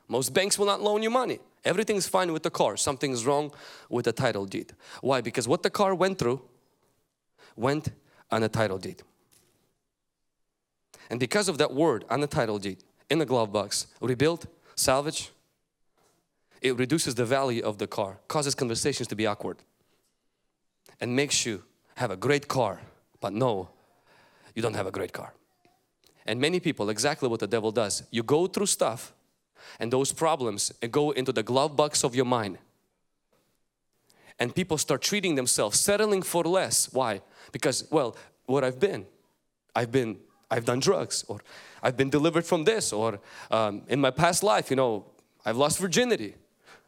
Most 0.08 0.34
banks 0.34 0.58
will 0.58 0.66
not 0.66 0.82
loan 0.82 1.02
you 1.02 1.10
money. 1.10 1.38
Everything's 1.64 2.06
fine 2.06 2.32
with 2.32 2.42
the 2.42 2.50
car. 2.50 2.76
Something's 2.76 3.24
wrong 3.24 3.52
with 3.88 4.04
the 4.04 4.12
title 4.12 4.44
deed. 4.44 4.72
Why? 5.00 5.20
Because 5.20 5.48
what 5.48 5.62
the 5.62 5.70
car 5.70 5.94
went 5.94 6.18
through 6.18 6.42
went 7.56 7.88
on 8.30 8.42
a 8.42 8.48
title 8.48 8.78
deed. 8.78 9.02
And 11.10 11.18
because 11.18 11.48
of 11.48 11.58
that 11.58 11.72
word 11.72 12.04
on 12.10 12.20
the 12.20 12.26
title 12.26 12.58
deed 12.58 12.84
in 13.10 13.18
the 13.18 13.26
glove 13.26 13.52
box, 13.52 13.86
rebuilt, 14.00 14.46
salvage, 14.74 15.30
it 16.63 16.79
reduces 16.79 17.13
the 17.13 17.25
value 17.25 17.61
of 17.61 17.77
the 17.77 17.85
car, 17.85 18.19
causes 18.29 18.55
conversations 18.55 19.07
to 19.09 19.15
be 19.15 19.27
awkward, 19.27 19.57
and 21.01 21.13
makes 21.13 21.45
you 21.45 21.61
have 21.95 22.09
a 22.09 22.15
great 22.15 22.47
car, 22.47 22.79
but 23.19 23.33
no, 23.33 23.69
you 24.55 24.61
don't 24.61 24.73
have 24.73 24.87
a 24.87 24.91
great 24.91 25.11
car. 25.11 25.33
And 26.25 26.39
many 26.39 26.61
people, 26.61 26.89
exactly 26.89 27.27
what 27.27 27.41
the 27.41 27.47
devil 27.47 27.71
does, 27.71 28.03
you 28.11 28.23
go 28.23 28.47
through 28.47 28.67
stuff 28.67 29.13
and 29.79 29.91
those 29.91 30.13
problems 30.13 30.71
go 30.89 31.11
into 31.11 31.33
the 31.33 31.43
glove 31.43 31.75
box 31.75 32.03
of 32.03 32.15
your 32.15 32.25
mind. 32.25 32.57
And 34.39 34.55
people 34.55 34.77
start 34.77 35.01
treating 35.01 35.35
themselves, 35.35 35.79
settling 35.79 36.21
for 36.21 36.43
less. 36.43 36.91
Why? 36.93 37.21
Because, 37.51 37.85
well, 37.91 38.15
what 38.45 38.63
I've 38.63 38.79
been, 38.79 39.05
I've 39.75 39.91
been, 39.91 40.17
I've 40.49 40.65
done 40.65 40.79
drugs 40.79 41.25
or 41.27 41.41
I've 41.81 41.97
been 41.97 42.09
delivered 42.09 42.45
from 42.45 42.63
this 42.63 42.93
or 42.93 43.19
um, 43.51 43.83
in 43.89 43.99
my 43.99 44.11
past 44.11 44.43
life, 44.43 44.69
you 44.69 44.77
know, 44.77 45.05
I've 45.45 45.57
lost 45.57 45.77
virginity 45.77 46.35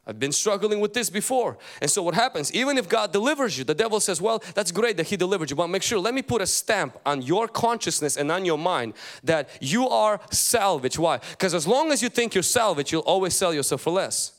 I've 0.07 0.19
been 0.19 0.31
struggling 0.31 0.79
with 0.79 0.93
this 0.93 1.09
before. 1.09 1.57
And 1.81 1.89
so 1.89 2.03
what 2.03 2.13
happens, 2.13 2.53
even 2.53 2.77
if 2.77 2.87
God 2.87 3.11
delivers 3.11 3.57
you, 3.57 3.63
the 3.63 3.73
devil 3.73 3.99
says, 3.99 4.21
well, 4.21 4.43
that's 4.53 4.71
great 4.71 4.97
that 4.97 5.07
He 5.07 5.17
delivered 5.17 5.49
you, 5.49 5.55
but 5.55 5.67
make 5.67 5.81
sure, 5.81 5.97
let 5.97 6.13
me 6.13 6.21
put 6.21 6.41
a 6.41 6.47
stamp 6.47 6.99
on 7.05 7.23
your 7.23 7.47
consciousness 7.47 8.15
and 8.15 8.31
on 8.31 8.45
your 8.45 8.59
mind 8.59 8.93
that 9.23 9.49
you 9.61 9.89
are 9.89 10.19
salvage. 10.29 10.99
Why? 10.99 11.17
Because 11.31 11.55
as 11.55 11.65
long 11.65 11.91
as 11.91 12.03
you 12.03 12.09
think 12.09 12.35
you're 12.35 12.43
salvage, 12.43 12.91
you'll 12.91 13.01
always 13.01 13.33
sell 13.33 13.53
yourself 13.53 13.81
for 13.81 13.91
less. 13.91 14.33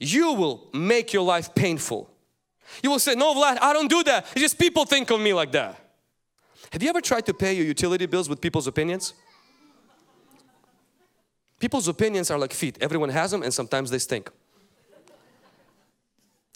You 0.00 0.32
will 0.32 0.68
make 0.72 1.12
your 1.12 1.22
life 1.22 1.54
painful. 1.54 2.10
You 2.82 2.90
will 2.90 2.98
say, 2.98 3.14
no 3.14 3.34
Vlad, 3.34 3.58
I 3.60 3.72
don't 3.72 3.88
do 3.88 4.02
that. 4.04 4.26
It's 4.32 4.40
just 4.40 4.58
people 4.58 4.84
think 4.84 5.10
of 5.10 5.20
me 5.20 5.32
like 5.32 5.52
that. 5.52 5.76
Have 6.72 6.82
you 6.82 6.88
ever 6.88 7.00
tried 7.00 7.26
to 7.26 7.34
pay 7.34 7.52
your 7.52 7.64
utility 7.64 8.06
bills 8.06 8.28
with 8.28 8.40
people's 8.40 8.66
opinions? 8.66 9.14
People's 11.60 11.86
opinions 11.86 12.30
are 12.30 12.38
like 12.38 12.52
feet. 12.52 12.78
Everyone 12.80 13.10
has 13.10 13.30
them 13.30 13.42
and 13.42 13.54
sometimes 13.54 13.90
they 13.90 13.98
stink. 13.98 14.30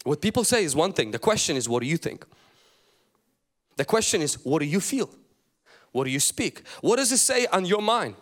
What 0.03 0.21
people 0.21 0.43
say 0.43 0.65
is 0.65 0.75
one 0.75 0.91
thing. 0.91 1.11
The 1.11 1.19
question 1.19 1.55
is, 1.55 1.69
what 1.69 1.81
do 1.81 1.87
you 1.87 1.97
think? 1.97 2.25
The 3.77 3.85
question 3.85 4.21
is, 4.21 4.43
what 4.43 4.59
do 4.59 4.65
you 4.65 4.79
feel? 4.79 5.09
What 5.91 6.03
do 6.05 6.09
you 6.09 6.19
speak? 6.19 6.63
What 6.81 6.97
does 6.97 7.11
it 7.11 7.19
say 7.19 7.45
on 7.47 7.65
your 7.65 7.81
mind? 7.81 8.15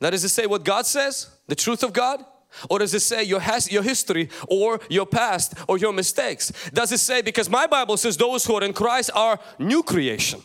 Now, 0.00 0.10
does 0.10 0.24
it 0.24 0.28
say 0.28 0.46
what 0.46 0.64
God 0.64 0.86
says? 0.86 1.30
The 1.48 1.54
truth 1.54 1.82
of 1.82 1.92
God? 1.92 2.24
Or 2.70 2.78
does 2.78 2.94
it 2.94 3.00
say 3.00 3.24
your, 3.24 3.40
has, 3.40 3.70
your 3.70 3.82
history 3.82 4.28
or 4.48 4.80
your 4.88 5.06
past 5.06 5.54
or 5.66 5.78
your 5.78 5.92
mistakes? 5.92 6.52
Does 6.72 6.92
it 6.92 7.00
say, 7.00 7.22
because 7.22 7.50
my 7.50 7.66
Bible 7.66 7.96
says 7.96 8.16
those 8.16 8.44
who 8.44 8.54
are 8.54 8.62
in 8.62 8.72
Christ 8.72 9.10
are 9.14 9.40
new 9.58 9.82
creation. 9.82 10.40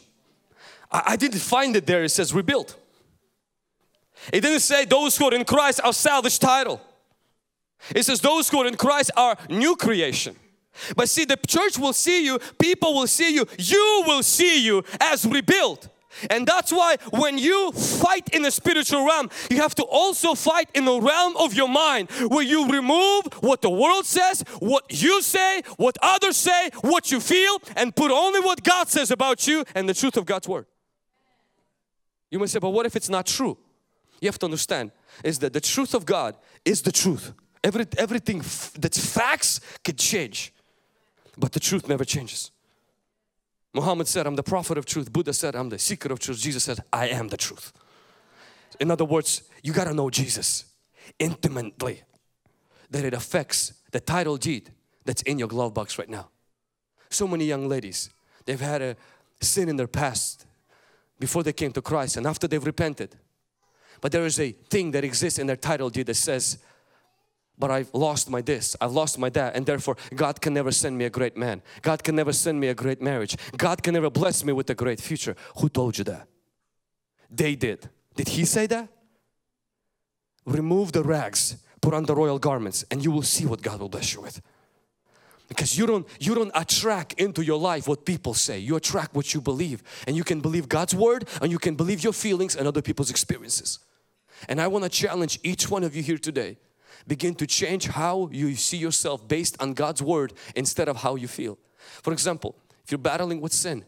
I, 0.91 1.03
I 1.07 1.15
didn't 1.17 1.39
find 1.39 1.75
it 1.75 1.85
there, 1.85 2.03
it 2.03 2.09
says 2.09 2.33
rebuilt. 2.33 2.75
It 4.31 4.41
didn't 4.41 4.59
say 4.59 4.85
those 4.85 5.17
who 5.17 5.25
are 5.25 5.33
in 5.33 5.45
Christ 5.45 5.81
are 5.83 5.93
salvage 5.93 6.39
title. 6.39 6.81
It 7.95 8.03
says 8.03 8.19
those 8.19 8.49
who 8.49 8.59
are 8.59 8.67
in 8.67 8.75
Christ 8.75 9.11
are 9.15 9.37
new 9.49 9.75
creation. 9.75 10.35
But 10.95 11.09
see, 11.09 11.25
the 11.25 11.37
church 11.47 11.77
will 11.77 11.93
see 11.93 12.25
you, 12.25 12.39
people 12.57 12.93
will 12.93 13.07
see 13.07 13.33
you, 13.33 13.45
you 13.57 14.03
will 14.05 14.23
see 14.23 14.63
you 14.63 14.83
as 14.99 15.25
rebuilt. 15.25 15.89
And 16.29 16.45
that's 16.45 16.71
why 16.71 16.97
when 17.11 17.37
you 17.37 17.71
fight 17.71 18.29
in 18.33 18.41
the 18.41 18.51
spiritual 18.51 19.05
realm, 19.05 19.29
you 19.49 19.57
have 19.57 19.75
to 19.75 19.83
also 19.83 20.33
fight 20.33 20.69
in 20.73 20.85
the 20.85 20.99
realm 20.99 21.37
of 21.37 21.53
your 21.53 21.69
mind 21.69 22.09
where 22.27 22.43
you 22.43 22.67
remove 22.67 23.25
what 23.41 23.61
the 23.61 23.69
world 23.69 24.05
says, 24.05 24.41
what 24.59 24.85
you 24.89 25.21
say, 25.21 25.61
what 25.77 25.97
others 26.01 26.35
say, 26.35 26.71
what 26.81 27.11
you 27.11 27.19
feel, 27.19 27.59
and 27.75 27.95
put 27.95 28.11
only 28.11 28.39
what 28.39 28.63
God 28.63 28.89
says 28.89 29.11
about 29.11 29.47
you 29.47 29.63
and 29.75 29.87
the 29.87 29.93
truth 29.93 30.17
of 30.17 30.25
God's 30.25 30.47
Word. 30.47 30.65
You 32.31 32.39
may 32.39 32.47
say, 32.47 32.59
but 32.59 32.71
what 32.71 32.85
if 32.85 32.95
it's 32.95 33.09
not 33.09 33.25
true? 33.25 33.57
You 34.21 34.27
have 34.27 34.39
to 34.39 34.45
understand 34.45 34.91
is 35.23 35.39
that 35.39 35.53
the 35.53 35.61
truth 35.61 35.93
of 35.93 36.05
God 36.05 36.35
is 36.65 36.81
the 36.81 36.91
truth. 36.91 37.33
Every, 37.63 37.85
everything 37.97 38.39
that's 38.79 39.13
facts 39.13 39.59
can 39.83 39.95
change, 39.95 40.53
but 41.37 41.51
the 41.51 41.59
truth 41.59 41.87
never 41.87 42.05
changes. 42.05 42.51
Muhammad 43.73 44.07
said, 44.07 44.25
I'm 44.25 44.35
the 44.35 44.43
prophet 44.43 44.77
of 44.77 44.85
truth. 44.85 45.11
Buddha 45.11 45.33
said, 45.33 45.55
I'm 45.55 45.69
the 45.69 45.77
seeker 45.77 46.11
of 46.11 46.19
truth. 46.19 46.39
Jesus 46.39 46.63
said, 46.63 46.79
I 46.91 47.07
am 47.09 47.27
the 47.27 47.37
truth. 47.37 47.71
In 48.79 48.89
other 48.89 49.05
words, 49.05 49.43
you 49.61 49.73
got 49.73 49.85
to 49.85 49.93
know 49.93 50.09
Jesus 50.09 50.65
intimately 51.19 52.03
that 52.89 53.03
it 53.03 53.13
affects 53.13 53.73
the 53.91 53.99
title 53.99 54.37
deed 54.37 54.71
that's 55.05 55.21
in 55.23 55.37
your 55.37 55.47
glove 55.47 55.73
box 55.73 55.99
right 55.99 56.09
now. 56.09 56.29
So 57.09 57.27
many 57.27 57.45
young 57.45 57.67
ladies, 57.67 58.09
they've 58.45 58.59
had 58.59 58.81
a 58.81 58.95
sin 59.41 59.69
in 59.69 59.75
their 59.75 59.87
past 59.87 60.45
before 61.19 61.43
they 61.43 61.53
came 61.53 61.71
to 61.73 61.81
Christ 61.81 62.17
and 62.17 62.25
after 62.25 62.47
they've 62.47 62.65
repented, 62.65 63.15
but 64.01 64.11
there 64.11 64.25
is 64.25 64.39
a 64.39 64.51
thing 64.51 64.91
that 64.91 65.03
exists 65.03 65.39
in 65.39 65.47
their 65.47 65.55
title 65.55 65.89
deed 65.89 66.07
that 66.07 66.15
says, 66.15 66.59
but 67.57 67.69
I've 67.69 67.93
lost 67.93 68.29
my 68.29 68.41
this, 68.41 68.75
I've 68.79 68.93
lost 68.93 69.19
my 69.19 69.29
that 69.31 69.55
and 69.55 69.65
therefore 69.65 69.97
God 70.15 70.39
can 70.39 70.53
never 70.53 70.71
send 70.71 70.97
me 70.97 71.05
a 71.05 71.09
great 71.09 71.35
man. 71.35 71.61
God 71.81 72.03
can 72.03 72.15
never 72.15 72.31
send 72.31 72.59
me 72.59 72.69
a 72.69 72.73
great 72.73 73.01
marriage. 73.01 73.35
God 73.57 73.83
can 73.83 73.93
never 73.93 74.09
bless 74.09 74.45
me 74.45 74.53
with 74.53 74.69
a 74.69 74.75
great 74.75 75.01
future. 75.01 75.35
Who 75.57 75.67
told 75.67 75.97
you 75.97 76.05
that? 76.05 76.27
They 77.29 77.55
did. 77.55 77.89
Did 78.15 78.29
He 78.29 78.45
say 78.45 78.65
that? 78.67 78.87
Remove 80.45 80.93
the 80.93 81.03
rags, 81.03 81.57
put 81.81 81.93
on 81.93 82.05
the 82.05 82.15
royal 82.15 82.39
garments 82.39 82.85
and 82.89 83.03
you 83.03 83.11
will 83.11 83.23
see 83.23 83.45
what 83.45 83.61
God 83.61 83.81
will 83.81 83.89
bless 83.89 84.13
you 84.13 84.21
with. 84.21 84.41
Because 85.49 85.77
you 85.77 85.87
don't, 85.87 86.07
you 86.19 86.35
don't 86.35 86.51
attract 86.53 87.13
into 87.13 87.43
your 87.43 87.59
life 87.59 87.87
what 87.87 88.05
people 88.05 88.35
say. 88.35 88.59
You 88.59 88.75
attract 88.75 89.15
what 89.15 89.33
you 89.33 89.41
believe. 89.41 89.81
And 90.07 90.15
you 90.15 90.23
can 90.23 90.41
believe 90.41 90.69
God's 90.69 90.93
word 90.93 91.27
and 91.41 91.51
you 91.51 91.57
can 91.57 91.75
believe 91.75 92.03
your 92.03 92.13
feelings 92.13 92.55
and 92.55 92.67
other 92.67 92.83
people's 92.83 93.09
experiences. 93.09 93.79
And 94.47 94.61
I 94.61 94.67
want 94.67 94.83
to 94.83 94.89
challenge 94.89 95.39
each 95.43 95.69
one 95.69 95.83
of 95.83 95.95
you 95.95 96.03
here 96.03 96.17
today 96.17 96.57
begin 97.07 97.35
to 97.35 97.47
change 97.47 97.87
how 97.87 98.29
you 98.31 98.55
see 98.55 98.77
yourself 98.77 99.27
based 99.27 99.61
on 99.61 99.73
God's 99.73 100.01
word 100.01 100.33
instead 100.55 100.87
of 100.87 100.97
how 100.97 101.15
you 101.15 101.27
feel. 101.27 101.57
For 102.03 102.13
example, 102.13 102.55
if 102.83 102.91
you're 102.91 102.99
battling 102.99 103.41
with 103.41 103.53
sin, 103.53 103.83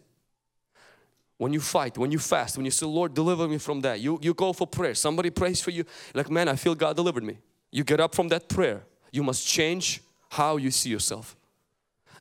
when 1.37 1.53
you 1.53 1.59
fight, 1.59 1.97
when 1.97 2.11
you 2.11 2.19
fast, 2.19 2.57
when 2.57 2.65
you 2.65 2.71
say, 2.71 2.85
Lord, 2.85 3.13
deliver 3.13 3.47
me 3.47 3.57
from 3.57 3.81
that, 3.81 3.99
you, 3.99 4.19
you 4.21 4.33
go 4.33 4.53
for 4.53 4.67
prayer. 4.67 4.93
Somebody 4.93 5.31
prays 5.31 5.59
for 5.59 5.71
you, 5.71 5.85
like, 6.13 6.29
man, 6.29 6.47
I 6.47 6.55
feel 6.55 6.75
God 6.75 6.95
delivered 6.95 7.23
me. 7.23 7.37
You 7.71 7.83
get 7.83 7.99
up 7.99 8.13
from 8.13 8.27
that 8.27 8.47
prayer. 8.47 8.83
You 9.11 9.23
must 9.23 9.47
change 9.47 10.01
how 10.29 10.57
you 10.57 10.69
see 10.69 10.89
yourself. 10.89 11.35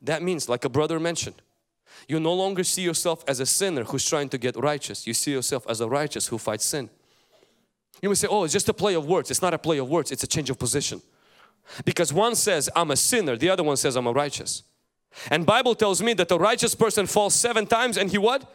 That 0.01 0.23
means, 0.23 0.49
like 0.49 0.65
a 0.65 0.71
brother 0.71 0.99
mentioned, 0.99 1.43
you 2.09 2.19
no 2.19 2.33
longer 2.33 2.65
see 2.65 2.83
yourself 2.83 3.23
as 3.29 3.41
a 3.41 3.47
sinner 3.47 3.85
who's 3.85 4.09
trying 4.09 4.31
to 4.31 4.39
get 4.39 4.57
righteous. 4.57 5.07
You 5.07 5.13
see 5.13 5.33
yourself 5.33 5.67
as 5.69 5.81
a 5.81 5.89
righteous 5.89 6.29
who 6.29 6.39
fights 6.39 6.65
sin. 6.65 6.89
You 8.03 8.09
may 8.09 8.15
say, 8.15 8.29
oh, 8.31 8.45
it's 8.45 8.53
just 8.53 8.69
a 8.69 8.75
play 8.75 8.95
of 8.95 9.07
words. 9.07 9.31
It's 9.31 9.43
not 9.43 9.55
a 9.55 9.59
play 9.59 9.79
of 9.79 9.89
words, 9.89 10.11
it's 10.11 10.23
a 10.23 10.27
change 10.27 10.51
of 10.51 10.59
position. 10.59 11.03
Because 11.85 12.13
one 12.13 12.35
says, 12.35 12.69
I'm 12.75 12.91
a 12.91 12.97
sinner, 12.97 13.37
the 13.37 13.51
other 13.51 13.63
one 13.63 13.77
says, 13.77 13.97
I'm 13.97 14.07
a 14.07 14.13
righteous. 14.13 14.63
And 15.31 15.45
Bible 15.45 15.75
tells 15.75 16.03
me 16.03 16.15
that 16.15 16.29
the 16.29 16.39
righteous 16.39 16.75
person 16.75 17.07
falls 17.07 17.35
seven 17.35 17.67
times 17.67 17.97
and 17.97 18.11
he 18.11 18.19
what? 18.19 18.51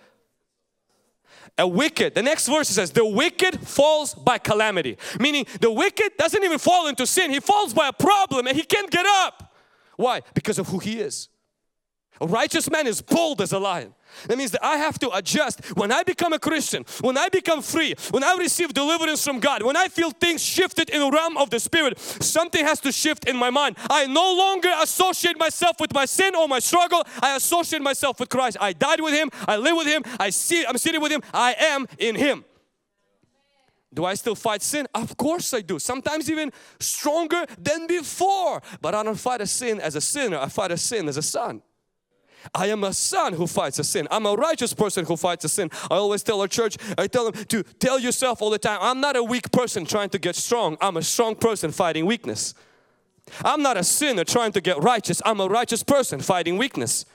a 1.57 1.67
wicked, 1.67 2.15
the 2.15 2.21
next 2.21 2.47
verse 2.47 2.67
says, 2.67 2.91
the 2.91 3.05
wicked 3.05 3.65
falls 3.65 4.13
by 4.13 4.37
calamity. 4.37 4.97
Meaning 5.19 5.45
the 5.61 5.71
wicked 5.71 6.17
doesn't 6.17 6.43
even 6.43 6.57
fall 6.57 6.87
into 6.87 7.07
sin, 7.07 7.31
he 7.31 7.39
falls 7.39 7.73
by 7.73 7.87
a 7.87 7.93
problem 7.93 8.47
and 8.47 8.57
he 8.57 8.63
can't 8.63 8.91
get 8.91 9.05
up. 9.05 9.53
Why? 9.95 10.21
Because 10.33 10.59
of 10.59 10.67
who 10.67 10.79
he 10.79 10.99
is. 10.99 11.29
A 12.19 12.27
righteous 12.27 12.69
man 12.69 12.87
is 12.87 13.01
bold 13.01 13.41
as 13.41 13.53
a 13.53 13.59
lion. 13.59 13.93
That 14.27 14.37
means 14.37 14.51
that 14.51 14.63
I 14.63 14.77
have 14.77 14.99
to 14.99 15.09
adjust. 15.11 15.63
When 15.77 15.91
I 15.91 16.03
become 16.03 16.33
a 16.33 16.39
Christian, 16.39 16.85
when 17.01 17.17
I 17.17 17.29
become 17.29 17.61
free, 17.61 17.95
when 18.11 18.23
I 18.23 18.35
receive 18.37 18.73
deliverance 18.73 19.23
from 19.23 19.39
God, 19.39 19.63
when 19.63 19.77
I 19.77 19.87
feel 19.87 20.11
things 20.11 20.43
shifted 20.43 20.89
in 20.89 20.99
the 20.99 21.11
realm 21.11 21.37
of 21.37 21.49
the 21.49 21.59
Spirit, 21.59 21.99
something 21.99 22.63
has 22.65 22.79
to 22.81 22.91
shift 22.91 23.27
in 23.27 23.35
my 23.37 23.49
mind. 23.49 23.77
I 23.89 24.07
no 24.07 24.35
longer 24.35 24.71
associate 24.81 25.37
myself 25.37 25.79
with 25.79 25.93
my 25.93 26.05
sin 26.05 26.35
or 26.35 26.47
my 26.47 26.59
struggle. 26.59 27.03
I 27.21 27.35
associate 27.35 27.81
myself 27.81 28.19
with 28.19 28.29
Christ. 28.29 28.57
I 28.59 28.73
died 28.73 29.01
with 29.01 29.13
Him. 29.13 29.29
I 29.47 29.57
live 29.57 29.75
with 29.75 29.87
Him. 29.87 30.03
I 30.19 30.29
see. 30.29 30.65
I'm 30.65 30.77
sitting 30.77 31.01
with 31.01 31.11
Him. 31.11 31.21
I 31.33 31.55
am 31.57 31.87
in 31.97 32.15
Him. 32.15 32.45
Do 33.95 34.03
I 34.03 34.15
still 34.15 34.35
fight 34.35 34.61
sin? 34.61 34.87
Of 34.93 35.15
course 35.15 35.53
I 35.53 35.61
do. 35.61 35.79
Sometimes 35.79 36.29
even 36.29 36.51
stronger 36.79 37.45
than 37.57 37.87
before. 37.87 38.61
But 38.81 38.93
I 38.93 39.03
don't 39.03 39.15
fight 39.15 39.39
a 39.39 39.47
sin 39.47 39.79
as 39.79 39.95
a 39.95 40.01
sinner. 40.01 40.37
I 40.37 40.49
fight 40.49 40.71
a 40.71 40.77
sin 40.77 41.07
as 41.07 41.15
a 41.15 41.21
son. 41.21 41.61
I 42.53 42.67
am 42.67 42.83
a 42.83 42.93
son 42.93 43.33
who 43.33 43.47
fights 43.47 43.79
a 43.79 43.83
sin. 43.83 44.07
I'm 44.11 44.25
a 44.25 44.33
righteous 44.33 44.73
person 44.73 45.05
who 45.05 45.17
fights 45.17 45.45
a 45.45 45.49
sin. 45.49 45.69
I 45.89 45.95
always 45.95 46.23
tell 46.23 46.41
our 46.41 46.47
church, 46.47 46.77
I 46.97 47.07
tell 47.07 47.31
them 47.31 47.45
to 47.45 47.63
tell 47.63 47.99
yourself 47.99 48.41
all 48.41 48.49
the 48.49 48.59
time, 48.59 48.79
I'm 48.81 49.01
not 49.01 49.15
a 49.15 49.23
weak 49.23 49.51
person 49.51 49.85
trying 49.85 50.09
to 50.09 50.19
get 50.19 50.35
strong. 50.35 50.77
I'm 50.81 50.97
a 50.97 51.01
strong 51.01 51.35
person 51.35 51.71
fighting 51.71 52.05
weakness. 52.05 52.53
I'm 53.43 53.61
not 53.61 53.77
a 53.77 53.83
sinner 53.83 54.23
trying 54.23 54.51
to 54.51 54.61
get 54.61 54.81
righteous. 54.81 55.21
I'm 55.25 55.39
a 55.39 55.47
righteous 55.47 55.83
person 55.83 56.19
fighting 56.19 56.57
weakness. 56.57 57.05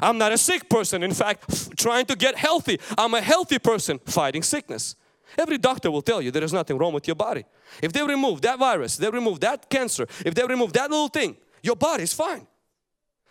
I'm 0.00 0.18
not 0.18 0.32
a 0.32 0.38
sick 0.38 0.68
person, 0.68 1.02
in 1.02 1.12
fact, 1.12 1.76
trying 1.76 2.06
to 2.06 2.16
get 2.16 2.36
healthy. 2.36 2.78
I'm 2.96 3.14
a 3.14 3.20
healthy 3.20 3.58
person 3.58 3.98
fighting 4.06 4.42
sickness. 4.42 4.94
Every 5.36 5.58
doctor 5.58 5.90
will 5.90 6.02
tell 6.02 6.22
you 6.22 6.30
there 6.30 6.44
is 6.44 6.52
nothing 6.52 6.78
wrong 6.78 6.92
with 6.92 7.06
your 7.06 7.16
body. 7.16 7.44
If 7.82 7.92
they 7.92 8.02
remove 8.02 8.40
that 8.42 8.58
virus, 8.58 8.96
they 8.96 9.10
remove 9.10 9.40
that 9.40 9.68
cancer, 9.68 10.06
if 10.24 10.34
they 10.34 10.44
remove 10.44 10.72
that 10.72 10.90
little 10.90 11.08
thing, 11.08 11.36
your 11.62 11.76
body 11.76 12.04
is 12.04 12.12
fine. 12.12 12.46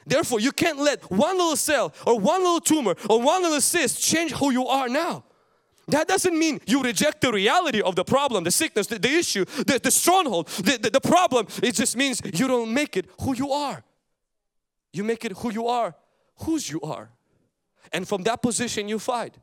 Therefore, 0.08 0.39
you 0.39 0.51
can't 0.51 0.80
let 0.80 1.03
one 1.12 1.38
little 1.38 1.58
cell 1.58 1.93
or 2.05 2.20
one 2.20 2.41
little 2.41 2.62
tumor 2.62 2.95
or 3.10 3.22
one 3.22 3.43
little 3.43 3.62
cyst 3.62 4.01
change 4.01 4.32
who 4.32 4.51
you 4.51 4.66
are 4.68 4.88
now. 4.88 5.26
That 5.89 6.08
doesn't 6.08 6.38
mean 6.38 6.60
you 6.66 6.82
reject 6.82 7.22
the 7.22 7.32
reality 7.32 7.82
of 7.82 7.95
the 7.95 8.03
problem, 8.03 8.43
the 8.43 8.51
sickness, 8.51 8.88
the, 8.88 8.99
the 8.99 9.10
issue, 9.10 9.45
the, 9.45 9.80
the 9.82 9.91
stronghold, 9.91 10.47
the, 10.47 10.78
the, 10.78 10.89
the 10.89 11.01
problem. 11.01 11.47
It 11.62 11.76
just 11.76 11.95
means 11.95 12.22
you 12.34 12.47
don't 12.47 12.74
make 12.74 12.97
it 12.97 13.10
who 13.22 13.36
you 13.36 13.51
are. 13.51 13.84
You 14.93 15.03
make 15.03 15.24
it 15.26 15.34
who 15.34 15.51
you 15.51 15.68
are, 15.68 15.95
whose 16.39 16.70
you 16.70 16.82
are. 16.82 17.10
And 17.93 18.08
from 18.08 18.24
that 18.24 18.41
position 18.41 18.89
you 18.89 18.99
fight. 18.99 19.38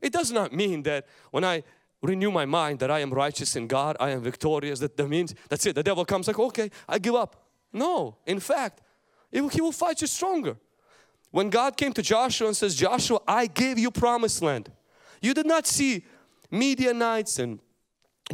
It 0.00 0.12
does 0.12 0.30
not 0.30 0.52
mean 0.52 0.82
that 0.84 1.06
when 1.30 1.44
I 1.44 1.64
renew 2.02 2.30
my 2.30 2.44
mind 2.44 2.78
that 2.78 2.90
I 2.90 3.00
am 3.00 3.12
righteous 3.12 3.56
in 3.56 3.66
God, 3.66 3.96
I 3.98 4.10
am 4.10 4.22
victorious, 4.22 4.78
that, 4.78 4.96
that 4.96 5.08
means 5.08 5.34
that's 5.48 5.66
it. 5.66 5.74
The 5.74 5.82
devil 5.82 6.04
comes 6.04 6.28
like, 6.28 6.38
okay, 6.38 6.70
I 6.88 6.98
give 6.98 7.16
up. 7.16 7.44
No, 7.72 8.16
in 8.24 8.38
fact, 8.38 8.82
he 9.30 9.60
will 9.60 9.72
fight 9.72 10.00
you 10.00 10.06
stronger. 10.06 10.56
When 11.30 11.50
God 11.50 11.76
came 11.76 11.92
to 11.92 12.02
Joshua 12.02 12.48
and 12.48 12.56
says, 12.56 12.74
Joshua, 12.74 13.20
I 13.26 13.46
gave 13.46 13.78
you 13.78 13.90
promised 13.90 14.42
land. 14.42 14.72
You 15.20 15.34
did 15.34 15.46
not 15.46 15.66
see 15.66 16.04
Midianites 16.50 17.38
and 17.38 17.60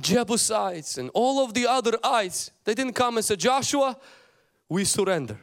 Jebusites 0.01 0.99
and 0.99 1.11
all 1.13 1.45
of 1.45 1.55
the 1.55 1.67
other 1.67 1.99
ites. 2.05 2.53
They 2.65 2.75
didn't 2.75 2.95
come 2.95 3.17
and 3.17 3.25
say, 3.25 3.37
Joshua, 3.37 3.97
we 4.69 4.85
surrender. 4.85 5.39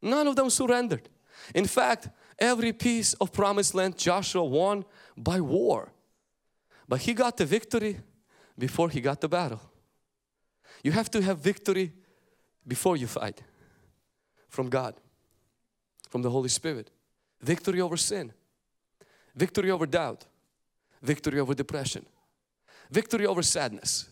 None 0.00 0.26
of 0.26 0.34
them 0.34 0.50
surrendered. 0.50 1.08
In 1.54 1.66
fact, 1.66 2.08
every 2.38 2.72
piece 2.72 3.14
of 3.14 3.32
promised 3.32 3.74
land 3.74 3.96
Joshua 3.96 4.44
won 4.44 4.84
by 5.16 5.40
war. 5.40 5.92
But 6.88 7.02
he 7.02 7.14
got 7.14 7.36
the 7.36 7.46
victory 7.46 8.00
before 8.58 8.90
he 8.90 9.00
got 9.00 9.20
the 9.20 9.28
battle. 9.28 9.60
You 10.82 10.90
have 10.92 11.10
to 11.12 11.22
have 11.22 11.38
victory 11.38 11.92
before 12.66 12.96
you 12.96 13.06
fight 13.06 13.42
from 14.52 14.68
God, 14.68 14.94
from 16.10 16.20
the 16.22 16.30
Holy 16.30 16.50
Spirit. 16.50 16.90
Victory 17.40 17.80
over 17.80 17.96
sin, 17.96 18.32
victory 19.34 19.70
over 19.70 19.86
doubt, 19.86 20.26
victory 21.02 21.40
over 21.40 21.54
depression, 21.54 22.06
victory 22.90 23.26
over 23.26 23.42
sadness. 23.42 24.08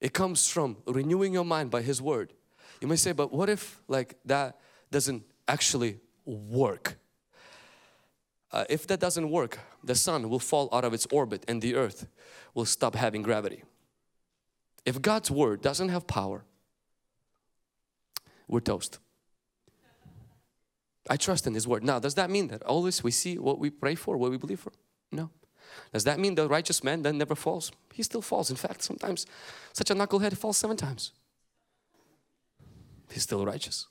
It 0.00 0.12
comes 0.12 0.48
from 0.48 0.78
renewing 0.86 1.34
your 1.34 1.44
mind 1.44 1.70
by 1.70 1.82
His 1.82 2.02
Word. 2.02 2.32
You 2.80 2.88
may 2.88 2.96
say, 2.96 3.12
but 3.12 3.32
what 3.32 3.48
if 3.48 3.80
like 3.86 4.16
that 4.24 4.58
doesn't 4.90 5.22
actually 5.46 6.00
work? 6.24 6.96
Uh, 8.50 8.64
if 8.70 8.86
that 8.86 9.00
doesn't 9.00 9.30
work, 9.30 9.58
the 9.84 9.94
sun 9.94 10.28
will 10.30 10.38
fall 10.38 10.68
out 10.72 10.84
of 10.84 10.94
its 10.94 11.06
orbit 11.12 11.44
and 11.46 11.60
the 11.60 11.74
earth 11.74 12.06
will 12.54 12.64
stop 12.64 12.94
having 12.94 13.22
gravity. 13.22 13.62
If 14.84 15.02
God's 15.02 15.30
Word 15.30 15.60
doesn't 15.60 15.90
have 15.90 16.06
power, 16.06 16.44
we're 18.48 18.60
toast. 18.60 18.98
I 21.08 21.16
trust 21.16 21.46
in 21.46 21.54
His 21.54 21.66
Word. 21.66 21.84
Now, 21.84 21.98
does 21.98 22.14
that 22.14 22.30
mean 22.30 22.48
that 22.48 22.62
always 22.62 23.02
we 23.02 23.10
see 23.10 23.38
what 23.38 23.58
we 23.58 23.70
pray 23.70 23.94
for, 23.94 24.16
what 24.16 24.30
we 24.30 24.38
believe 24.38 24.60
for? 24.60 24.72
No. 25.12 25.30
Does 25.92 26.04
that 26.04 26.18
mean 26.18 26.34
the 26.34 26.48
righteous 26.48 26.82
man 26.82 27.02
then 27.02 27.18
never 27.18 27.34
falls? 27.34 27.70
He 27.92 28.02
still 28.02 28.22
falls. 28.22 28.50
In 28.50 28.56
fact, 28.56 28.82
sometimes 28.82 29.26
such 29.72 29.90
a 29.90 29.94
knucklehead 29.94 30.36
falls 30.36 30.56
seven 30.56 30.76
times. 30.76 31.12
He's 33.10 33.22
still 33.22 33.44
righteous 33.44 33.86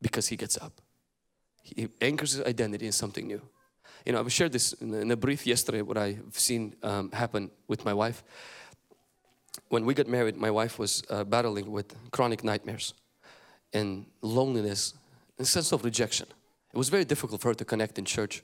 because 0.00 0.28
he 0.28 0.36
gets 0.36 0.56
up. 0.56 0.80
He 1.62 1.88
anchors 2.00 2.32
his 2.32 2.44
identity 2.44 2.86
in 2.86 2.92
something 2.92 3.26
new. 3.26 3.42
You 4.04 4.12
know, 4.12 4.20
I've 4.20 4.32
shared 4.32 4.52
this 4.52 4.72
in 4.74 5.10
a 5.10 5.16
brief 5.16 5.46
yesterday 5.46 5.82
what 5.82 5.96
I've 5.96 6.38
seen 6.38 6.74
um, 6.82 7.10
happen 7.12 7.50
with 7.68 7.84
my 7.84 7.94
wife. 7.94 8.24
When 9.68 9.84
we 9.84 9.94
got 9.94 10.08
married, 10.08 10.36
my 10.36 10.50
wife 10.50 10.78
was 10.78 11.02
uh, 11.08 11.24
battling 11.24 11.70
with 11.70 11.94
chronic 12.10 12.42
nightmares 12.42 12.94
and 13.72 14.06
loneliness 14.22 14.94
sense 15.44 15.72
of 15.72 15.84
rejection. 15.84 16.26
It 16.72 16.78
was 16.78 16.88
very 16.88 17.04
difficult 17.04 17.40
for 17.40 17.48
her 17.48 17.54
to 17.54 17.64
connect 17.64 17.98
in 17.98 18.04
church, 18.04 18.42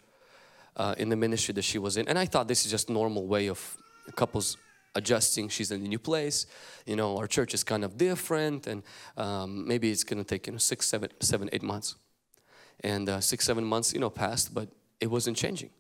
uh, 0.77 0.95
in 0.99 1.09
the 1.09 1.17
ministry 1.17 1.53
that 1.55 1.63
she 1.63 1.79
was 1.79 1.97
in. 1.97 2.09
And 2.09 2.19
I 2.19 2.27
thought 2.27 2.49
this 2.49 2.65
is 2.65 2.71
just 2.71 2.91
normal 2.91 3.27
way 3.27 3.49
of 3.49 3.77
couples 4.17 4.57
adjusting. 4.95 5.49
She's 5.49 5.71
in 5.71 5.85
a 5.85 5.89
new 5.89 5.99
place. 5.99 6.47
You 6.87 6.97
know, 6.97 7.17
our 7.17 7.27
church 7.27 7.55
is 7.55 7.65
kind 7.65 7.85
of 7.85 7.97
different, 7.97 8.67
and 8.67 8.83
um, 9.17 9.67
maybe 9.67 9.91
it's 9.91 10.05
going 10.05 10.23
to 10.23 10.25
take 10.25 10.47
you 10.47 10.53
know 10.53 10.59
six, 10.59 10.87
seven, 10.87 11.11
seven, 11.21 11.49
eight 11.53 11.63
months. 11.63 11.95
And 12.81 13.09
uh, 13.09 13.21
six, 13.21 13.45
seven 13.45 13.65
months, 13.65 13.93
you 13.93 13.99
know, 13.99 14.11
passed, 14.11 14.55
but 14.55 14.69
it 15.01 15.09
wasn't 15.09 15.37
changing. 15.37 15.71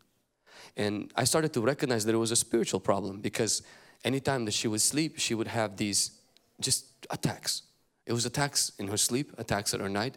And 0.77 1.13
I 1.15 1.25
started 1.25 1.53
to 1.53 1.61
recognize 1.61 2.05
that 2.05 2.15
it 2.15 2.19
was 2.19 2.33
a 2.33 2.37
spiritual 2.37 2.81
problem 2.81 3.21
because 3.21 3.63
anytime 4.05 4.45
that 4.47 4.55
she 4.55 4.69
would 4.69 4.81
sleep, 4.81 5.19
she 5.19 5.35
would 5.35 5.49
have 5.49 5.77
these 5.77 6.13
just 6.61 6.87
attacks. 7.11 7.63
It 8.07 8.13
was 8.13 8.25
attacks 8.27 8.73
in 8.79 8.89
her 8.89 8.97
sleep, 8.97 9.33
attacks 9.39 9.75
at 9.75 9.81
her 9.81 9.89
night, 9.89 10.17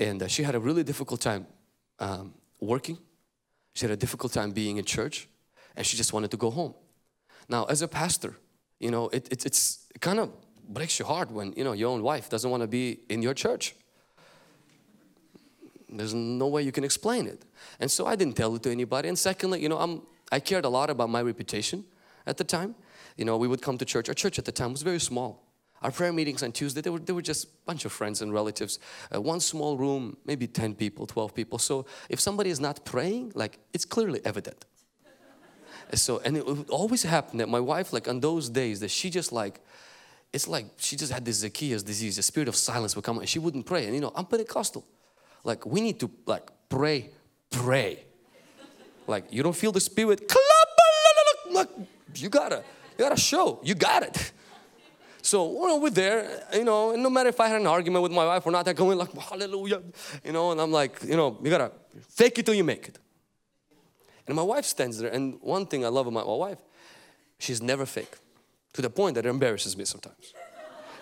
and 0.00 0.22
uh, 0.22 0.26
she 0.26 0.42
had 0.42 0.54
a 0.54 0.58
really 0.58 0.82
difficult 0.82 1.20
time 1.20 1.46
um, 1.98 2.32
working. 2.58 2.98
She 3.74 3.84
had 3.84 3.92
a 3.92 3.96
difficult 3.96 4.32
time 4.32 4.50
being 4.50 4.78
in 4.78 4.84
church 4.84 5.28
and 5.76 5.86
she 5.86 5.96
just 5.96 6.12
wanted 6.12 6.30
to 6.32 6.36
go 6.36 6.50
home. 6.50 6.74
Now, 7.48 7.64
as 7.66 7.82
a 7.82 7.88
pastor, 7.88 8.34
you 8.78 8.90
know, 8.90 9.08
it, 9.10 9.28
it, 9.30 9.46
it's, 9.46 9.86
it 9.94 10.00
kind 10.00 10.18
of 10.18 10.32
breaks 10.68 10.98
your 10.98 11.06
heart 11.06 11.30
when, 11.30 11.52
you 11.52 11.64
know, 11.64 11.72
your 11.72 11.90
own 11.90 12.02
wife 12.02 12.30
doesn't 12.30 12.50
want 12.50 12.62
to 12.62 12.66
be 12.66 13.00
in 13.08 13.22
your 13.22 13.34
church. 13.34 13.74
There's 15.88 16.14
no 16.14 16.46
way 16.46 16.62
you 16.62 16.72
can 16.72 16.84
explain 16.84 17.26
it. 17.26 17.44
And 17.78 17.90
so 17.90 18.06
I 18.06 18.16
didn't 18.16 18.36
tell 18.36 18.54
it 18.56 18.62
to 18.62 18.70
anybody. 18.70 19.08
And 19.08 19.18
secondly, 19.18 19.60
you 19.60 19.68
know, 19.68 19.78
I'm, 19.78 20.02
I 20.32 20.40
cared 20.40 20.64
a 20.64 20.68
lot 20.68 20.88
about 20.88 21.10
my 21.10 21.20
reputation 21.20 21.84
at 22.26 22.36
the 22.36 22.44
time. 22.44 22.74
You 23.16 23.24
know, 23.24 23.36
we 23.36 23.48
would 23.48 23.60
come 23.60 23.76
to 23.76 23.84
church. 23.84 24.08
Our 24.08 24.14
church 24.14 24.38
at 24.38 24.44
the 24.44 24.52
time 24.52 24.72
was 24.72 24.82
very 24.82 25.00
small. 25.00 25.49
Our 25.82 25.90
prayer 25.90 26.12
meetings 26.12 26.42
on 26.42 26.52
Tuesday, 26.52 26.82
they 26.82 26.90
were, 26.90 26.98
they 26.98 27.12
were 27.14 27.22
just 27.22 27.44
a 27.44 27.48
bunch 27.64 27.86
of 27.86 27.92
friends 27.92 28.20
and 28.20 28.34
relatives. 28.34 28.78
Uh, 29.14 29.20
one 29.20 29.40
small 29.40 29.78
room, 29.78 30.18
maybe 30.26 30.46
10 30.46 30.74
people, 30.74 31.06
12 31.06 31.34
people. 31.34 31.58
So 31.58 31.86
if 32.10 32.20
somebody 32.20 32.50
is 32.50 32.60
not 32.60 32.84
praying, 32.84 33.32
like 33.34 33.58
it's 33.72 33.86
clearly 33.86 34.20
evident. 34.24 34.66
so, 35.94 36.20
and 36.22 36.36
it 36.36 36.44
would 36.44 36.68
always 36.68 37.02
happen 37.02 37.38
that 37.38 37.48
my 37.48 37.60
wife, 37.60 37.94
like 37.94 38.08
on 38.08 38.20
those 38.20 38.50
days 38.50 38.80
that 38.80 38.90
she 38.90 39.08
just 39.08 39.32
like, 39.32 39.60
it's 40.34 40.46
like 40.46 40.66
she 40.76 40.96
just 40.96 41.12
had 41.12 41.24
this 41.24 41.36
Zacchaeus 41.38 41.82
disease, 41.82 42.16
the 42.16 42.22
spirit 42.22 42.48
of 42.48 42.56
silence 42.56 42.94
would 42.94 43.04
come 43.04 43.18
and 43.18 43.28
she 43.28 43.38
wouldn't 43.38 43.64
pray. 43.64 43.86
And 43.86 43.94
you 43.94 44.02
know, 44.02 44.12
I'm 44.14 44.26
Pentecostal. 44.26 44.84
Like 45.44 45.64
we 45.64 45.80
need 45.80 45.98
to 46.00 46.10
like 46.26 46.50
pray, 46.68 47.10
pray. 47.50 48.04
Like 49.06 49.32
you 49.32 49.42
don't 49.42 49.56
feel 49.56 49.72
the 49.72 49.80
spirit, 49.80 50.30
like 51.50 51.68
you 52.14 52.28
gotta, 52.28 52.62
you 52.98 53.04
gotta 53.04 53.20
show, 53.20 53.60
you 53.62 53.74
got 53.74 54.02
it. 54.02 54.32
So 55.22 55.78
we're 55.78 55.90
there, 55.90 56.44
you 56.54 56.64
know, 56.64 56.92
and 56.92 57.02
no 57.02 57.10
matter 57.10 57.28
if 57.28 57.40
I 57.40 57.48
had 57.48 57.60
an 57.60 57.66
argument 57.66 58.02
with 58.02 58.12
my 58.12 58.24
wife 58.24 58.46
or 58.46 58.50
not, 58.50 58.66
I 58.66 58.72
go 58.72 58.90
in 58.90 58.98
like 58.98 59.12
hallelujah, 59.30 59.82
you 60.24 60.32
know, 60.32 60.52
and 60.52 60.60
I'm 60.60 60.72
like, 60.72 61.02
you 61.02 61.16
know, 61.16 61.38
you 61.42 61.50
gotta 61.50 61.72
fake 62.08 62.38
it 62.38 62.46
till 62.46 62.54
you 62.54 62.64
make 62.64 62.88
it. 62.88 62.98
And 64.26 64.34
my 64.36 64.42
wife 64.42 64.64
stands 64.64 64.98
there, 64.98 65.10
and 65.10 65.38
one 65.40 65.66
thing 65.66 65.84
I 65.84 65.88
love 65.88 66.06
about 66.06 66.26
my 66.26 66.34
wife, 66.34 66.58
she's 67.38 67.60
never 67.60 67.84
fake. 67.84 68.16
To 68.74 68.82
the 68.82 68.90
point 68.90 69.16
that 69.16 69.26
it 69.26 69.28
embarrasses 69.28 69.76
me 69.76 69.84
sometimes. 69.84 70.32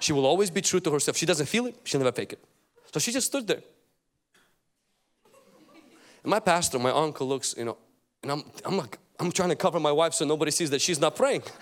She 0.01 0.12
will 0.12 0.25
always 0.25 0.51
be 0.51 0.62
true 0.62 0.81
to 0.81 0.91
herself. 0.91 1.16
She 1.16 1.27
doesn't 1.27 1.47
feel 1.47 1.66
it, 1.66 1.77
she'll 1.85 2.01
never 2.01 2.12
fake 2.12 2.33
it. 2.33 2.43
So 2.93 2.99
she 2.99 3.12
just 3.12 3.27
stood 3.27 3.47
there. 3.47 3.62
And 6.23 6.31
my 6.31 6.41
pastor, 6.41 6.79
my 6.79 6.91
uncle 6.91 7.29
looks, 7.29 7.55
you 7.57 7.66
know, 7.66 7.77
and 8.23 8.33
I'm, 8.33 8.43
I'm 8.64 8.77
like, 8.77 8.99
I'm 9.21 9.31
trying 9.31 9.51
to 9.51 9.57
cover 9.57 9.79
my 9.79 9.93
wife 9.93 10.14
so 10.14 10.25
nobody 10.25 10.51
sees 10.51 10.71
that 10.71 10.81
she's 10.81 11.01
not 11.01 11.14
praying. 11.14 11.43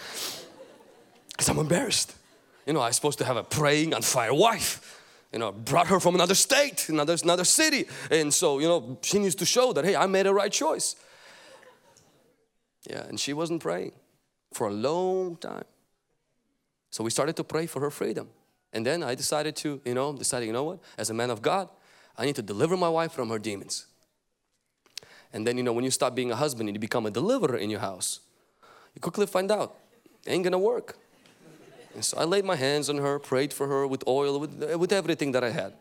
Because 1.28 1.50
I'm 1.50 1.58
embarrassed. 1.58 2.14
You 2.66 2.72
know, 2.72 2.80
I'm 2.80 2.92
supposed 2.92 3.18
to 3.18 3.24
have 3.24 3.36
a 3.36 3.44
praying 3.44 3.94
on 3.94 4.02
fire 4.02 4.34
wife. 4.34 5.02
You 5.32 5.38
know, 5.38 5.52
brought 5.52 5.88
her 5.88 6.00
from 6.00 6.14
another 6.14 6.34
state, 6.34 6.88
another, 6.88 7.16
another 7.22 7.44
city. 7.44 7.86
And 8.10 8.32
so, 8.32 8.58
you 8.58 8.66
know, 8.66 8.98
she 9.02 9.18
needs 9.18 9.34
to 9.36 9.44
show 9.44 9.72
that, 9.72 9.84
hey, 9.84 9.94
I 9.96 10.06
made 10.06 10.26
a 10.26 10.34
right 10.34 10.52
choice. 10.52 10.96
Yeah, 12.88 13.04
and 13.04 13.18
she 13.18 13.32
wasn't 13.32 13.60
praying 13.60 13.92
for 14.52 14.68
a 14.68 14.72
long 14.72 15.36
time. 15.36 15.64
So 16.90 17.04
we 17.04 17.10
started 17.10 17.36
to 17.36 17.44
pray 17.44 17.66
for 17.66 17.80
her 17.80 17.90
freedom. 17.90 18.28
And 18.72 18.86
then 18.86 19.02
I 19.02 19.14
decided 19.14 19.56
to, 19.56 19.80
you 19.84 19.94
know, 19.94 20.12
decided, 20.12 20.46
you 20.46 20.52
know 20.52 20.64
what, 20.64 20.78
as 20.96 21.10
a 21.10 21.14
man 21.14 21.30
of 21.30 21.42
God, 21.42 21.68
I 22.16 22.24
need 22.24 22.36
to 22.36 22.42
deliver 22.42 22.76
my 22.76 22.88
wife 22.88 23.12
from 23.12 23.28
her 23.28 23.38
demons. 23.38 23.86
And 25.32 25.46
then, 25.46 25.56
you 25.56 25.62
know, 25.62 25.72
when 25.72 25.84
you 25.84 25.90
stop 25.90 26.14
being 26.14 26.30
a 26.30 26.36
husband 26.36 26.68
and 26.68 26.76
you 26.76 26.80
become 26.80 27.04
a 27.04 27.10
deliverer 27.10 27.56
in 27.56 27.68
your 27.68 27.80
house, 27.80 28.20
you 28.94 29.00
quickly 29.00 29.26
find 29.26 29.50
out 29.50 29.76
it 30.24 30.30
ain't 30.30 30.44
gonna 30.44 30.58
work. 30.58 30.96
And 31.96 32.04
so 32.04 32.18
I 32.18 32.24
laid 32.24 32.44
my 32.44 32.56
hands 32.56 32.90
on 32.90 32.98
her, 32.98 33.18
prayed 33.18 33.54
for 33.54 33.66
her 33.66 33.86
with 33.86 34.06
oil, 34.06 34.38
with, 34.38 34.62
with 34.78 34.92
everything 34.92 35.32
that 35.32 35.42
I 35.42 35.48
had. 35.48 35.72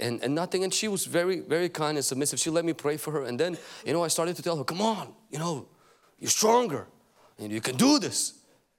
And, 0.00 0.18
and 0.22 0.34
nothing, 0.34 0.64
and 0.64 0.72
she 0.72 0.88
was 0.88 1.04
very, 1.04 1.40
very 1.40 1.68
kind 1.68 1.98
and 1.98 2.04
submissive. 2.04 2.40
She 2.40 2.48
let 2.48 2.64
me 2.64 2.72
pray 2.72 2.96
for 2.96 3.10
her. 3.10 3.24
And 3.24 3.38
then, 3.38 3.58
you 3.84 3.92
know, 3.92 4.02
I 4.02 4.08
started 4.08 4.34
to 4.36 4.42
tell 4.42 4.56
her, 4.56 4.64
come 4.64 4.80
on, 4.80 5.12
you 5.30 5.38
know, 5.38 5.68
you're 6.18 6.30
stronger 6.30 6.86
and 7.38 7.52
you 7.52 7.60
can 7.60 7.76
do 7.76 7.98
this. 7.98 8.32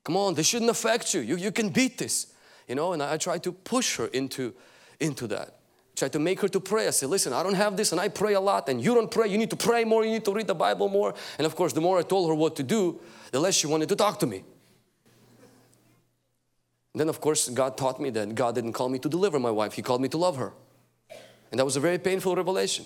Come 0.03 0.17
on, 0.17 0.33
this 0.33 0.47
shouldn't 0.47 0.71
affect 0.71 1.13
you. 1.13 1.21
You, 1.21 1.37
you 1.37 1.51
can 1.51 1.69
beat 1.69 1.99
this. 1.99 2.33
You 2.67 2.73
know, 2.73 2.93
and 2.93 3.03
I, 3.03 3.13
I 3.13 3.17
tried 3.17 3.43
to 3.43 3.51
push 3.51 3.97
her 3.97 4.07
into, 4.07 4.55
into 4.99 5.27
that. 5.27 5.59
Tried 5.95 6.13
to 6.13 6.19
make 6.19 6.41
her 6.41 6.47
to 6.47 6.59
pray. 6.59 6.87
I 6.87 6.89
said, 6.89 7.09
listen, 7.09 7.33
I 7.33 7.43
don't 7.43 7.53
have 7.53 7.77
this 7.77 7.91
and 7.91 8.01
I 8.01 8.07
pray 8.07 8.33
a 8.33 8.41
lot 8.41 8.67
and 8.67 8.83
you 8.83 8.95
don't 8.95 9.11
pray. 9.11 9.27
You 9.27 9.37
need 9.37 9.51
to 9.51 9.55
pray 9.55 9.83
more. 9.83 10.03
You 10.03 10.11
need 10.11 10.25
to 10.25 10.33
read 10.33 10.47
the 10.47 10.55
Bible 10.55 10.89
more. 10.89 11.13
And 11.37 11.45
of 11.45 11.55
course, 11.55 11.73
the 11.73 11.81
more 11.81 11.99
I 11.99 12.01
told 12.01 12.29
her 12.29 12.33
what 12.33 12.55
to 12.55 12.63
do, 12.63 12.99
the 13.31 13.39
less 13.39 13.53
she 13.53 13.67
wanted 13.67 13.89
to 13.89 13.95
talk 13.95 14.17
to 14.21 14.25
me. 14.25 14.43
Then 16.95 17.09
of 17.09 17.19
course, 17.19 17.49
God 17.49 17.77
taught 17.77 17.99
me 17.99 18.09
that 18.11 18.35
God 18.35 18.55
didn't 18.55 18.73
call 18.73 18.89
me 18.89 18.99
to 18.99 19.09
deliver 19.09 19.39
my 19.39 19.51
wife. 19.51 19.73
He 19.73 19.81
called 19.81 20.01
me 20.01 20.09
to 20.09 20.17
love 20.17 20.37
her. 20.37 20.53
And 21.51 21.59
that 21.59 21.65
was 21.65 21.75
a 21.75 21.79
very 21.79 21.97
painful 21.97 22.35
revelation. 22.35 22.85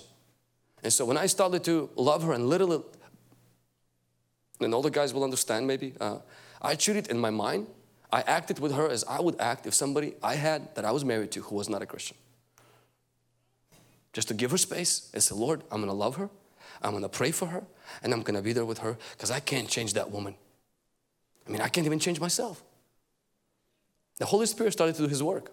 And 0.83 0.93
so 0.93 1.05
when 1.05 1.17
I 1.17 1.25
started 1.25 1.63
to 1.65 1.89
love 1.95 2.23
her 2.23 2.33
and 2.33 2.47
literally, 2.47 2.83
and 4.59 4.73
all 4.73 4.81
the 4.81 4.91
guys 4.91 5.13
will 5.13 5.23
understand 5.23 5.67
maybe, 5.67 5.93
uh, 5.99 6.19
I 6.61 6.75
treated 6.75 7.07
in 7.07 7.19
my 7.19 7.29
mind, 7.29 7.67
I 8.11 8.21
acted 8.21 8.59
with 8.59 8.73
her 8.73 8.89
as 8.89 9.03
I 9.03 9.19
would 9.19 9.39
act 9.39 9.67
if 9.67 9.73
somebody 9.73 10.13
I 10.23 10.35
had 10.35 10.73
that 10.75 10.85
I 10.85 10.91
was 10.91 11.03
married 11.03 11.31
to 11.31 11.41
who 11.41 11.55
was 11.55 11.67
not 11.67 11.81
a 11.81 11.85
Christian 11.85 12.17
just 14.17 14.29
to 14.29 14.33
give 14.33 14.49
her 14.49 14.57
space 14.57 15.11
and 15.13 15.21
say, 15.21 15.35
Lord, 15.35 15.61
I'm 15.71 15.79
gonna 15.79 15.93
love 15.93 16.15
her, 16.15 16.27
I'm 16.81 16.93
gonna 16.93 17.07
pray 17.07 17.29
for 17.29 17.45
her, 17.45 17.63
and 18.01 18.11
I'm 18.11 18.23
gonna 18.23 18.41
be 18.41 18.51
there 18.51 18.65
with 18.65 18.79
her 18.79 18.97
because 19.11 19.29
I 19.29 19.39
can't 19.39 19.69
change 19.69 19.93
that 19.93 20.09
woman. 20.09 20.33
I 21.47 21.51
mean, 21.51 21.61
I 21.61 21.69
can't 21.69 21.85
even 21.85 21.99
change 21.99 22.19
myself. 22.19 22.63
The 24.17 24.25
Holy 24.25 24.45
Spirit 24.45 24.73
started 24.73 24.95
to 24.95 25.03
do 25.03 25.07
His 25.07 25.23
work. 25.23 25.51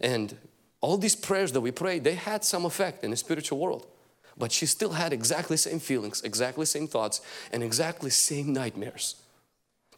And 0.00 0.36
all 0.80 0.96
these 0.96 1.16
prayers 1.16 1.52
that 1.52 1.60
we 1.60 1.70
prayed, 1.70 2.04
they 2.04 2.14
had 2.14 2.44
some 2.44 2.64
effect 2.64 3.04
in 3.04 3.10
the 3.10 3.16
spiritual 3.16 3.58
world. 3.58 3.86
But 4.36 4.52
she 4.52 4.66
still 4.66 4.92
had 4.92 5.12
exactly 5.12 5.54
the 5.54 5.58
same 5.58 5.80
feelings, 5.80 6.22
exactly 6.22 6.64
same 6.64 6.86
thoughts, 6.86 7.20
and 7.52 7.62
exactly 7.62 8.10
same 8.10 8.52
nightmares. 8.52 9.16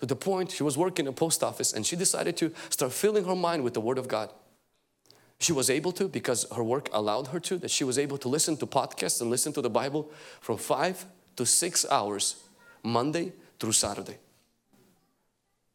To 0.01 0.07
the 0.07 0.17
point 0.17 0.51
she 0.51 0.63
was 0.63 0.79
working 0.79 1.05
in 1.05 1.11
a 1.11 1.13
post 1.13 1.43
office 1.43 1.75
and 1.75 1.85
she 1.85 1.95
decided 1.95 2.37
to 2.39 2.53
start 2.71 2.93
filling 2.93 3.25
her 3.25 3.37
mind 3.37 3.65
with 3.65 3.75
the 3.75 3.83
Word 3.83 3.99
of 3.99 4.09
God. 4.09 4.31
She 5.39 5.53
was 5.53 5.69
able 5.69 5.93
to 5.93 6.09
because 6.09 6.47
her 6.55 6.65
work 6.65 6.89
allowed 6.93 7.29
her 7.29 7.41
to, 7.41 7.59
that 7.59 7.71
she 7.71 7.85
was 7.85 7.99
able 7.99 8.17
to 8.19 8.29
listen 8.29 8.57
to 8.59 8.67
podcasts 8.67 9.21
and 9.21 9.31
listen 9.31 9.53
to 9.55 9.63
the 9.63 9.71
Bible 9.71 10.11
from 10.41 10.57
five 10.57 11.05
to 11.37 11.45
six 11.45 11.85
hours, 11.91 12.37
Monday 12.83 13.33
through 13.59 13.73
Saturday, 13.73 14.17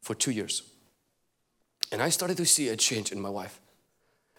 for 0.01 0.15
two 0.15 0.31
years. 0.31 0.63
And 1.91 2.01
I 2.01 2.09
started 2.09 2.37
to 2.37 2.45
see 2.45 2.69
a 2.69 2.75
change 2.75 3.11
in 3.11 3.19
my 3.19 3.29
wife. 3.29 3.59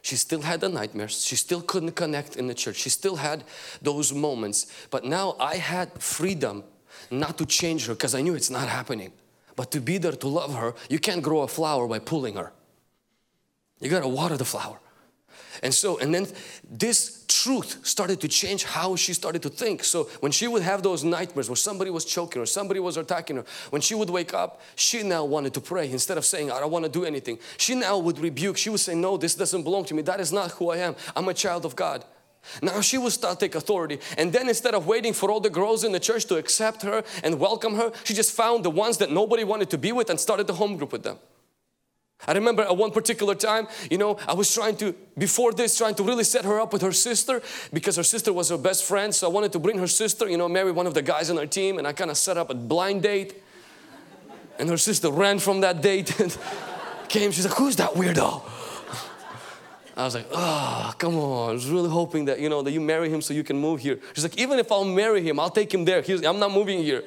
She 0.03 0.17
still 0.17 0.43
had 0.43 0.61
the 0.61 0.69
nightmares. 0.69 1.25
She 1.25 1.37
still 1.37 1.61
couldn't 1.61 1.93
connect 1.93 2.37
in 2.37 2.47
the 2.47 2.55
church. 2.55 2.77
She 2.77 2.91
still 2.91 3.17
had 3.17 3.45
those 3.83 4.13
moments. 4.13 4.67
But 4.91 5.05
now 5.05 5.35
I 5.41 5.57
had 5.57 6.01
freedom 6.01 6.63
not 7.11 7.39
to 7.39 7.47
change 7.47 7.87
her 7.87 7.95
because 7.95 8.15
I 8.15 8.23
knew 8.23 8.35
it's 8.35 8.51
not 8.51 8.69
happening. 8.69 9.13
But 9.57 9.71
to 9.73 9.81
be 9.81 9.99
there 9.99 10.13
to 10.13 10.29
love 10.29 10.55
her, 10.55 10.75
you 10.89 10.99
can't 10.99 11.23
grow 11.23 11.41
a 11.41 11.49
flower 11.49 11.89
by 11.89 11.99
pulling 11.99 12.35
her. 12.35 12.53
You 13.81 13.91
gotta 13.91 14.09
water 14.09 14.37
the 14.37 14.45
flower. 14.45 14.79
And 15.63 15.73
so, 15.75 15.99
and 15.99 16.15
then 16.15 16.27
this 16.69 17.25
truth 17.29 17.85
started 17.87 18.21
to 18.21 18.29
change 18.29 18.65
how 18.65 18.97
she 18.97 19.13
started 19.13 19.43
to 19.43 19.49
think. 19.49 19.85
So 19.85 20.05
when 20.21 20.33
she 20.33 20.49
would 20.49 20.63
have 20.63 20.83
those 20.83 21.05
nightmares 21.05 21.49
where 21.49 21.57
somebody 21.57 21.91
was 21.91 22.05
choking 22.05 22.41
her, 22.43 22.47
somebody 22.47 22.81
was 22.81 22.97
attacking 22.97 23.37
her, 23.37 23.45
when 23.71 23.83
she 23.83 23.95
would 23.95 24.11
wake 24.11 24.35
up, 24.35 24.61
she 24.75 25.03
now 25.03 25.25
wanted 25.25 25.55
to 25.55 25.61
pray. 25.61 25.91
Instead 25.91 26.19
of 26.19 26.25
saying, 26.25 26.51
I 26.51 26.61
don't 26.61 26.71
want 26.71 26.85
to 26.85 26.91
do 26.91 27.05
anything, 27.05 27.39
she 27.59 27.75
now 27.75 27.99
would 27.99 28.19
rebuke. 28.19 28.57
She 28.57 28.71
would 28.71 28.81
say, 28.81 28.95
no, 28.95 29.17
this 29.17 29.35
doesn't 29.35 29.63
belong 29.63 29.85
to 29.87 29.95
me. 29.95 30.03
That 30.03 30.21
is 30.21 30.33
not 30.33 30.53
who 30.53 30.71
I 30.71 30.79
am. 30.79 30.97
I'm 31.15 31.29
a 31.29 31.35
child 31.35 31.65
of 31.65 31.77
God. 31.77 32.05
Now 32.63 32.81
she 32.81 32.97
would 32.99 33.13
start 33.13 33.41
take 33.41 33.55
authority 33.55 33.99
and 34.17 34.33
then 34.33 34.49
instead 34.49 34.75
of 34.75 34.87
waiting 34.87 35.13
for 35.13 35.31
all 35.31 35.41
the 35.41 35.51
girls 35.51 35.83
in 35.83 35.91
the 35.91 35.99
church 35.99 36.27
to 36.27 36.37
accept 36.37 36.83
her 36.83 37.03
and 37.25 37.41
welcome 37.41 37.75
her, 37.75 37.93
she 38.05 38.15
just 38.15 38.33
found 38.33 38.65
the 38.65 38.71
ones 38.71 38.99
that 38.99 39.11
nobody 39.11 39.45
wanted 39.45 39.69
to 39.71 39.79
be 39.79 39.93
with 39.93 40.11
and 40.11 40.21
started 40.21 40.47
the 40.47 40.55
home 40.55 40.77
group 40.77 40.93
with 40.93 41.03
them. 41.03 41.19
I 42.27 42.33
remember 42.33 42.63
at 42.63 42.77
one 42.77 42.91
particular 42.91 43.35
time, 43.35 43.69
you 43.91 43.99
know, 43.99 44.19
I 44.27 44.35
was 44.35 44.53
trying 44.53 44.77
to, 44.79 44.95
before 45.19 45.53
this, 45.53 45.77
trying 45.77 45.95
to 45.97 46.03
really 46.03 46.25
set 46.25 46.45
her 46.45 46.59
up 46.59 46.73
with 46.73 46.83
her 46.83 46.93
sister 46.93 47.43
because 47.73 47.97
her 47.97 48.03
sister 48.03 48.33
was 48.33 48.49
her 48.49 48.59
best 48.59 48.85
friend. 48.85 49.15
So 49.15 49.29
I 49.29 49.31
wanted 49.31 49.53
to 49.53 49.59
bring 49.59 49.79
her 49.79 49.87
sister, 49.87 50.29
you 50.29 50.39
know, 50.39 50.49
marry 50.49 50.73
one 50.73 50.87
of 50.87 50.95
the 50.95 51.03
guys 51.03 51.31
on 51.31 51.39
our 51.39 51.47
team. 51.47 51.79
And 51.79 51.87
I 51.87 51.93
kind 51.93 52.11
of 52.11 52.17
set 52.17 52.37
up 52.37 52.51
a 52.51 52.55
blind 52.55 53.03
date. 53.03 53.43
And 54.59 54.69
her 54.71 54.79
sister 54.79 55.11
ran 55.11 55.39
from 55.39 55.61
that 55.61 55.83
date 55.83 56.19
and 56.19 56.37
came. 57.09 57.31
She's 57.31 57.47
like, 57.47 57.59
Who's 57.59 57.77
that 57.77 57.91
weirdo? 57.91 58.43
I 59.97 60.05
was 60.05 60.15
like, 60.15 60.27
oh, 60.31 60.93
come 60.99 61.17
on. 61.17 61.51
I 61.51 61.53
was 61.55 61.71
really 61.71 61.89
hoping 61.89 62.27
that, 62.27 62.39
you 62.39 62.51
know, 62.51 62.61
that 62.61 62.71
you 62.71 62.83
marry 62.83 63.09
him 63.09 63.23
so 63.23 63.33
you 63.33 63.43
can 63.43 63.59
move 63.59 63.81
here. 63.81 63.99
She's 64.13 64.25
like, 64.25 64.37
even 64.37 64.59
if 64.59 64.71
I'll 64.71 64.85
marry 64.85 65.23
him, 65.23 65.41
I'll 65.41 65.49
take 65.49 65.73
him 65.73 65.87
there. 65.87 66.03
He's, 66.03 66.23
I'm 66.23 66.39
not 66.39 66.53
moving 66.53 66.83
here. 66.83 67.03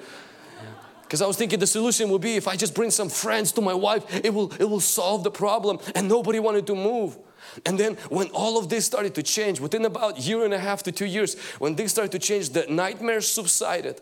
Because 1.09 1.23
I 1.23 1.25
was 1.25 1.37
thinking 1.37 1.57
the 1.57 1.65
solution 1.65 2.07
would 2.11 2.21
be 2.21 2.35
if 2.35 2.47
I 2.47 2.55
just 2.55 2.75
bring 2.75 2.91
some 2.91 3.09
friends 3.09 3.51
to 3.53 3.61
my 3.61 3.73
wife, 3.73 4.03
it 4.23 4.31
will, 4.31 4.53
it 4.59 4.69
will 4.69 4.79
solve 4.79 5.23
the 5.23 5.31
problem. 5.31 5.79
And 5.95 6.07
nobody 6.07 6.39
wanted 6.39 6.67
to 6.67 6.75
move. 6.75 7.17
And 7.65 7.79
then 7.79 7.95
when 8.09 8.27
all 8.27 8.59
of 8.59 8.69
this 8.69 8.85
started 8.85 9.15
to 9.15 9.23
change, 9.23 9.59
within 9.59 9.85
about 9.85 10.19
year 10.19 10.45
and 10.45 10.53
a 10.53 10.59
half 10.59 10.83
to 10.83 10.91
two 10.91 11.07
years, 11.07 11.35
when 11.57 11.75
things 11.75 11.89
started 11.89 12.11
to 12.11 12.19
change, 12.19 12.51
the 12.51 12.67
nightmares 12.69 13.27
subsided. 13.27 13.99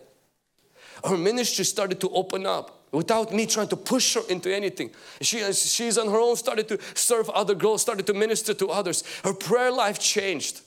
Her 1.02 1.16
ministry 1.16 1.64
started 1.64 1.98
to 2.02 2.10
open 2.10 2.44
up 2.44 2.84
without 2.92 3.32
me 3.32 3.46
trying 3.46 3.68
to 3.68 3.76
push 3.76 4.12
her 4.12 4.20
into 4.28 4.54
anything. 4.54 4.90
She, 5.22 5.50
she's 5.54 5.96
on 5.96 6.08
her 6.08 6.18
own, 6.18 6.36
started 6.36 6.68
to 6.68 6.78
serve 6.92 7.30
other 7.30 7.54
girls, 7.54 7.80
started 7.80 8.06
to 8.08 8.12
minister 8.12 8.52
to 8.52 8.68
others. 8.68 9.02
Her 9.24 9.32
prayer 9.32 9.72
life 9.72 9.98
changed. 9.98 10.60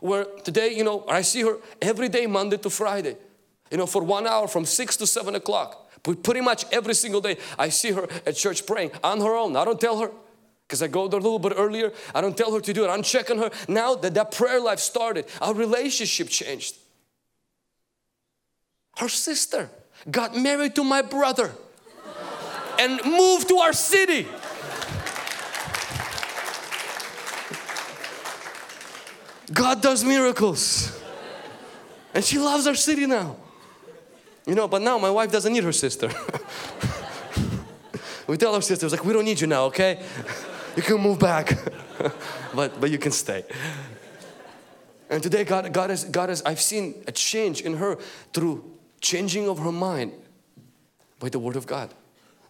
Where 0.00 0.24
today, 0.42 0.74
you 0.74 0.82
know, 0.82 1.04
I 1.06 1.22
see 1.22 1.42
her 1.42 1.58
every 1.80 2.08
day, 2.08 2.26
Monday 2.26 2.56
to 2.56 2.68
Friday 2.70 3.16
you 3.70 3.76
know, 3.76 3.86
for 3.86 4.02
one 4.02 4.26
hour 4.26 4.48
from 4.48 4.64
six 4.64 4.96
to 4.98 5.06
seven 5.06 5.34
o'clock. 5.34 5.90
Pretty 6.22 6.40
much 6.40 6.64
every 6.72 6.94
single 6.94 7.20
day, 7.20 7.36
I 7.58 7.68
see 7.68 7.90
her 7.90 8.06
at 8.24 8.36
church 8.36 8.66
praying 8.66 8.92
on 9.02 9.20
her 9.20 9.34
own. 9.34 9.56
I 9.56 9.64
don't 9.64 9.80
tell 9.80 9.98
her 9.98 10.10
because 10.66 10.82
I 10.82 10.86
go 10.86 11.08
there 11.08 11.18
a 11.18 11.22
little 11.22 11.38
bit 11.38 11.54
earlier. 11.56 11.92
I 12.14 12.20
don't 12.20 12.36
tell 12.36 12.52
her 12.52 12.60
to 12.60 12.72
do 12.72 12.84
it. 12.84 12.88
I'm 12.88 13.02
checking 13.02 13.38
her. 13.38 13.50
Now 13.68 13.94
that 13.96 14.14
that 14.14 14.32
prayer 14.32 14.60
life 14.60 14.78
started, 14.78 15.26
our 15.40 15.54
relationship 15.54 16.28
changed. 16.28 16.76
Her 18.98 19.08
sister 19.08 19.70
got 20.10 20.36
married 20.36 20.74
to 20.76 20.84
my 20.84 21.02
brother 21.02 21.52
and 22.78 23.00
moved 23.04 23.48
to 23.48 23.56
our 23.58 23.72
city. 23.72 24.26
God 29.52 29.80
does 29.80 30.04
miracles. 30.04 31.00
And 32.14 32.24
she 32.24 32.38
loves 32.38 32.66
our 32.66 32.74
city 32.74 33.06
now. 33.06 33.36
You 34.48 34.54
know, 34.54 34.66
but 34.66 34.80
now 34.80 34.96
my 34.96 35.10
wife 35.10 35.30
doesn't 35.30 35.52
need 35.52 35.62
her 35.62 35.72
sister. 35.72 36.10
we 38.26 38.38
tell 38.38 38.54
our 38.54 38.62
sisters, 38.62 38.92
like, 38.92 39.04
we 39.04 39.12
don't 39.12 39.26
need 39.26 39.38
you 39.42 39.46
now, 39.46 39.64
okay? 39.64 40.02
You 40.74 40.82
can 40.82 40.98
move 41.02 41.18
back. 41.18 41.58
but, 42.54 42.80
but 42.80 42.90
you 42.90 42.96
can 42.96 43.12
stay. 43.12 43.44
And 45.10 45.22
today 45.22 45.44
God, 45.44 45.70
God, 45.70 45.90
has, 45.90 46.04
God 46.04 46.30
has, 46.30 46.40
I've 46.42 46.62
seen 46.62 47.04
a 47.06 47.12
change 47.12 47.60
in 47.60 47.76
her 47.76 47.96
through 48.32 48.64
changing 49.02 49.50
of 49.50 49.58
her 49.58 49.72
mind 49.72 50.12
by 51.18 51.28
the 51.28 51.38
Word 51.38 51.56
of 51.56 51.66
God. 51.66 51.92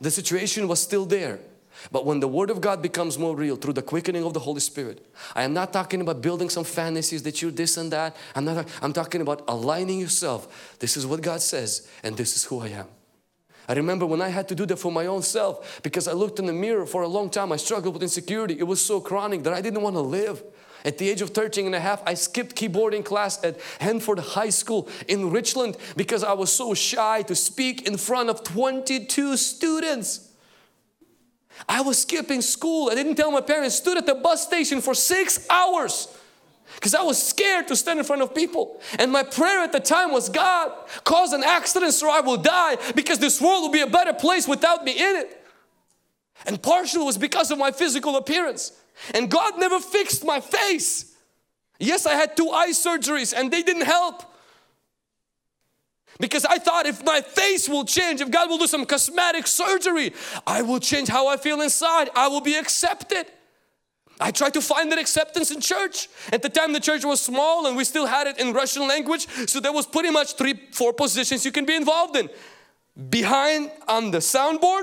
The 0.01 0.13
situation 0.13 0.69
was 0.69 0.81
still 0.81 1.05
there. 1.05 1.41
But 1.93 2.05
when 2.05 2.21
the 2.21 2.29
Word 2.29 2.51
of 2.51 2.61
God 2.61 2.83
becomes 2.83 3.19
more 3.19 3.37
real 3.37 3.57
through 3.57 3.75
the 3.75 3.83
quickening 3.83 4.25
of 4.25 4.35
the 4.35 4.41
Holy 4.41 4.61
Spirit, 4.61 5.07
I 5.35 5.43
am 5.43 5.53
not 5.53 5.73
talking 5.73 6.01
about 6.01 6.21
building 6.21 6.49
some 6.49 6.65
fantasies 6.65 7.23
that 7.23 7.41
you're 7.41 7.51
this 7.51 7.77
and 7.77 7.93
that. 7.93 8.17
I'm 8.35 8.45
not. 8.45 8.69
I'm 8.83 8.93
talking 8.93 9.21
about 9.21 9.45
aligning 9.49 10.01
yourself. 10.01 10.77
This 10.79 10.97
is 10.97 11.07
what 11.07 11.21
God 11.21 11.41
says, 11.41 11.89
and 12.03 12.17
this 12.17 12.37
is 12.37 12.45
who 12.45 12.61
I 12.61 12.69
am. 12.69 12.87
I 13.69 13.75
remember 13.75 14.07
when 14.07 14.23
I 14.23 14.29
had 14.29 14.49
to 14.49 14.55
do 14.55 14.65
that 14.67 14.79
for 14.79 14.91
my 14.91 15.07
own 15.07 15.23
self 15.23 15.83
because 15.83 16.09
I 16.09 16.13
looked 16.13 16.39
in 16.39 16.47
the 16.47 16.55
mirror 16.55 16.87
for 16.87 17.03
a 17.03 17.09
long 17.09 17.29
time. 17.29 17.53
I 17.53 17.57
struggled 17.57 17.95
with 17.95 18.03
insecurity. 18.03 18.59
It 18.59 18.67
was 18.67 18.83
so 18.83 18.99
chronic 18.99 19.43
that 19.43 19.53
I 19.53 19.61
didn't 19.61 19.83
want 19.83 19.95
to 19.95 20.01
live. 20.01 20.43
At 20.85 20.97
the 20.97 21.11
age 21.11 21.21
of 21.21 21.31
13 21.31 21.67
and 21.67 21.75
a 21.75 21.81
half, 21.81 22.03
I 22.07 22.15
skipped 22.15 22.57
keyboarding 22.57 23.05
class 23.05 23.43
at 23.45 23.61
Hanford 23.81 24.21
High 24.21 24.51
School 24.51 24.89
in 25.07 25.31
Richland 25.31 25.77
because 25.97 26.23
I 26.25 26.33
was 26.33 26.53
so 26.53 26.73
shy 26.73 27.23
to 27.23 27.35
speak 27.35 27.87
in 27.87 27.99
front 27.99 28.31
of 28.31 28.43
22 28.43 29.37
students. 29.37 30.28
I 31.67 31.81
was 31.81 32.01
skipping 32.03 32.43
school. 32.43 32.91
I 32.91 32.95
didn't 32.95 33.15
tell 33.15 33.31
my 33.31 33.41
parents, 33.41 33.77
stood 33.77 33.97
at 33.97 34.07
the 34.07 34.15
bus 34.15 34.47
station 34.47 34.81
for 34.81 34.95
six 34.95 35.47
hours 35.49 36.09
because 36.75 36.95
I 36.95 37.03
was 37.03 37.21
scared 37.21 37.69
to 37.69 37.77
stand 37.77 37.99
in 37.99 38.05
front 38.05 38.23
of 38.23 38.35
people. 38.35 38.81
And 38.99 39.11
my 39.11 39.23
prayer 39.23 39.61
at 39.61 39.73
the 39.73 39.81
time 39.81 40.13
was, 40.13 40.29
God, 40.29 40.73
cause 41.05 41.33
an 41.33 41.43
accident 41.43 41.95
so 41.95 42.11
I 42.11 42.21
will 42.21 42.37
die 42.37 42.77
because 42.95 43.19
this 43.19 43.41
world 43.41 43.63
will 43.63 43.73
be 43.73 43.81
a 43.81 43.87
better 43.87 44.13
place 44.13 44.47
without 44.47 44.85
me 44.85 44.93
in 44.93 45.17
it. 45.17 45.45
And 46.47 46.63
partially 46.63 47.05
was 47.05 47.19
because 47.19 47.51
of 47.51 47.59
my 47.59 47.73
physical 47.73 48.17
appearance. 48.17 48.73
And 49.15 49.31
God 49.31 49.59
never 49.59 49.81
fixed 49.81 50.25
my 50.25 50.41
face. 50.41 51.17
Yes, 51.81 52.07
I 52.07 52.15
had 52.15 52.37
two 52.37 52.51
eye 52.51 52.71
surgeries 52.71 53.33
and 53.37 53.51
they 53.51 53.63
didn't 53.63 53.87
help. 53.87 54.23
Because 56.21 56.45
I 56.45 56.59
thought 56.59 56.87
if 56.87 57.05
my 57.05 57.21
face 57.21 57.69
will 57.69 57.85
change, 57.85 58.21
if 58.21 58.31
God 58.31 58.51
will 58.51 58.59
do 58.59 58.67
some 58.67 58.85
cosmetic 58.85 59.47
surgery, 59.47 60.13
I 60.47 60.63
will 60.63 60.81
change 60.81 61.09
how 61.09 61.29
I 61.29 61.37
feel 61.37 61.61
inside. 61.61 62.11
I 62.15 62.27
will 62.29 62.41
be 62.41 62.57
accepted. 62.57 63.27
I 64.21 64.33
tried 64.33 64.55
to 64.55 64.61
find 64.61 64.91
that 64.91 64.99
acceptance 64.99 65.53
in 65.53 65.61
church. 65.61 66.09
At 66.33 66.43
the 66.43 66.49
time 66.49 66.73
the 66.73 66.81
church 66.81 67.05
was 67.05 67.21
small 67.21 67.67
and 67.67 67.77
we 67.77 67.85
still 67.85 68.07
had 68.07 68.27
it 68.27 68.39
in 68.41 68.53
Russian 68.53 68.89
language. 68.89 69.29
So 69.49 69.61
there 69.61 69.73
was 69.73 69.87
pretty 69.87 70.11
much 70.11 70.35
three, 70.35 70.55
four 70.73 70.93
positions 70.93 71.45
you 71.45 71.53
can 71.53 71.65
be 71.65 71.77
involved 71.77 72.17
in. 72.17 72.29
Behind 73.11 73.71
on 73.87 74.11
the 74.11 74.19
soundboard, 74.19 74.83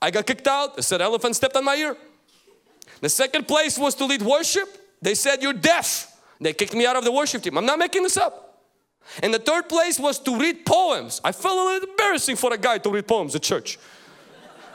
I 0.00 0.10
got 0.10 0.26
kicked 0.26 0.48
out. 0.48 0.74
They 0.74 0.82
said 0.82 1.00
elephant 1.00 1.36
stepped 1.36 1.54
on 1.54 1.64
my 1.64 1.76
ear. 1.76 1.96
The 3.00 3.08
second 3.08 3.46
place 3.46 3.78
was 3.78 3.94
to 3.96 4.04
lead 4.04 4.22
worship. 4.22 4.68
They 5.00 5.14
said 5.14 5.42
you're 5.42 5.52
deaf. 5.52 6.08
They 6.40 6.52
kicked 6.52 6.74
me 6.74 6.86
out 6.86 6.96
of 6.96 7.04
the 7.04 7.12
worship 7.12 7.42
team. 7.42 7.56
I'm 7.56 7.66
not 7.66 7.78
making 7.78 8.02
this 8.02 8.16
up. 8.16 8.51
And 9.22 9.32
the 9.32 9.38
third 9.38 9.68
place 9.68 9.98
was 9.98 10.18
to 10.20 10.38
read 10.38 10.64
poems. 10.64 11.20
I 11.22 11.32
felt 11.32 11.58
a 11.58 11.64
little 11.64 11.88
embarrassing 11.90 12.36
for 12.36 12.52
a 12.52 12.58
guy 12.58 12.78
to 12.78 12.90
read 12.90 13.06
poems 13.06 13.34
at 13.34 13.42
church. 13.42 13.78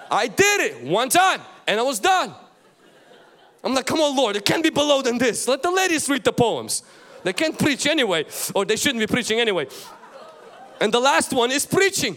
I 0.10 0.28
did 0.28 0.62
it 0.62 0.84
one 0.84 1.10
time 1.10 1.42
and 1.68 1.80
I 1.80 1.84
was 1.84 2.00
done. 2.00 2.34
I'm 3.64 3.74
like, 3.74 3.86
come 3.86 4.00
on, 4.00 4.16
Lord, 4.16 4.36
it 4.36 4.46
can't 4.46 4.64
be 4.64 4.70
below 4.70 5.02
than 5.02 5.18
this. 5.18 5.48
Let 5.48 5.62
the 5.62 5.72
ladies 5.72 6.08
read 6.08 6.24
the 6.24 6.32
poems. 6.32 6.84
They 7.24 7.34
can't 7.34 7.58
preach 7.58 7.86
anyway, 7.86 8.26
or 8.56 8.64
they 8.64 8.76
shouldn't 8.78 9.00
be 9.00 9.08
preaching 9.08 9.40
anyway. 9.40 9.68
And 10.80 10.94
the 10.94 11.00
last 11.00 11.34
one 11.34 11.52
is 11.52 11.66
preaching. 11.66 12.16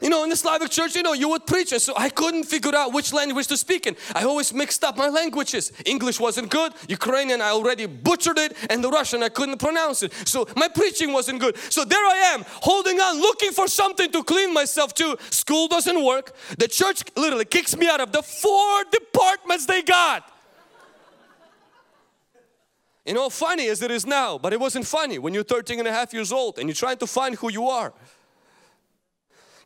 You 0.00 0.10
know, 0.10 0.24
in 0.24 0.30
the 0.30 0.36
Slavic 0.36 0.70
church, 0.70 0.94
you 0.94 1.02
know, 1.02 1.14
you 1.14 1.28
would 1.30 1.46
preach, 1.46 1.72
and 1.72 1.80
so 1.80 1.94
I 1.96 2.10
couldn't 2.10 2.44
figure 2.44 2.74
out 2.74 2.92
which 2.92 3.14
language 3.14 3.46
to 3.46 3.56
speak 3.56 3.86
in. 3.86 3.96
I 4.14 4.24
always 4.24 4.52
mixed 4.52 4.84
up 4.84 4.96
my 4.96 5.08
languages. 5.08 5.72
English 5.86 6.20
wasn't 6.20 6.50
good, 6.50 6.74
Ukrainian, 6.88 7.40
I 7.40 7.50
already 7.50 7.86
butchered 7.86 8.36
it, 8.36 8.54
and 8.68 8.84
the 8.84 8.90
Russian, 8.90 9.22
I 9.22 9.30
couldn't 9.30 9.58
pronounce 9.58 10.02
it. 10.02 10.12
So 10.26 10.46
my 10.54 10.68
preaching 10.68 11.14
wasn't 11.14 11.40
good. 11.40 11.56
So 11.72 11.84
there 11.84 12.04
I 12.04 12.34
am, 12.34 12.44
holding 12.46 13.00
on, 13.00 13.20
looking 13.20 13.52
for 13.52 13.68
something 13.68 14.12
to 14.12 14.22
clean 14.22 14.52
myself 14.52 14.92
to. 14.94 15.16
School 15.30 15.66
doesn't 15.66 16.04
work. 16.04 16.36
The 16.58 16.68
church 16.68 17.02
literally 17.16 17.46
kicks 17.46 17.74
me 17.74 17.88
out 17.88 18.00
of 18.00 18.12
the 18.12 18.22
four 18.22 18.84
departments 18.90 19.64
they 19.64 19.80
got. 19.80 20.30
You 23.06 23.14
know, 23.14 23.30
funny 23.30 23.68
as 23.68 23.80
it 23.82 23.90
is 23.90 24.04
now, 24.04 24.36
but 24.36 24.52
it 24.52 24.60
wasn't 24.60 24.86
funny 24.86 25.18
when 25.18 25.32
you're 25.32 25.44
13 25.44 25.78
and 25.78 25.86
a 25.88 25.92
half 25.92 26.12
years 26.12 26.32
old 26.32 26.58
and 26.58 26.68
you're 26.68 26.74
trying 26.74 26.98
to 26.98 27.06
find 27.06 27.36
who 27.36 27.50
you 27.50 27.68
are. 27.68 27.94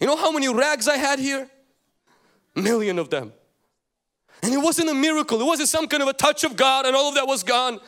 You 0.00 0.06
know 0.06 0.16
how 0.16 0.32
many 0.32 0.48
rags 0.48 0.88
I 0.88 0.96
had 0.96 1.18
here? 1.18 1.48
A 2.56 2.60
million 2.60 2.98
of 2.98 3.10
them. 3.10 3.32
And 4.42 4.54
it 4.54 4.58
wasn't 4.58 4.88
a 4.88 4.94
miracle, 4.94 5.40
it 5.40 5.44
wasn't 5.44 5.68
some 5.68 5.86
kind 5.86 6.02
of 6.02 6.08
a 6.08 6.14
touch 6.14 6.44
of 6.44 6.56
God 6.56 6.86
and 6.86 6.96
all 6.96 7.10
of 7.10 7.14
that 7.16 7.26
was 7.26 7.42
gone. 7.42 7.78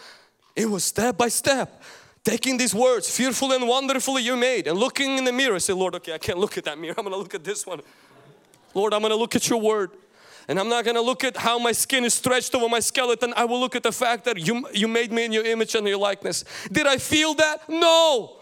It 0.54 0.66
was 0.66 0.84
step 0.84 1.16
by 1.16 1.28
step. 1.28 1.82
Taking 2.24 2.56
these 2.56 2.74
words, 2.74 3.14
fearful 3.14 3.52
and 3.52 3.66
wonderfully 3.66 4.22
you 4.22 4.36
made, 4.36 4.68
and 4.68 4.78
looking 4.78 5.18
in 5.18 5.24
the 5.24 5.32
mirror, 5.32 5.56
I 5.56 5.58
say, 5.58 5.72
Lord, 5.72 5.96
okay, 5.96 6.12
I 6.12 6.18
can't 6.18 6.38
look 6.38 6.56
at 6.56 6.64
that 6.64 6.78
mirror. 6.78 6.94
I'm 6.96 7.04
gonna 7.04 7.16
look 7.16 7.34
at 7.34 7.42
this 7.42 7.66
one. 7.66 7.80
Lord, 8.74 8.94
I'm 8.94 9.02
gonna 9.02 9.16
look 9.16 9.34
at 9.34 9.48
your 9.48 9.60
word. 9.60 9.90
And 10.48 10.58
I'm 10.58 10.68
not 10.68 10.84
gonna 10.84 11.00
look 11.00 11.24
at 11.24 11.36
how 11.36 11.58
my 11.58 11.72
skin 11.72 12.04
is 12.04 12.14
stretched 12.14 12.54
over 12.54 12.68
my 12.68 12.80
skeleton. 12.80 13.32
I 13.36 13.44
will 13.44 13.58
look 13.58 13.74
at 13.74 13.82
the 13.82 13.92
fact 13.92 14.24
that 14.26 14.38
you, 14.38 14.68
you 14.72 14.86
made 14.86 15.10
me 15.10 15.24
in 15.24 15.32
your 15.32 15.44
image 15.44 15.74
and 15.74 15.86
your 15.86 15.98
likeness. 15.98 16.44
Did 16.70 16.86
I 16.86 16.98
feel 16.98 17.34
that? 17.34 17.68
No. 17.68 18.36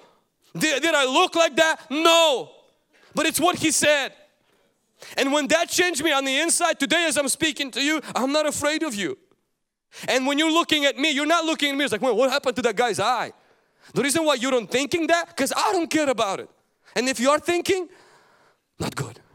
Did, 0.56 0.82
did 0.82 0.94
I 0.94 1.04
look 1.04 1.34
like 1.34 1.56
that? 1.56 1.90
No. 1.90 2.50
But 3.14 3.26
it's 3.26 3.40
what 3.40 3.56
He 3.56 3.70
said. 3.70 4.12
And 5.16 5.32
when 5.32 5.46
that 5.48 5.68
changed 5.68 6.02
me 6.04 6.12
on 6.12 6.24
the 6.24 6.38
inside, 6.38 6.78
today 6.78 7.06
as 7.06 7.16
I'm 7.16 7.28
speaking 7.28 7.70
to 7.72 7.82
you, 7.82 8.00
I'm 8.14 8.32
not 8.32 8.46
afraid 8.46 8.82
of 8.82 8.94
you. 8.94 9.18
And 10.08 10.26
when 10.26 10.38
you're 10.38 10.52
looking 10.52 10.84
at 10.84 10.96
me, 10.98 11.10
you're 11.10 11.26
not 11.26 11.44
looking 11.44 11.70
at 11.70 11.76
me, 11.76 11.84
it's 11.84 11.92
like, 11.92 12.02
well, 12.02 12.16
what 12.16 12.30
happened 12.30 12.56
to 12.56 12.62
that 12.62 12.76
guy's 12.76 13.00
eye? 13.00 13.32
The 13.94 14.02
reason 14.02 14.24
why 14.24 14.34
you 14.34 14.50
don't 14.50 14.70
thinking 14.70 15.06
that, 15.08 15.28
because 15.28 15.52
I 15.56 15.72
don't 15.72 15.90
care 15.90 16.08
about 16.08 16.40
it. 16.40 16.48
And 16.94 17.08
if 17.08 17.18
you 17.18 17.30
are 17.30 17.38
thinking, 17.38 17.88
not 18.78 18.94
good. 18.94 19.20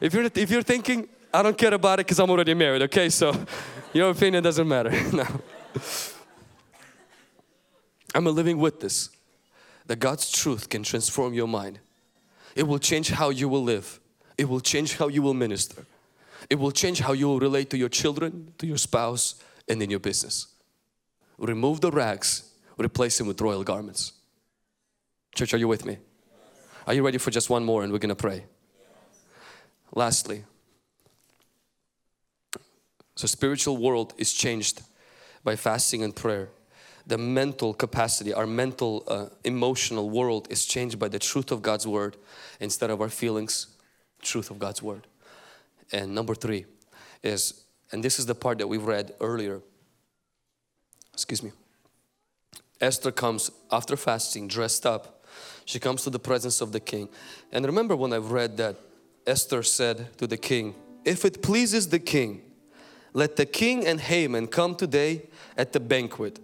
If 0.00 0.14
you're, 0.14 0.24
if 0.24 0.50
you're 0.50 0.62
thinking, 0.62 1.10
I 1.32 1.42
don't 1.42 1.58
care 1.58 1.74
about 1.74 2.00
it 2.00 2.06
because 2.06 2.18
I'm 2.18 2.30
already 2.30 2.54
married, 2.54 2.80
okay? 2.84 3.10
So 3.10 3.34
your 3.92 4.08
opinion 4.08 4.42
doesn't 4.42 4.66
matter. 4.66 4.90
no. 5.12 5.26
I'm 8.14 8.26
a 8.26 8.30
living 8.30 8.56
witness 8.56 9.10
that 9.90 9.98
God's 9.98 10.30
truth 10.30 10.68
can 10.68 10.84
transform 10.84 11.34
your 11.34 11.48
mind. 11.48 11.80
It 12.54 12.62
will 12.62 12.78
change 12.78 13.10
how 13.10 13.30
you 13.30 13.48
will 13.48 13.64
live. 13.64 13.98
It 14.38 14.48
will 14.48 14.60
change 14.60 14.98
how 14.98 15.08
you 15.08 15.20
will 15.20 15.34
minister. 15.34 15.84
It 16.48 16.60
will 16.60 16.70
change 16.70 17.00
how 17.00 17.12
you 17.12 17.26
will 17.26 17.40
relate 17.40 17.70
to 17.70 17.76
your 17.76 17.88
children, 17.88 18.54
to 18.58 18.68
your 18.68 18.76
spouse, 18.76 19.42
and 19.68 19.82
in 19.82 19.90
your 19.90 19.98
business. 19.98 20.46
Remove 21.38 21.80
the 21.80 21.90
rags, 21.90 22.52
replace 22.78 23.18
them 23.18 23.26
with 23.26 23.40
royal 23.40 23.64
garments. 23.64 24.12
Church, 25.34 25.54
are 25.54 25.58
you 25.58 25.66
with 25.66 25.84
me? 25.84 25.98
Are 26.86 26.94
you 26.94 27.04
ready 27.04 27.18
for 27.18 27.32
just 27.32 27.50
one 27.50 27.64
more 27.64 27.82
and 27.82 27.92
we're 27.92 27.98
going 27.98 28.10
to 28.10 28.14
pray? 28.14 28.44
Lastly, 29.92 30.44
so 33.16 33.26
spiritual 33.26 33.76
world 33.76 34.14
is 34.18 34.32
changed 34.32 34.82
by 35.42 35.56
fasting 35.56 36.04
and 36.04 36.14
prayer. 36.14 36.50
The 37.10 37.18
mental 37.18 37.74
capacity, 37.74 38.32
our 38.32 38.46
mental 38.46 39.02
uh, 39.08 39.26
emotional 39.42 40.10
world 40.10 40.46
is 40.48 40.64
changed 40.64 41.00
by 41.00 41.08
the 41.08 41.18
truth 41.18 41.50
of 41.50 41.60
God's 41.60 41.84
word 41.84 42.16
instead 42.60 42.88
of 42.88 43.00
our 43.00 43.08
feelings, 43.08 43.66
truth 44.22 44.48
of 44.48 44.60
God's 44.60 44.80
word. 44.80 45.08
And 45.90 46.14
number 46.14 46.36
three 46.36 46.66
is, 47.24 47.64
and 47.90 48.00
this 48.00 48.20
is 48.20 48.26
the 48.26 48.36
part 48.36 48.58
that 48.58 48.68
we've 48.68 48.84
read 48.84 49.12
earlier. 49.20 49.60
Excuse 51.12 51.42
me. 51.42 51.50
Esther 52.80 53.10
comes 53.10 53.50
after 53.72 53.96
fasting, 53.96 54.46
dressed 54.46 54.86
up. 54.86 55.24
She 55.64 55.80
comes 55.80 56.04
to 56.04 56.10
the 56.10 56.20
presence 56.20 56.60
of 56.60 56.70
the 56.70 56.78
king. 56.78 57.08
And 57.50 57.66
remember 57.66 57.96
when 57.96 58.12
I've 58.12 58.30
read 58.30 58.56
that 58.58 58.76
Esther 59.26 59.64
said 59.64 60.16
to 60.18 60.28
the 60.28 60.36
king, 60.36 60.76
If 61.04 61.24
it 61.24 61.42
pleases 61.42 61.88
the 61.88 61.98
king, 61.98 62.42
let 63.12 63.34
the 63.34 63.46
king 63.46 63.84
and 63.84 64.00
Haman 64.00 64.46
come 64.46 64.76
today 64.76 65.22
at 65.56 65.72
the 65.72 65.80
banquet 65.80 66.38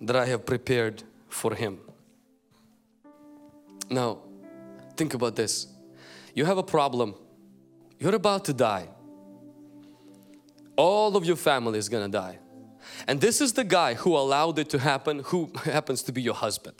that 0.00 0.16
I 0.16 0.26
have 0.26 0.44
prepared 0.44 1.02
for 1.28 1.54
him. 1.54 1.78
Now, 3.90 4.18
think 4.96 5.14
about 5.14 5.36
this. 5.36 5.66
You 6.34 6.44
have 6.44 6.58
a 6.58 6.62
problem. 6.62 7.14
You're 7.98 8.14
about 8.14 8.44
to 8.46 8.52
die. 8.52 8.88
All 10.76 11.16
of 11.16 11.24
your 11.24 11.36
family 11.36 11.78
is 11.78 11.88
gonna 11.88 12.08
die. 12.08 12.38
And 13.06 13.20
this 13.20 13.40
is 13.40 13.52
the 13.52 13.64
guy 13.64 13.94
who 13.94 14.16
allowed 14.16 14.58
it 14.58 14.68
to 14.70 14.78
happen, 14.78 15.20
who 15.26 15.50
happens 15.64 16.02
to 16.04 16.12
be 16.12 16.22
your 16.22 16.34
husband. 16.34 16.76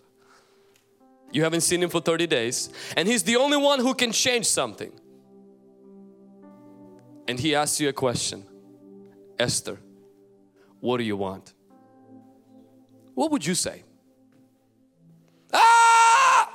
You 1.33 1.43
haven't 1.43 1.63
seen 1.63 1.83
him 1.83 1.91
for 1.91 2.01
30 2.01 2.27
days, 2.27 2.71
and 2.97 3.09
he's 3.09 3.25
the 3.25 3.37
only 3.37 3.57
one 3.57 3.81
who 3.81 3.95
can 3.95 4.13
change 4.13 4.47
something 4.47 4.93
and 7.27 7.41
he 7.41 7.55
asks 7.55 7.81
you 7.81 7.89
a 7.89 7.93
question 7.93 8.45
Esther, 9.39 9.79
what 10.81 10.99
do 10.99 11.05
you 11.05 11.17
want? 11.17 11.53
What 13.15 13.31
would 13.31 13.47
you 13.47 13.55
say? 13.55 13.83
Ah! 15.53 16.53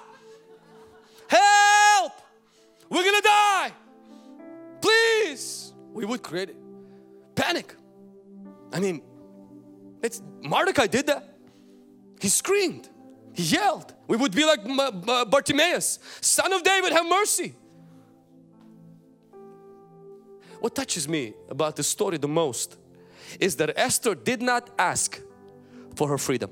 Help! 1.28 2.14
We're 2.90 3.04
gonna 3.04 3.22
die! 3.22 3.72
Please! 4.82 5.74
We 5.94 6.06
would 6.06 6.22
create 6.22 6.56
panic. 7.36 7.74
I 8.74 8.80
mean, 8.80 9.02
it's 10.04 10.22
Mordecai 10.42 10.88
did 10.88 11.08
that. 11.08 11.38
He 12.20 12.30
screamed, 12.30 12.90
he 13.34 13.44
yelled. 13.44 13.94
We 14.08 14.18
would 14.18 14.34
be 14.36 14.46
like 14.46 14.64
Bartimaeus, 15.30 16.00
son 16.20 16.52
of 16.52 16.64
David, 16.64 16.92
have 16.92 17.06
mercy. 17.06 17.56
What 20.60 20.76
touches 20.76 21.08
me 21.08 21.34
about 21.50 21.78
this 21.78 21.88
story 21.88 22.18
the 22.18 22.28
most 22.28 22.78
is 23.40 23.56
that 23.56 23.72
Esther 23.78 24.14
did 24.14 24.42
not 24.42 24.70
ask 24.78 25.22
for 25.96 26.08
her 26.10 26.18
freedom. 26.18 26.52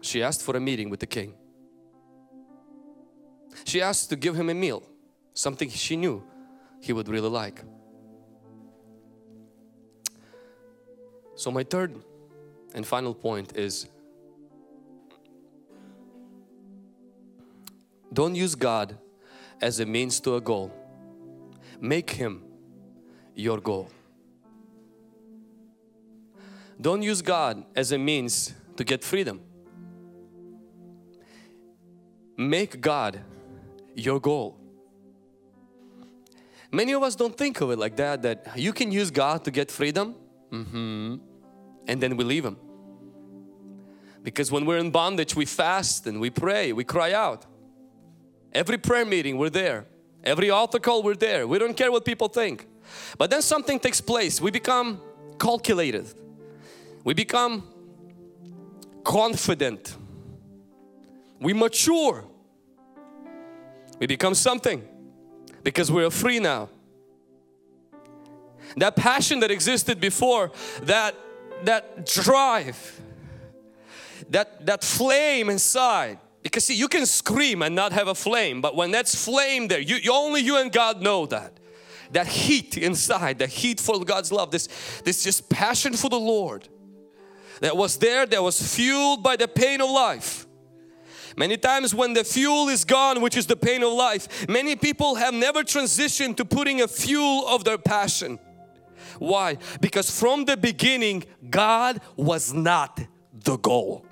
She 0.00 0.22
asked 0.22 0.42
for 0.42 0.56
a 0.56 0.60
meeting 0.60 0.90
with 0.90 1.00
the 1.00 1.06
king. 1.06 1.34
She 3.64 3.80
asked 3.82 4.08
to 4.10 4.16
give 4.16 4.36
him 4.36 4.48
a 4.50 4.54
meal, 4.54 4.82
something 5.34 5.68
she 5.68 5.96
knew 5.96 6.22
he 6.80 6.92
would 6.92 7.08
really 7.08 7.28
like. 7.28 7.64
So, 11.34 11.50
my 11.50 11.64
third 11.64 11.94
and 12.74 12.86
final 12.86 13.14
point 13.14 13.56
is 13.56 13.88
don't 18.12 18.34
use 18.34 18.54
God 18.54 18.96
as 19.60 19.80
a 19.80 19.86
means 19.86 20.20
to 20.20 20.36
a 20.36 20.40
goal, 20.40 20.72
make 21.80 22.10
Him 22.10 22.42
your 23.34 23.60
goal. 23.60 23.90
Don't 26.80 27.02
use 27.02 27.22
God 27.22 27.64
as 27.74 27.92
a 27.92 27.98
means 27.98 28.54
to 28.76 28.84
get 28.84 29.02
freedom. 29.02 29.40
Make 32.36 32.80
God 32.80 33.20
your 33.94 34.20
goal. 34.20 34.58
Many 36.70 36.92
of 36.92 37.02
us 37.02 37.16
don't 37.16 37.36
think 37.36 37.60
of 37.60 37.70
it 37.70 37.78
like 37.78 37.96
that, 37.96 38.22
that 38.22 38.52
you 38.56 38.72
can 38.72 38.92
use 38.92 39.10
God 39.10 39.44
to 39.44 39.50
get 39.50 39.70
freedom 39.70 40.14
mm-hmm. 40.52 41.16
and 41.86 42.02
then 42.02 42.16
we 42.16 42.24
leave 42.24 42.44
Him. 42.44 42.58
Because 44.22 44.50
when 44.50 44.66
we're 44.66 44.78
in 44.78 44.90
bondage, 44.90 45.34
we 45.34 45.46
fast 45.46 46.06
and 46.06 46.20
we 46.20 46.30
pray, 46.30 46.72
we 46.72 46.84
cry 46.84 47.12
out. 47.12 47.46
Every 48.52 48.76
prayer 48.76 49.06
meeting, 49.06 49.38
we're 49.38 49.50
there. 49.50 49.86
Every 50.24 50.50
altar 50.50 50.80
call, 50.80 51.02
we're 51.02 51.14
there. 51.14 51.46
We 51.46 51.58
don't 51.58 51.76
care 51.76 51.92
what 51.92 52.04
people 52.04 52.28
think. 52.28 52.66
But 53.16 53.30
then 53.30 53.40
something 53.40 53.78
takes 53.78 54.00
place. 54.00 54.40
We 54.40 54.50
become 54.50 55.00
calculated. 55.38 56.12
We 57.06 57.14
become 57.14 57.62
confident. 59.04 59.96
We 61.40 61.52
mature. 61.52 62.24
We 64.00 64.08
become 64.08 64.34
something 64.34 64.82
because 65.62 65.92
we're 65.92 66.10
free 66.10 66.40
now. 66.40 66.68
That 68.76 68.96
passion 68.96 69.38
that 69.38 69.52
existed 69.52 70.00
before, 70.00 70.50
that 70.82 71.14
that 71.62 72.06
drive, 72.06 73.00
that 74.30 74.66
that 74.66 74.82
flame 74.82 75.48
inside. 75.48 76.18
Because 76.42 76.64
see, 76.64 76.74
you 76.74 76.88
can 76.88 77.06
scream 77.06 77.62
and 77.62 77.76
not 77.76 77.92
have 77.92 78.08
a 78.08 78.16
flame, 78.16 78.60
but 78.60 78.74
when 78.74 78.90
that's 78.90 79.14
flame 79.14 79.68
there, 79.68 79.78
you, 79.78 79.94
you 79.94 80.12
only 80.12 80.40
you 80.40 80.56
and 80.56 80.72
God 80.72 81.00
know 81.00 81.26
that. 81.26 81.52
That 82.10 82.26
heat 82.26 82.76
inside, 82.76 83.38
the 83.38 83.46
heat 83.46 83.78
for 83.78 84.04
God's 84.04 84.32
love, 84.32 84.50
this 84.50 84.66
this 85.04 85.22
just 85.22 85.48
passion 85.48 85.92
for 85.92 86.10
the 86.10 86.18
Lord 86.18 86.68
that 87.60 87.76
was 87.76 87.96
there, 87.98 88.26
that 88.26 88.42
was 88.42 88.74
fueled 88.74 89.22
by 89.22 89.36
the 89.36 89.48
pain 89.48 89.80
of 89.80 89.90
life. 89.90 90.46
Many 91.36 91.58
times 91.58 91.94
when 91.94 92.14
the 92.14 92.24
fuel 92.24 92.68
is 92.68 92.84
gone, 92.84 93.20
which 93.20 93.36
is 93.36 93.46
the 93.46 93.56
pain 93.56 93.82
of 93.82 93.92
life, 93.92 94.48
many 94.48 94.74
people 94.74 95.16
have 95.16 95.34
never 95.34 95.62
transitioned 95.62 96.36
to 96.38 96.44
putting 96.44 96.80
a 96.80 96.88
fuel 96.88 97.46
of 97.46 97.64
their 97.64 97.76
passion. 97.76 98.38
Why? 99.18 99.58
Because 99.80 100.10
from 100.10 100.46
the 100.46 100.56
beginning, 100.56 101.24
God 101.50 102.00
was 102.16 102.54
not 102.54 103.00
the 103.32 103.56
goal. 103.58 104.06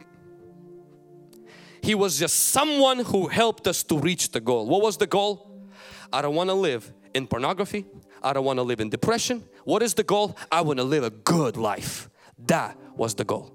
He 1.83 1.95
was 1.95 2.19
just 2.19 2.37
someone 2.37 3.01
who 3.01 3.27
helped 3.27 3.67
us 3.67 3.83
to 3.85 3.99
reach 3.99 4.33
the 4.33 4.41
goal. 4.41 4.67
What 4.67 4.83
was 4.83 4.97
the 4.97 5.07
goal? 5.07 5.69
I 6.13 6.23
don't 6.23 6.35
want 6.35 6.49
to 6.49 6.55
live 6.55 6.93
in 7.15 7.27
pornography. 7.27 7.85
I 8.23 8.33
don't 8.33 8.45
want 8.45 8.59
to 8.59 8.63
live 8.63 8.81
in 8.81 8.89
depression. 8.89 9.45
What 9.65 9.83
is 9.83 9.95
the 9.95 10.03
goal? 10.03 10.37
I 10.51 10.63
want 10.63 10.79
to 10.79 10.85
live 10.85 11.05
a 11.05 11.11
good 11.11 11.57
life. 11.57 12.09
That 12.47 12.79
was 12.97 13.15
the 13.15 13.25
goal. 13.25 13.53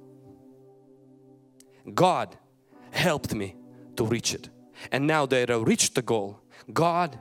God 1.94 2.38
helped 2.92 3.34
me 3.34 3.56
to 3.96 4.06
reach 4.06 4.34
it. 4.34 4.50
And 4.92 5.06
now 5.08 5.26
that 5.26 5.50
I 5.50 5.56
reached 5.56 5.96
the 5.96 6.02
goal, 6.02 6.40
God 6.72 7.18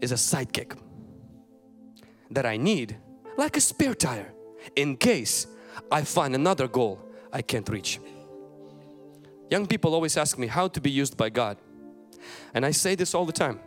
is 0.00 0.12
a 0.12 0.16
sidekick 0.16 0.78
that 2.30 2.46
I 2.46 2.56
need 2.56 2.96
like 3.36 3.56
a 3.56 3.60
spare 3.60 3.94
tire 3.94 4.32
in 4.76 4.96
case 4.96 5.46
I 5.90 6.02
find 6.02 6.34
another 6.34 6.68
goal 6.68 7.00
I 7.32 7.42
can't 7.42 7.68
reach. 7.68 8.00
Young 9.50 9.66
people 9.66 9.94
always 9.94 10.16
ask 10.16 10.38
me 10.38 10.46
how 10.46 10.68
to 10.68 10.80
be 10.80 10.90
used 10.90 11.16
by 11.16 11.30
God. 11.30 11.56
And 12.52 12.66
I 12.66 12.70
say 12.72 12.94
this 12.94 13.14
all 13.14 13.24
the 13.24 13.32
time. 13.32 13.60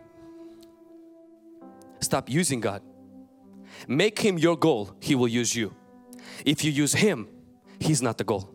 Stop 2.00 2.30
using 2.30 2.60
God. 2.60 2.82
Make 3.88 4.20
Him 4.20 4.38
your 4.38 4.58
goal, 4.58 4.96
He 5.00 5.16
will 5.16 5.28
use 5.28 5.56
you. 5.56 5.74
If 6.46 6.64
you 6.64 6.72
use 6.72 6.94
Him, 6.94 7.28
He's 7.82 8.02
not 8.02 8.18
the 8.18 8.24
goal. 8.24 8.54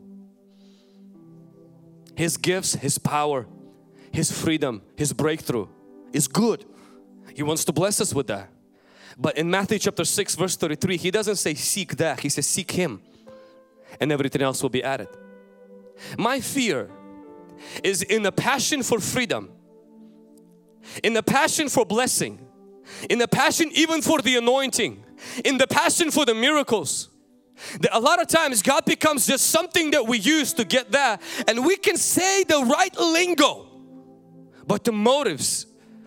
His 2.14 2.37
gifts, 2.37 2.74
His 2.74 2.97
power, 2.97 3.47
His 4.12 4.31
freedom, 4.31 4.83
His 4.97 5.12
breakthrough 5.12 5.66
is 6.12 6.29
good. 6.29 6.64
He 7.35 7.43
wants 7.43 7.64
to 7.64 7.72
bless 7.72 8.01
us 8.01 8.14
with 8.14 8.29
that. 8.29 8.49
But 9.18 9.37
in 9.37 9.51
Matthew 9.51 9.81
chapter 9.81 10.05
6 10.05 10.37
verse 10.37 10.57
33 10.57 10.97
He 10.97 11.11
doesn't 11.11 11.37
say 11.37 11.55
seek 11.55 11.97
that, 11.97 12.20
He 12.20 12.29
says 12.29 12.47
seek 12.47 12.70
Him 12.70 13.03
and 14.01 14.12
everything 14.12 14.43
else 14.43 14.62
will 14.62 14.70
be 14.70 14.83
added. 14.83 15.09
My 16.16 16.41
fear 16.41 16.91
is 17.83 18.03
in 18.03 18.22
the 18.22 18.33
passion 18.33 18.83
for 18.83 19.01
freedom, 19.01 19.51
in 21.03 21.14
the 21.14 21.22
passion 21.22 21.68
for 21.68 21.85
blessing, 21.85 22.47
in 23.11 23.18
the 23.18 23.29
passion 23.29 23.70
even 23.72 24.03
for 24.03 24.20
the 24.20 24.37
anointing, 24.37 25.05
in 25.45 25.59
the 25.59 25.66
passion 25.66 26.11
for 26.12 26.24
the 26.24 26.35
miracles 26.35 27.09
a 27.93 28.01
lot 28.01 28.21
of 28.21 28.29
times 28.29 28.63
God 28.63 28.85
becomes 28.85 29.27
just 29.27 29.51
something 29.51 29.91
that 29.93 30.07
we 30.07 30.19
use 30.19 30.53
to 30.55 30.65
get 30.65 30.91
there 30.93 31.19
and 31.49 31.65
we 31.65 31.77
can 31.77 31.97
say 31.97 32.45
the 32.45 32.59
right 32.59 32.95
lingo 32.99 33.67
but 34.67 34.85
the 34.85 34.93
motives 34.93 35.67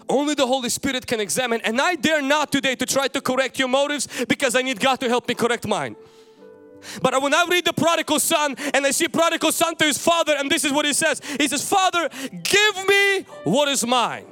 only 0.10 0.34
the 0.34 0.48
Holy 0.48 0.70
Spirit 0.70 1.06
can 1.06 1.20
examine 1.20 1.62
and 1.62 1.80
I 1.80 1.96
dare 1.96 2.22
not 2.22 2.52
today 2.52 2.76
to 2.76 2.86
try 2.86 3.08
to 3.10 3.22
correct 3.22 3.60
your 3.60 3.68
motives 3.68 4.08
because 4.28 4.56
I 4.56 4.62
need 4.64 4.80
God 4.80 5.00
to 5.02 5.08
help 5.08 5.28
me 5.28 5.36
correct 5.36 5.68
mine. 5.68 5.96
But 7.02 7.14
I 7.14 7.20
when 7.20 7.34
I 7.34 7.46
read 7.50 7.66
the 7.66 7.74
prodigal 7.74 8.20
son 8.20 8.56
and 8.74 8.86
I 8.86 8.92
see 8.92 9.08
prodigal 9.08 9.52
son 9.52 9.76
to 9.76 9.86
his 9.86 9.98
father 9.98 10.36
and 10.38 10.50
this 10.50 10.66
is 10.66 10.72
what 10.72 10.86
he 10.86 10.94
says. 10.94 11.22
He 11.40 11.48
says, 11.48 11.68
Father, 11.68 12.10
give 12.44 12.88
me 12.88 13.22
what 13.44 13.68
is 13.68 13.86
mine. 13.86 14.26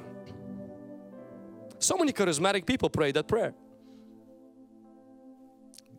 So 1.78 1.96
many 1.96 2.12
charismatic 2.12 2.66
people 2.66 2.90
pray 2.90 3.12
that 3.12 3.28
prayer. 3.28 3.54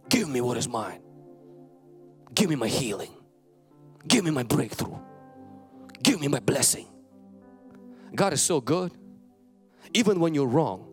Give 0.10 0.28
me 0.28 0.42
what 0.42 0.58
is 0.58 0.68
mine. 0.68 1.02
Give 2.40 2.50
me 2.50 2.56
my 2.56 2.70
healing. 2.70 3.12
Give 4.08 4.24
me 4.24 4.32
my 4.32 4.44
breakthrough. 4.44 4.98
Give 6.02 6.22
me 6.22 6.30
my 6.30 6.40
blessing. 6.40 6.88
God 8.16 8.32
is 8.32 8.42
so 8.42 8.62
good. 8.62 8.94
Even 9.94 10.22
when 10.22 10.34
you're 10.34 10.48
wrong, 10.48 10.86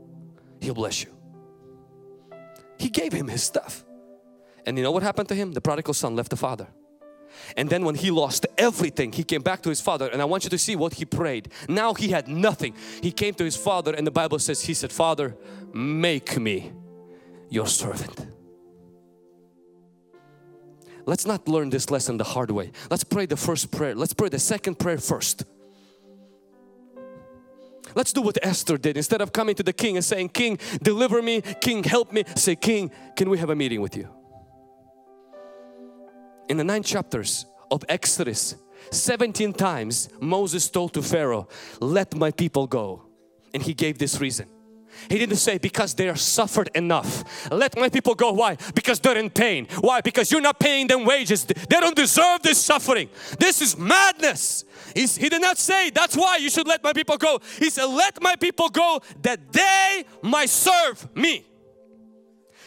He'll 0.61 0.75
bless 0.75 1.05
you. 1.05 1.15
He 2.81 2.89
gave 2.89 3.13
him 3.13 3.29
his 3.29 3.45
stuff. 3.45 3.85
And 4.67 4.77
you 4.77 4.83
know 4.83 4.91
what 4.91 5.05
happened 5.05 5.29
to 5.29 5.37
him? 5.37 5.53
The 5.53 5.61
prodigal 5.61 5.95
son 5.95 6.17
left 6.17 6.31
the 6.31 6.37
father. 6.37 6.67
And 7.57 7.71
then 7.71 7.85
when 7.85 7.95
he 7.95 8.11
lost 8.11 8.45
everything, 8.59 9.13
he 9.13 9.23
came 9.23 9.43
back 9.43 9.63
to 9.63 9.69
his 9.69 9.81
father. 9.81 10.09
And 10.09 10.21
I 10.21 10.25
want 10.25 10.43
you 10.43 10.51
to 10.51 10.59
see 10.59 10.75
what 10.75 10.95
he 10.95 11.05
prayed. 11.05 11.53
Now 11.69 11.95
he 11.95 12.09
had 12.09 12.27
nothing. 12.27 12.75
He 13.01 13.13
came 13.13 13.35
to 13.35 13.45
his 13.45 13.57
father 13.57 13.95
and 13.95 14.05
the 14.05 14.11
Bible 14.11 14.41
says, 14.41 14.63
he 14.63 14.75
said, 14.75 14.91
Father, 14.91 15.37
make 15.73 16.37
me 16.37 16.73
your 17.49 17.69
servant. 17.69 18.36
Let's 21.07 21.25
not 21.25 21.47
learn 21.47 21.71
this 21.71 21.91
lesson 21.91 22.17
the 22.17 22.25
hard 22.25 22.51
way. 22.51 22.73
Let's 22.91 23.05
pray 23.05 23.27
the 23.27 23.37
first 23.37 23.71
prayer. 23.71 23.95
Let's 23.95 24.13
pray 24.13 24.29
the 24.29 24.41
second 24.41 24.81
prayer 24.81 24.99
first. 24.99 25.45
Let's 27.95 28.13
do 28.13 28.21
what 28.21 28.37
Esther 28.43 28.77
did. 28.77 28.97
Instead 28.97 29.21
of 29.21 29.33
coming 29.33 29.55
to 29.55 29.63
the 29.63 29.73
king 29.73 29.97
and 29.97 30.05
saying, 30.05 30.31
King, 30.31 30.59
deliver 30.83 31.23
me, 31.23 31.41
King, 31.61 31.85
help 31.85 32.13
me, 32.13 32.25
say, 32.35 32.57
King, 32.57 32.91
can 33.15 33.31
we 33.31 33.39
have 33.39 33.51
a 33.51 33.55
meeting 33.55 33.81
with 33.81 33.97
you? 33.97 34.09
In 36.49 36.57
the 36.57 36.65
nine 36.65 36.83
chapters 36.83 37.47
of 37.71 37.85
Exodus, 37.89 38.57
17 38.91 39.53
times 39.53 40.09
Moses 40.21 40.69
told 40.69 40.93
to 40.95 41.03
Pharaoh, 41.03 41.49
let 41.81 42.15
my 42.17 42.33
people 42.33 42.67
go. 42.67 43.07
And 43.55 43.63
he 43.63 43.75
gave 43.75 43.99
this 43.99 44.21
reason. 44.21 44.49
He 45.09 45.19
didn't 45.19 45.37
say 45.37 45.59
because 45.59 45.95
they 45.95 46.09
are 46.09 46.17
suffered 46.17 46.71
enough. 46.75 47.51
Let 47.51 47.77
my 47.77 47.89
people 47.89 48.15
go. 48.15 48.33
Why? 48.33 48.57
Because 48.75 49.01
they're 49.01 49.19
in 49.19 49.31
pain. 49.31 49.67
Why? 49.81 50.01
Because 50.01 50.31
you're 50.31 50.41
not 50.41 50.59
paying 50.59 50.87
them 50.87 51.05
wages. 51.05 51.45
They 51.45 51.81
don't 51.81 51.97
deserve 51.97 52.43
this 52.43 52.63
suffering. 52.63 53.09
This 53.39 53.61
is 53.63 53.77
madness. 53.77 54.65
He's, 54.95 55.17
he 55.17 55.29
did 55.29 55.43
not 55.43 55.59
say 55.59 55.91
that's 55.91 56.17
why 56.17 56.39
you 56.39 56.51
should 56.51 56.67
let 56.67 56.83
my 56.83 56.93
people 56.93 57.17
go. 57.17 57.41
He 57.59 57.71
said 57.71 57.87
let 57.87 58.23
my 58.23 58.37
people 58.37 58.69
go 58.69 59.01
that 59.23 59.53
they 59.53 60.05
might 60.23 60.51
serve 60.51 61.15
me. 61.15 61.47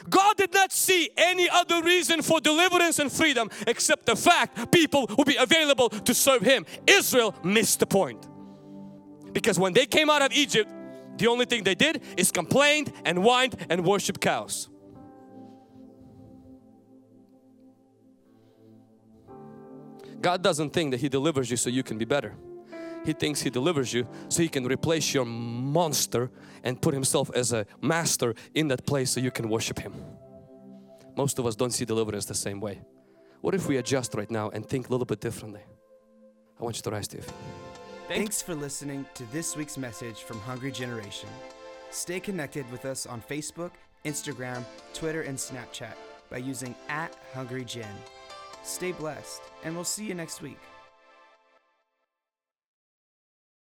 God 0.10 0.38
did 0.38 0.54
not 0.54 0.72
see 0.72 1.10
any 1.18 1.50
other 1.50 1.82
reason 1.82 2.22
for 2.22 2.40
deliverance 2.40 3.00
and 3.00 3.12
freedom 3.12 3.50
except 3.68 4.06
the 4.06 4.16
fact 4.16 4.72
people 4.72 5.10
will 5.18 5.26
be 5.26 5.36
available 5.36 5.90
to 5.90 6.14
serve 6.14 6.42
Him. 6.42 6.66
Israel 6.88 7.36
missed 7.44 7.80
the 7.80 7.86
point. 7.86 8.28
Because 9.34 9.60
when 9.60 9.74
they 9.74 9.86
came 9.86 10.10
out 10.10 10.22
of 10.22 10.32
Egypt, 10.32 10.72
the 11.20 11.28
only 11.28 11.46
thing 11.46 11.64
they 11.64 11.76
did 11.76 12.02
is 12.18 12.32
complained 12.32 12.92
and 13.06 13.20
whined 13.20 13.56
and 13.70 13.86
worship 13.86 14.20
cows. 14.20 14.70
God 20.22 20.42
doesn't 20.42 20.72
think 20.72 20.92
that 20.92 21.00
He 21.00 21.10
delivers 21.10 21.50
you 21.50 21.58
so 21.58 21.70
you 21.70 21.84
can 21.84 21.98
be 21.98 22.06
better. 22.06 22.36
He 23.06 23.14
thinks 23.14 23.42
He 23.42 23.50
delivers 23.50 23.94
you 23.94 24.08
so 24.28 24.42
He 24.42 24.50
can 24.50 24.66
replace 24.66 25.14
your 25.14 25.26
monster 25.26 26.30
and 26.64 26.82
put 26.82 26.94
Himself 26.94 27.32
as 27.34 27.54
a 27.54 27.66
master 27.82 28.36
in 28.54 28.68
that 28.70 28.86
place 28.86 29.12
so 29.12 29.20
you 29.20 29.32
can 29.32 29.50
worship 29.50 29.80
Him. 29.80 29.94
Most 31.16 31.40
of 31.40 31.46
us 31.46 31.56
don't 31.56 31.72
see 31.72 31.86
deliverance 31.86 32.26
the 32.26 32.36
same 32.36 32.60
way. 32.60 32.82
What 33.42 33.56
if 33.56 33.68
we 33.68 33.78
adjust 33.78 34.14
right 34.16 34.30
now 34.30 34.50
and 34.50 34.66
think 34.66 34.90
a 34.90 34.92
little 34.92 35.06
bit 35.06 35.22
differently? 35.22 35.62
I 36.60 36.64
want 36.64 36.76
you 36.76 36.82
to 36.82 36.92
rise 36.92 37.08
to 37.10 37.18
your 37.18 37.24
feet. 37.24 37.59
Thanks 38.10 38.42
for 38.42 38.56
listening 38.56 39.06
to 39.14 39.24
this 39.32 39.56
week's 39.56 39.78
message 39.78 40.24
from 40.24 40.40
Hungry 40.40 40.72
Generation. 40.72 41.30
Stay 41.92 42.20
connected 42.20 42.68
with 42.72 42.86
us 42.86 43.06
on 43.06 43.22
Facebook, 43.22 43.70
Instagram, 44.04 44.66
Twitter, 44.96 45.22
and 45.22 45.38
Snapchat 45.38 45.94
by 46.28 46.38
using 46.38 46.74
at 46.88 47.16
Hungry 47.36 47.64
Gen. 47.64 47.86
Stay 48.64 48.94
blessed, 48.94 49.44
and 49.64 49.76
we'll 49.76 49.84
see 49.84 50.06
you 50.06 50.16
next 50.16 50.42
week. 50.42 50.58